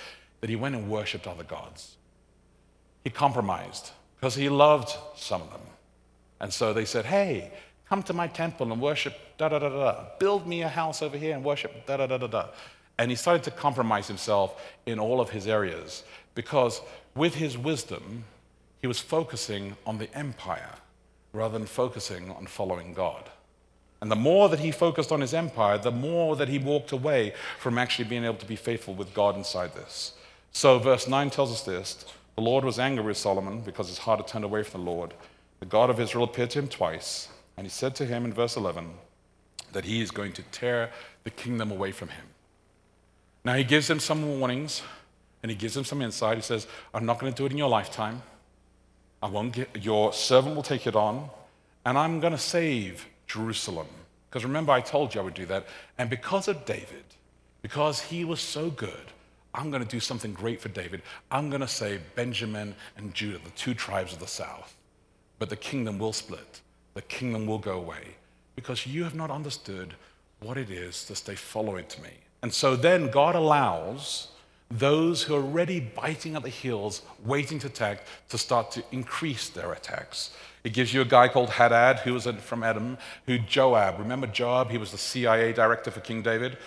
that 0.41 0.49
he 0.49 0.55
went 0.55 0.76
and 0.76 0.89
worshipped 0.89 1.28
other 1.28 1.43
gods. 1.43 1.97
He 3.03 3.10
compromised 3.10 3.91
because 4.20 4.36
he 4.36 4.49
loved 4.49 4.95
some 5.15 5.41
of 5.41 5.49
them. 5.51 5.61
And 6.41 6.53
so 6.53 6.74
they 6.74 6.86
said, 6.86 7.05
hey, 7.05 7.51
Come 7.89 8.03
to 8.03 8.13
my 8.13 8.28
temple 8.28 8.72
and 8.72 8.80
worship 8.80 9.15
da 9.39 9.49
da 9.49 9.57
da 9.57 9.70
da. 9.70 10.05
Build 10.20 10.45
me 10.45 10.61
a 10.61 10.67
house 10.67 11.01
over 11.01 11.17
here 11.17 11.36
and 11.36 11.43
worship 11.43 11.88
da 11.88 11.97
da 11.97 12.05
da 12.05 12.20
da 12.20 12.28
da. 12.28 12.45
And 12.99 13.09
he 13.09 13.15
started 13.15 13.43
to 13.45 13.51
compromise 13.51 14.07
himself 14.07 14.61
in 14.86 14.99
all 14.99 15.20
of 15.20 15.32
his 15.32 15.47
areas 15.47 16.03
because 16.36 16.82
with 17.15 17.34
his 17.34 17.57
wisdom, 17.57 18.26
he 18.80 18.86
was 18.86 18.99
focusing 18.99 19.76
on 19.88 19.97
the 19.97 20.13
empire 20.15 20.76
rather 21.34 21.57
than 21.57 21.65
focusing 21.65 22.30
on 22.30 22.45
following 22.45 22.93
God. 22.93 23.28
And 24.01 24.11
the 24.11 24.15
more 24.15 24.49
that 24.49 24.59
he 24.59 24.72
focused 24.72 25.11
on 25.11 25.22
his 25.22 25.34
empire, 25.34 25.80
the 25.80 25.91
more 25.91 26.36
that 26.36 26.47
he 26.47 26.59
walked 26.59 26.91
away 26.91 27.34
from 27.57 27.80
actually 27.80 28.05
being 28.05 28.24
able 28.24 28.36
to 28.36 28.45
be 28.45 28.55
faithful 28.55 28.93
with 28.93 29.15
God 29.15 29.36
inside 29.36 29.74
this. 29.74 30.13
So, 30.51 30.78
verse 30.78 31.07
9 31.07 31.32
tells 31.32 31.51
us 31.51 31.63
this 31.63 32.05
the 32.39 32.45
Lord 32.45 32.63
was 32.63 32.79
angry 32.79 33.03
with 33.03 33.17
Solomon 33.17 33.59
because 33.59 33.89
his 33.89 33.97
heart 33.97 34.21
had 34.21 34.27
turned 34.29 34.45
away 34.45 34.63
from 34.63 34.85
the 34.85 34.91
Lord. 34.91 35.13
the 35.59 35.65
God 35.65 35.89
of 35.89 35.99
Israel 35.99 36.23
appeared 36.23 36.51
to 36.51 36.59
him 36.59 36.69
twice, 36.69 37.27
and 37.57 37.67
he 37.67 37.69
said 37.69 37.95
to 37.95 38.05
him 38.05 38.23
in 38.23 38.31
verse 38.31 38.55
11 38.55 38.91
that 39.73 39.83
he 39.83 40.01
is 40.01 40.09
going 40.09 40.31
to 40.31 40.43
tear 40.43 40.89
the 41.25 41.31
kingdom 41.31 41.69
away 41.69 41.91
from 41.91 42.07
him. 42.07 42.27
Now, 43.43 43.55
he 43.55 43.65
gives 43.65 43.89
him 43.89 43.99
some 43.99 44.39
warnings 44.39 44.81
and 45.43 45.49
he 45.49 45.57
gives 45.57 45.75
him 45.75 45.83
some 45.83 46.01
insight. 46.01 46.37
He 46.37 46.41
says, 46.41 46.65
I'm 46.93 47.05
not 47.05 47.19
going 47.19 47.33
to 47.33 47.37
do 47.37 47.45
it 47.45 47.51
in 47.51 47.57
your 47.57 47.67
lifetime. 47.67 48.21
I 49.21 49.27
won't 49.27 49.51
get, 49.51 49.83
your 49.83 50.13
servant 50.13 50.55
will 50.55 50.63
take 50.63 50.87
it 50.87 50.95
on, 50.95 51.29
and 51.85 51.97
I'm 51.97 52.21
going 52.21 52.31
to 52.31 52.39
save 52.39 53.05
Jerusalem. 53.27 53.87
Because 54.29 54.45
remember, 54.45 54.71
I 54.71 54.79
told 54.79 55.13
you 55.13 55.19
I 55.19 55.25
would 55.25 55.33
do 55.33 55.45
that. 55.47 55.67
And 55.97 56.09
because 56.09 56.47
of 56.47 56.63
David, 56.63 57.03
because 57.61 57.99
he 57.99 58.23
was 58.23 58.39
so 58.39 58.69
good, 58.69 59.11
I'm 59.54 59.72
going 59.72 59.84
to 59.84 59.89
do 59.89 60.00
something 60.00 60.34
great 60.34 60.62
for 60.62 60.70
David. 60.70 61.02
I'm 61.32 61.50
going 61.50 61.62
to 61.62 61.68
say 61.68 62.00
Benjamin 62.16 62.76
and 62.97 63.14
Judah, 63.14 63.39
the 63.43 63.50
two 63.52 63.74
tribes 63.74 64.14
of 64.14 64.20
the 64.20 64.28
south. 64.28 64.76
But 65.39 65.50
the 65.50 65.56
kingdom 65.56 65.97
will 65.97 66.14
split, 66.14 66.62
the 66.93 67.02
kingdom 67.02 67.47
will 67.47 67.60
go 67.60 67.78
away, 67.78 68.16
because 68.56 68.86
you 68.86 69.04
have 69.04 69.16
not 69.16 69.32
understood 69.32 69.95
what 70.41 70.58
it 70.58 70.70
is 70.70 71.06
to 71.06 71.16
stay 71.16 71.36
following 71.36 71.86
to 71.88 72.02
me. 72.02 72.12
And 72.41 72.54
so 72.54 72.76
then 72.76 73.10
God 73.10 73.36
allows 73.36 74.30
those 74.72 75.24
who 75.24 75.36
are 75.36 75.41
already 75.41 75.80
biting 75.80 76.36
at 76.36 76.43
the 76.43 76.50
heels, 76.50 77.02
waiting 77.26 77.58
to 77.60 77.68
attack, 77.68 78.04
to 78.30 78.38
start 78.38 78.70
to 78.72 78.84
increase 78.91 79.50
their 79.50 79.74
attacks. 79.74 80.32
It 80.64 80.74
gives 80.74 80.93
you 80.93 81.02
a 81.02 81.06
guy 81.06 81.28
called 81.28 81.50
Hadad, 81.50 82.00
who 82.00 82.14
was 82.14 82.28
from 82.41 82.64
Edom, 82.64 82.97
who 83.26 83.39
Joab, 83.39 83.97
remember 83.97 84.28
Joab? 84.28 84.70
He 84.70 84.78
was 84.78 84.91
the 84.91 84.97
CIA 84.97 85.54
director 85.54 85.89
for 85.89 86.02
King 86.02 86.22
David. 86.22 86.58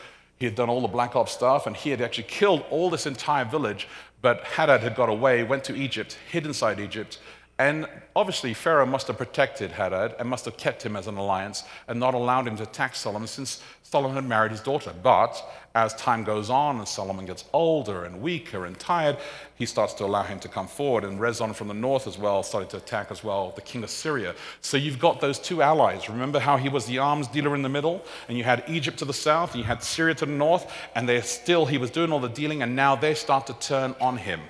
He 0.42 0.46
had 0.46 0.56
done 0.56 0.68
all 0.68 0.80
the 0.80 0.88
black 0.88 1.14
ops 1.14 1.30
stuff, 1.30 1.68
and 1.68 1.76
he 1.76 1.90
had 1.90 2.00
actually 2.00 2.24
killed 2.24 2.64
all 2.68 2.90
this 2.90 3.06
entire 3.06 3.44
village. 3.44 3.86
But 4.22 4.42
Hadad 4.42 4.80
had 4.80 4.96
got 4.96 5.08
away, 5.08 5.44
went 5.44 5.62
to 5.62 5.76
Egypt, 5.76 6.18
hid 6.32 6.44
inside 6.46 6.80
Egypt, 6.80 7.20
and 7.62 7.86
obviously, 8.16 8.54
Pharaoh 8.54 8.86
must 8.86 9.06
have 9.06 9.16
protected 9.16 9.70
Hadad 9.70 10.16
and 10.18 10.28
must 10.28 10.46
have 10.46 10.56
kept 10.56 10.82
him 10.82 10.96
as 10.96 11.06
an 11.06 11.16
alliance 11.16 11.62
and 11.86 12.00
not 12.00 12.12
allowed 12.12 12.48
him 12.48 12.56
to 12.56 12.64
attack 12.64 12.96
Solomon 12.96 13.28
since 13.28 13.62
Solomon 13.84 14.16
had 14.16 14.24
married 14.24 14.50
his 14.50 14.60
daughter. 14.60 14.92
But 15.00 15.40
as 15.76 15.94
time 15.94 16.24
goes 16.24 16.50
on 16.50 16.78
and 16.78 16.88
Solomon 16.88 17.24
gets 17.24 17.44
older 17.52 18.04
and 18.04 18.20
weaker 18.20 18.66
and 18.66 18.76
tired, 18.80 19.16
he 19.54 19.64
starts 19.64 19.94
to 19.94 20.04
allow 20.04 20.24
him 20.24 20.40
to 20.40 20.48
come 20.48 20.66
forward. 20.66 21.04
And 21.04 21.20
Rezon 21.20 21.54
from 21.54 21.68
the 21.68 21.74
north 21.74 22.08
as 22.08 22.18
well 22.18 22.42
started 22.42 22.68
to 22.70 22.78
attack 22.78 23.12
as 23.12 23.22
well 23.22 23.52
the 23.52 23.60
king 23.60 23.84
of 23.84 23.90
Syria. 23.90 24.34
So 24.60 24.76
you've 24.76 24.98
got 24.98 25.20
those 25.20 25.38
two 25.38 25.62
allies. 25.62 26.08
Remember 26.08 26.40
how 26.40 26.56
he 26.56 26.68
was 26.68 26.86
the 26.86 26.98
arms 26.98 27.28
dealer 27.28 27.54
in 27.54 27.62
the 27.62 27.68
middle? 27.68 28.04
And 28.26 28.36
you 28.36 28.42
had 28.42 28.64
Egypt 28.66 28.98
to 28.98 29.04
the 29.04 29.14
south, 29.14 29.52
and 29.52 29.60
you 29.60 29.66
had 29.66 29.84
Syria 29.84 30.16
to 30.16 30.26
the 30.26 30.32
north, 30.32 30.68
and 30.96 31.08
they 31.08 31.20
still, 31.20 31.64
he 31.66 31.78
was 31.78 31.90
doing 31.90 32.10
all 32.10 32.18
the 32.18 32.28
dealing, 32.28 32.64
and 32.64 32.74
now 32.74 32.96
they 32.96 33.14
start 33.14 33.46
to 33.46 33.54
turn 33.54 33.94
on 34.00 34.16
him. 34.16 34.40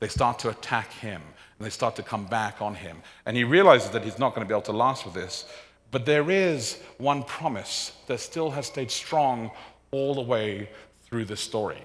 They 0.00 0.08
start 0.08 0.38
to 0.40 0.48
attack 0.48 0.90
him 0.94 1.20
they 1.64 1.70
start 1.70 1.96
to 1.96 2.02
come 2.02 2.26
back 2.26 2.60
on 2.60 2.74
him. 2.74 2.98
And 3.26 3.36
he 3.36 3.44
realizes 3.44 3.90
that 3.90 4.04
he's 4.04 4.18
not 4.18 4.34
going 4.34 4.44
to 4.44 4.48
be 4.48 4.54
able 4.54 4.62
to 4.62 4.72
last 4.72 5.04
with 5.04 5.14
this. 5.14 5.46
But 5.90 6.06
there 6.06 6.30
is 6.30 6.80
one 6.98 7.22
promise 7.22 7.92
that 8.08 8.20
still 8.20 8.50
has 8.50 8.66
stayed 8.66 8.90
strong 8.90 9.50
all 9.90 10.14
the 10.14 10.20
way 10.20 10.68
through 11.04 11.24
this 11.26 11.40
story. 11.40 11.82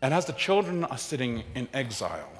And 0.00 0.14
as 0.14 0.24
the 0.24 0.32
children 0.32 0.84
are 0.84 0.98
sitting 0.98 1.42
in 1.54 1.68
exile 1.74 2.32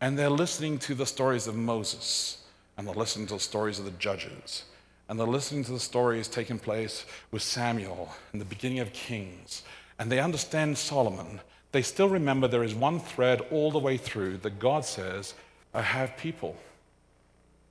and 0.00 0.18
they're 0.18 0.30
listening 0.30 0.78
to 0.80 0.94
the 0.94 1.06
stories 1.06 1.46
of 1.46 1.54
Moses 1.54 2.44
and 2.76 2.86
they're 2.86 2.94
listening 2.94 3.26
to 3.28 3.34
the 3.34 3.40
stories 3.40 3.78
of 3.78 3.84
the 3.84 3.90
judges 3.92 4.64
and 5.08 5.18
they're 5.18 5.26
listening 5.26 5.64
to 5.64 5.72
the 5.72 5.80
stories 5.80 6.28
taking 6.28 6.58
place 6.58 7.04
with 7.30 7.42
Samuel 7.42 8.10
and 8.32 8.40
the 8.40 8.46
beginning 8.46 8.78
of 8.80 8.92
Kings 8.92 9.62
and 9.98 10.10
they 10.10 10.20
understand 10.20 10.76
Solomon, 10.76 11.40
they 11.72 11.82
still 11.82 12.08
remember 12.08 12.48
there 12.48 12.64
is 12.64 12.74
one 12.74 13.00
thread 13.00 13.42
all 13.50 13.70
the 13.70 13.78
way 13.78 13.96
through 13.96 14.38
that 14.38 14.58
God 14.58 14.84
says 14.84 15.34
I 15.76 15.82
have 15.82 16.16
people. 16.16 16.56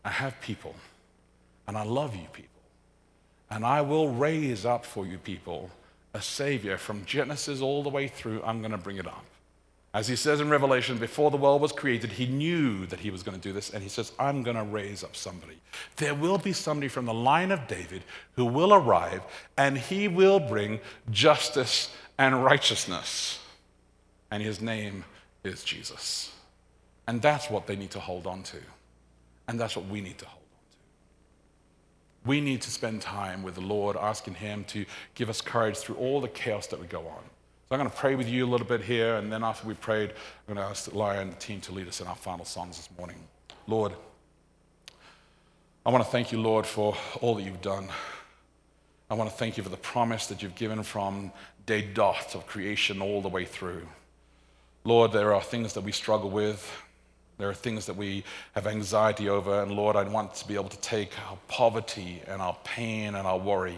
I 0.06 0.10
have 0.10 0.40
people. 0.40 0.76
And 1.68 1.76
I 1.76 1.84
love 1.84 2.16
you 2.16 2.28
people. 2.32 2.52
And 3.50 3.66
I 3.66 3.82
will 3.82 4.10
raise 4.10 4.66
up 4.66 4.86
for 4.86 5.08
you 5.08 5.18
people 5.18 5.72
a 6.14 6.22
Savior 6.22 6.78
from 6.78 7.04
Genesis 7.06 7.62
all 7.62 7.82
the 7.82 7.90
way 7.90 8.08
through. 8.08 8.44
I'm 8.44 8.60
going 8.60 8.72
to 8.72 8.78
bring 8.78 8.98
it 8.98 9.08
up. 9.08 9.26
As 9.94 10.08
he 10.08 10.16
says 10.16 10.40
in 10.40 10.50
Revelation, 10.50 10.98
before 10.98 11.32
the 11.32 11.38
world 11.38 11.62
was 11.62 11.72
created, 11.72 12.12
he 12.12 12.28
knew 12.28 12.86
that 12.88 13.00
he 13.00 13.10
was 13.10 13.24
going 13.24 13.40
to 13.40 13.42
do 13.42 13.54
this. 13.54 13.72
And 13.72 13.82
he 13.82 13.90
says, 13.90 14.12
I'm 14.20 14.44
going 14.44 14.58
to 14.58 14.64
raise 14.64 15.04
up 15.04 15.16
somebody. 15.16 15.58
There 15.96 16.14
will 16.14 16.38
be 16.38 16.54
somebody 16.54 16.90
from 16.90 17.06
the 17.06 17.14
line 17.14 17.52
of 17.52 17.68
David 17.68 18.04
who 18.36 18.46
will 18.46 18.74
arrive, 18.74 19.22
and 19.58 19.78
he 19.78 20.08
will 20.08 20.40
bring 20.40 20.80
justice 21.10 21.90
and 22.18 22.44
righteousness. 22.44 23.40
And 24.30 24.44
his 24.44 24.62
name 24.62 25.06
is 25.44 25.64
Jesus. 25.64 26.34
And 27.08 27.22
that's 27.22 27.50
what 27.50 27.68
they 27.68 27.76
need 27.76 27.92
to 27.92 28.00
hold 28.00 28.26
on 28.28 28.44
to. 28.44 28.58
And 29.48 29.60
that's 29.60 29.76
what 29.76 29.88
we 29.88 30.02
need 30.02 30.18
to 30.20 30.26
hold 30.26 30.42
on 30.42 30.72
to. 30.72 32.28
We 32.28 32.42
need 32.42 32.62
to 32.64 32.72
spend 32.72 33.02
time 33.02 33.44
with 33.44 33.56
the 33.56 33.62
Lord, 33.62 33.96
asking 33.96 34.36
Him 34.36 34.64
to 34.66 34.86
give 35.14 35.30
us 35.30 35.42
courage 35.42 35.78
through 35.78 35.96
all 35.96 36.20
the 36.20 36.28
chaos 36.28 36.68
that 36.68 36.80
we 36.80 36.88
go 36.88 37.02
on. 37.02 37.24
So 37.68 37.76
I'm 37.76 37.80
going 37.80 37.90
to 37.90 37.96
pray 37.98 38.16
with 38.16 38.28
you 38.30 38.46
a 38.46 38.50
little 38.50 38.68
bit 38.68 38.82
here, 38.82 39.16
and 39.16 39.32
then 39.32 39.44
after 39.44 39.68
we 39.68 39.74
prayed, 39.74 40.12
I'm 40.12 40.56
going 40.56 40.64
to 40.64 40.70
ask 40.70 40.90
Laia 40.92 41.22
and 41.22 41.32
the 41.32 41.38
team 41.38 41.62
to 41.62 41.72
lead 41.72 41.88
us 41.88 42.02
in 42.02 42.08
our 42.08 42.16
final 42.16 42.46
songs 42.46 42.78
this 42.78 42.90
morning. 42.98 43.18
Lord, 43.68 43.94
I 45.86 45.90
want 45.92 46.04
to 46.04 46.10
thank 46.10 46.32
you, 46.32 46.42
Lord, 46.42 46.66
for 46.66 46.96
all 47.22 47.36
that 47.36 47.44
you've 47.44 47.62
done. 47.62 47.88
I 49.10 49.14
want 49.14 49.30
to 49.30 49.36
thank 49.36 49.58
you 49.58 49.64
for 49.64 49.70
the 49.70 49.78
promise 49.78 50.28
that 50.28 50.42
you've 50.42 50.56
given 50.56 50.82
from 50.82 51.32
day 51.66 51.82
dot 51.82 52.34
of 52.34 52.48
creation 52.48 53.02
all 53.02 53.22
the 53.22 53.30
way 53.30 53.46
through. 53.46 53.88
Lord, 54.84 55.12
there 55.12 55.34
are 55.34 55.42
things 55.42 55.74
that 55.74 55.82
we 55.82 55.92
struggle 55.92 56.30
with. 56.30 56.72
There 57.38 57.50
are 57.50 57.54
things 57.54 57.86
that 57.86 57.98
we 57.98 58.24
have 58.54 58.68
anxiety 58.68 59.30
over, 59.30 59.62
and 59.62 59.72
Lord, 59.72 59.96
I 59.96 60.04
want 60.04 60.36
to 60.36 60.48
be 60.48 60.56
able 60.56 60.70
to 60.70 60.80
take 60.80 61.12
our 61.30 61.38
poverty 61.48 62.22
and 62.28 62.42
our 62.42 62.58
pain 62.64 63.16
and 63.16 63.28
our 63.28 63.38
worry. 63.38 63.78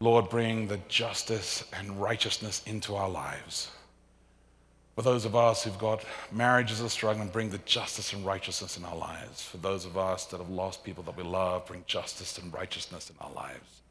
Lord, 0.00 0.28
bring 0.28 0.66
the 0.66 0.80
justice 0.88 1.64
and 1.72 2.00
righteousness 2.00 2.62
into 2.66 2.96
our 2.96 3.08
lives. 3.08 3.70
For 4.96 5.02
those 5.02 5.24
of 5.26 5.36
us 5.36 5.62
who've 5.62 5.78
got 5.78 6.04
marriages 6.32 6.78
that 6.78 6.86
are 6.86 6.88
struggling, 6.88 7.28
bring 7.28 7.50
the 7.50 7.58
justice 7.58 8.12
and 8.12 8.24
righteousness 8.24 8.78
in 8.78 8.84
our 8.84 8.96
lives. 8.96 9.42
For 9.42 9.58
those 9.58 9.84
of 9.84 9.96
us 9.96 10.24
that 10.26 10.38
have 10.38 10.48
lost 10.48 10.84
people 10.84 11.04
that 11.04 11.16
we 11.16 11.22
love, 11.22 11.66
bring 11.66 11.84
justice 11.86 12.38
and 12.38 12.52
righteousness 12.52 13.10
in 13.10 13.16
our 13.20 13.32
lives. 13.32 13.82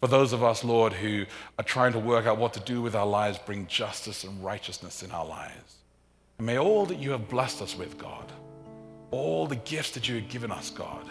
For 0.00 0.08
those 0.08 0.32
of 0.32 0.42
us, 0.42 0.64
Lord, 0.64 0.92
who 0.92 1.24
are 1.58 1.64
trying 1.64 1.92
to 1.92 1.98
work 1.98 2.26
out 2.26 2.36
what 2.36 2.52
to 2.54 2.60
do 2.60 2.82
with 2.82 2.94
our 2.94 3.06
lives, 3.06 3.38
bring 3.38 3.66
justice 3.68 4.24
and 4.24 4.44
righteousness 4.44 5.02
in 5.02 5.12
our 5.12 5.24
lives. 5.24 5.76
And 6.38 6.46
may 6.46 6.58
all 6.58 6.86
that 6.86 6.98
you 6.98 7.12
have 7.12 7.28
blessed 7.28 7.62
us 7.62 7.76
with, 7.76 7.96
God, 7.98 8.32
all 9.10 9.46
the 9.46 9.56
gifts 9.56 9.92
that 9.92 10.08
you 10.08 10.16
have 10.16 10.28
given 10.28 10.50
us, 10.50 10.70
God, 10.70 11.06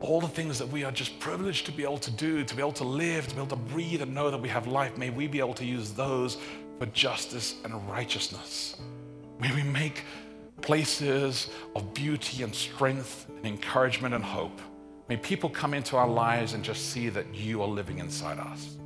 all 0.00 0.20
the 0.20 0.28
things 0.28 0.58
that 0.58 0.68
we 0.68 0.84
are 0.84 0.92
just 0.92 1.18
privileged 1.18 1.66
to 1.66 1.72
be 1.72 1.82
able 1.82 1.98
to 1.98 2.10
do, 2.10 2.44
to 2.44 2.54
be 2.54 2.60
able 2.60 2.72
to 2.72 2.84
live, 2.84 3.26
to 3.26 3.34
be 3.34 3.40
able 3.40 3.56
to 3.56 3.56
breathe 3.56 4.02
and 4.02 4.14
know 4.14 4.30
that 4.30 4.40
we 4.40 4.48
have 4.48 4.66
life, 4.66 4.96
may 4.96 5.10
we 5.10 5.26
be 5.26 5.38
able 5.38 5.54
to 5.54 5.64
use 5.64 5.92
those 5.92 6.36
for 6.78 6.86
justice 6.86 7.56
and 7.64 7.88
righteousness. 7.88 8.76
May 9.40 9.52
we 9.54 9.62
make 9.62 10.04
places 10.60 11.50
of 11.74 11.92
beauty 11.94 12.42
and 12.42 12.54
strength 12.54 13.26
and 13.36 13.46
encouragement 13.46 14.14
and 14.14 14.24
hope. 14.24 14.60
May 15.08 15.16
people 15.16 15.50
come 15.50 15.74
into 15.74 15.96
our 15.96 16.08
lives 16.08 16.54
and 16.54 16.64
just 16.64 16.90
see 16.90 17.08
that 17.10 17.34
you 17.34 17.62
are 17.62 17.68
living 17.68 17.98
inside 17.98 18.38
us. 18.38 18.76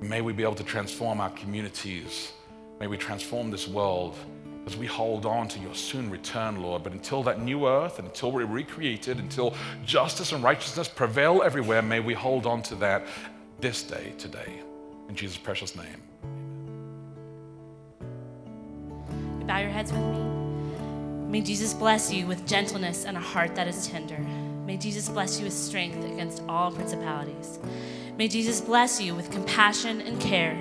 May 0.00 0.20
we 0.20 0.32
be 0.32 0.42
able 0.42 0.56
to 0.56 0.64
transform 0.64 1.20
our 1.20 1.30
communities. 1.30 2.32
May 2.80 2.86
we 2.86 2.96
transform 2.96 3.50
this 3.50 3.68
world 3.68 4.16
as 4.66 4.76
we 4.76 4.86
hold 4.86 5.26
on 5.26 5.48
to 5.48 5.58
your 5.58 5.74
soon 5.74 6.10
return, 6.10 6.62
Lord. 6.62 6.82
But 6.82 6.92
until 6.92 7.22
that 7.24 7.40
new 7.40 7.66
earth 7.66 7.98
and 7.98 8.08
until 8.08 8.32
we're 8.32 8.46
recreated, 8.46 9.18
until 9.18 9.54
justice 9.84 10.32
and 10.32 10.42
righteousness 10.42 10.88
prevail 10.88 11.42
everywhere, 11.42 11.82
may 11.82 12.00
we 12.00 12.14
hold 12.14 12.46
on 12.46 12.62
to 12.64 12.74
that 12.76 13.06
this 13.60 13.82
day, 13.82 14.12
today. 14.18 14.60
In 15.08 15.14
Jesus' 15.14 15.36
precious 15.36 15.76
name. 15.76 16.02
Bow 19.46 19.58
your 19.58 19.70
heads 19.70 19.92
with 19.92 20.00
me. 20.00 20.34
May 21.28 21.42
Jesus 21.42 21.74
bless 21.74 22.12
you 22.12 22.26
with 22.26 22.46
gentleness 22.46 23.04
and 23.04 23.16
a 23.16 23.20
heart 23.20 23.54
that 23.56 23.68
is 23.68 23.86
tender. 23.88 24.18
May 24.64 24.78
Jesus 24.78 25.08
bless 25.08 25.38
you 25.38 25.44
with 25.44 25.52
strength 25.52 26.02
against 26.04 26.42
all 26.48 26.70
principalities. 26.72 27.58
May 28.16 28.28
Jesus 28.28 28.60
bless 28.60 29.00
you 29.00 29.14
with 29.14 29.30
compassion 29.30 30.00
and 30.00 30.18
care. 30.20 30.54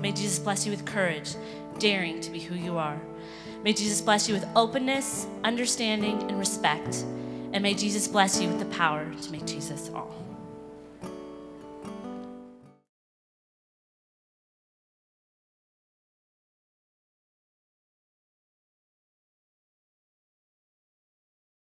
May 0.00 0.12
Jesus 0.12 0.38
bless 0.38 0.66
you 0.66 0.72
with 0.72 0.84
courage, 0.84 1.36
daring 1.78 2.20
to 2.20 2.30
be 2.30 2.40
who 2.40 2.54
you 2.54 2.76
are. 2.76 3.00
May 3.66 3.72
Jesus 3.72 4.00
bless 4.00 4.28
you 4.28 4.34
with 4.34 4.46
openness, 4.54 5.26
understanding, 5.42 6.22
and 6.28 6.38
respect. 6.38 7.04
And 7.52 7.64
may 7.64 7.74
Jesus 7.74 8.06
bless 8.06 8.40
you 8.40 8.46
with 8.48 8.60
the 8.60 8.66
power 8.66 9.12
to 9.22 9.32
make 9.32 9.44
Jesus 9.44 9.90
all. 9.92 10.25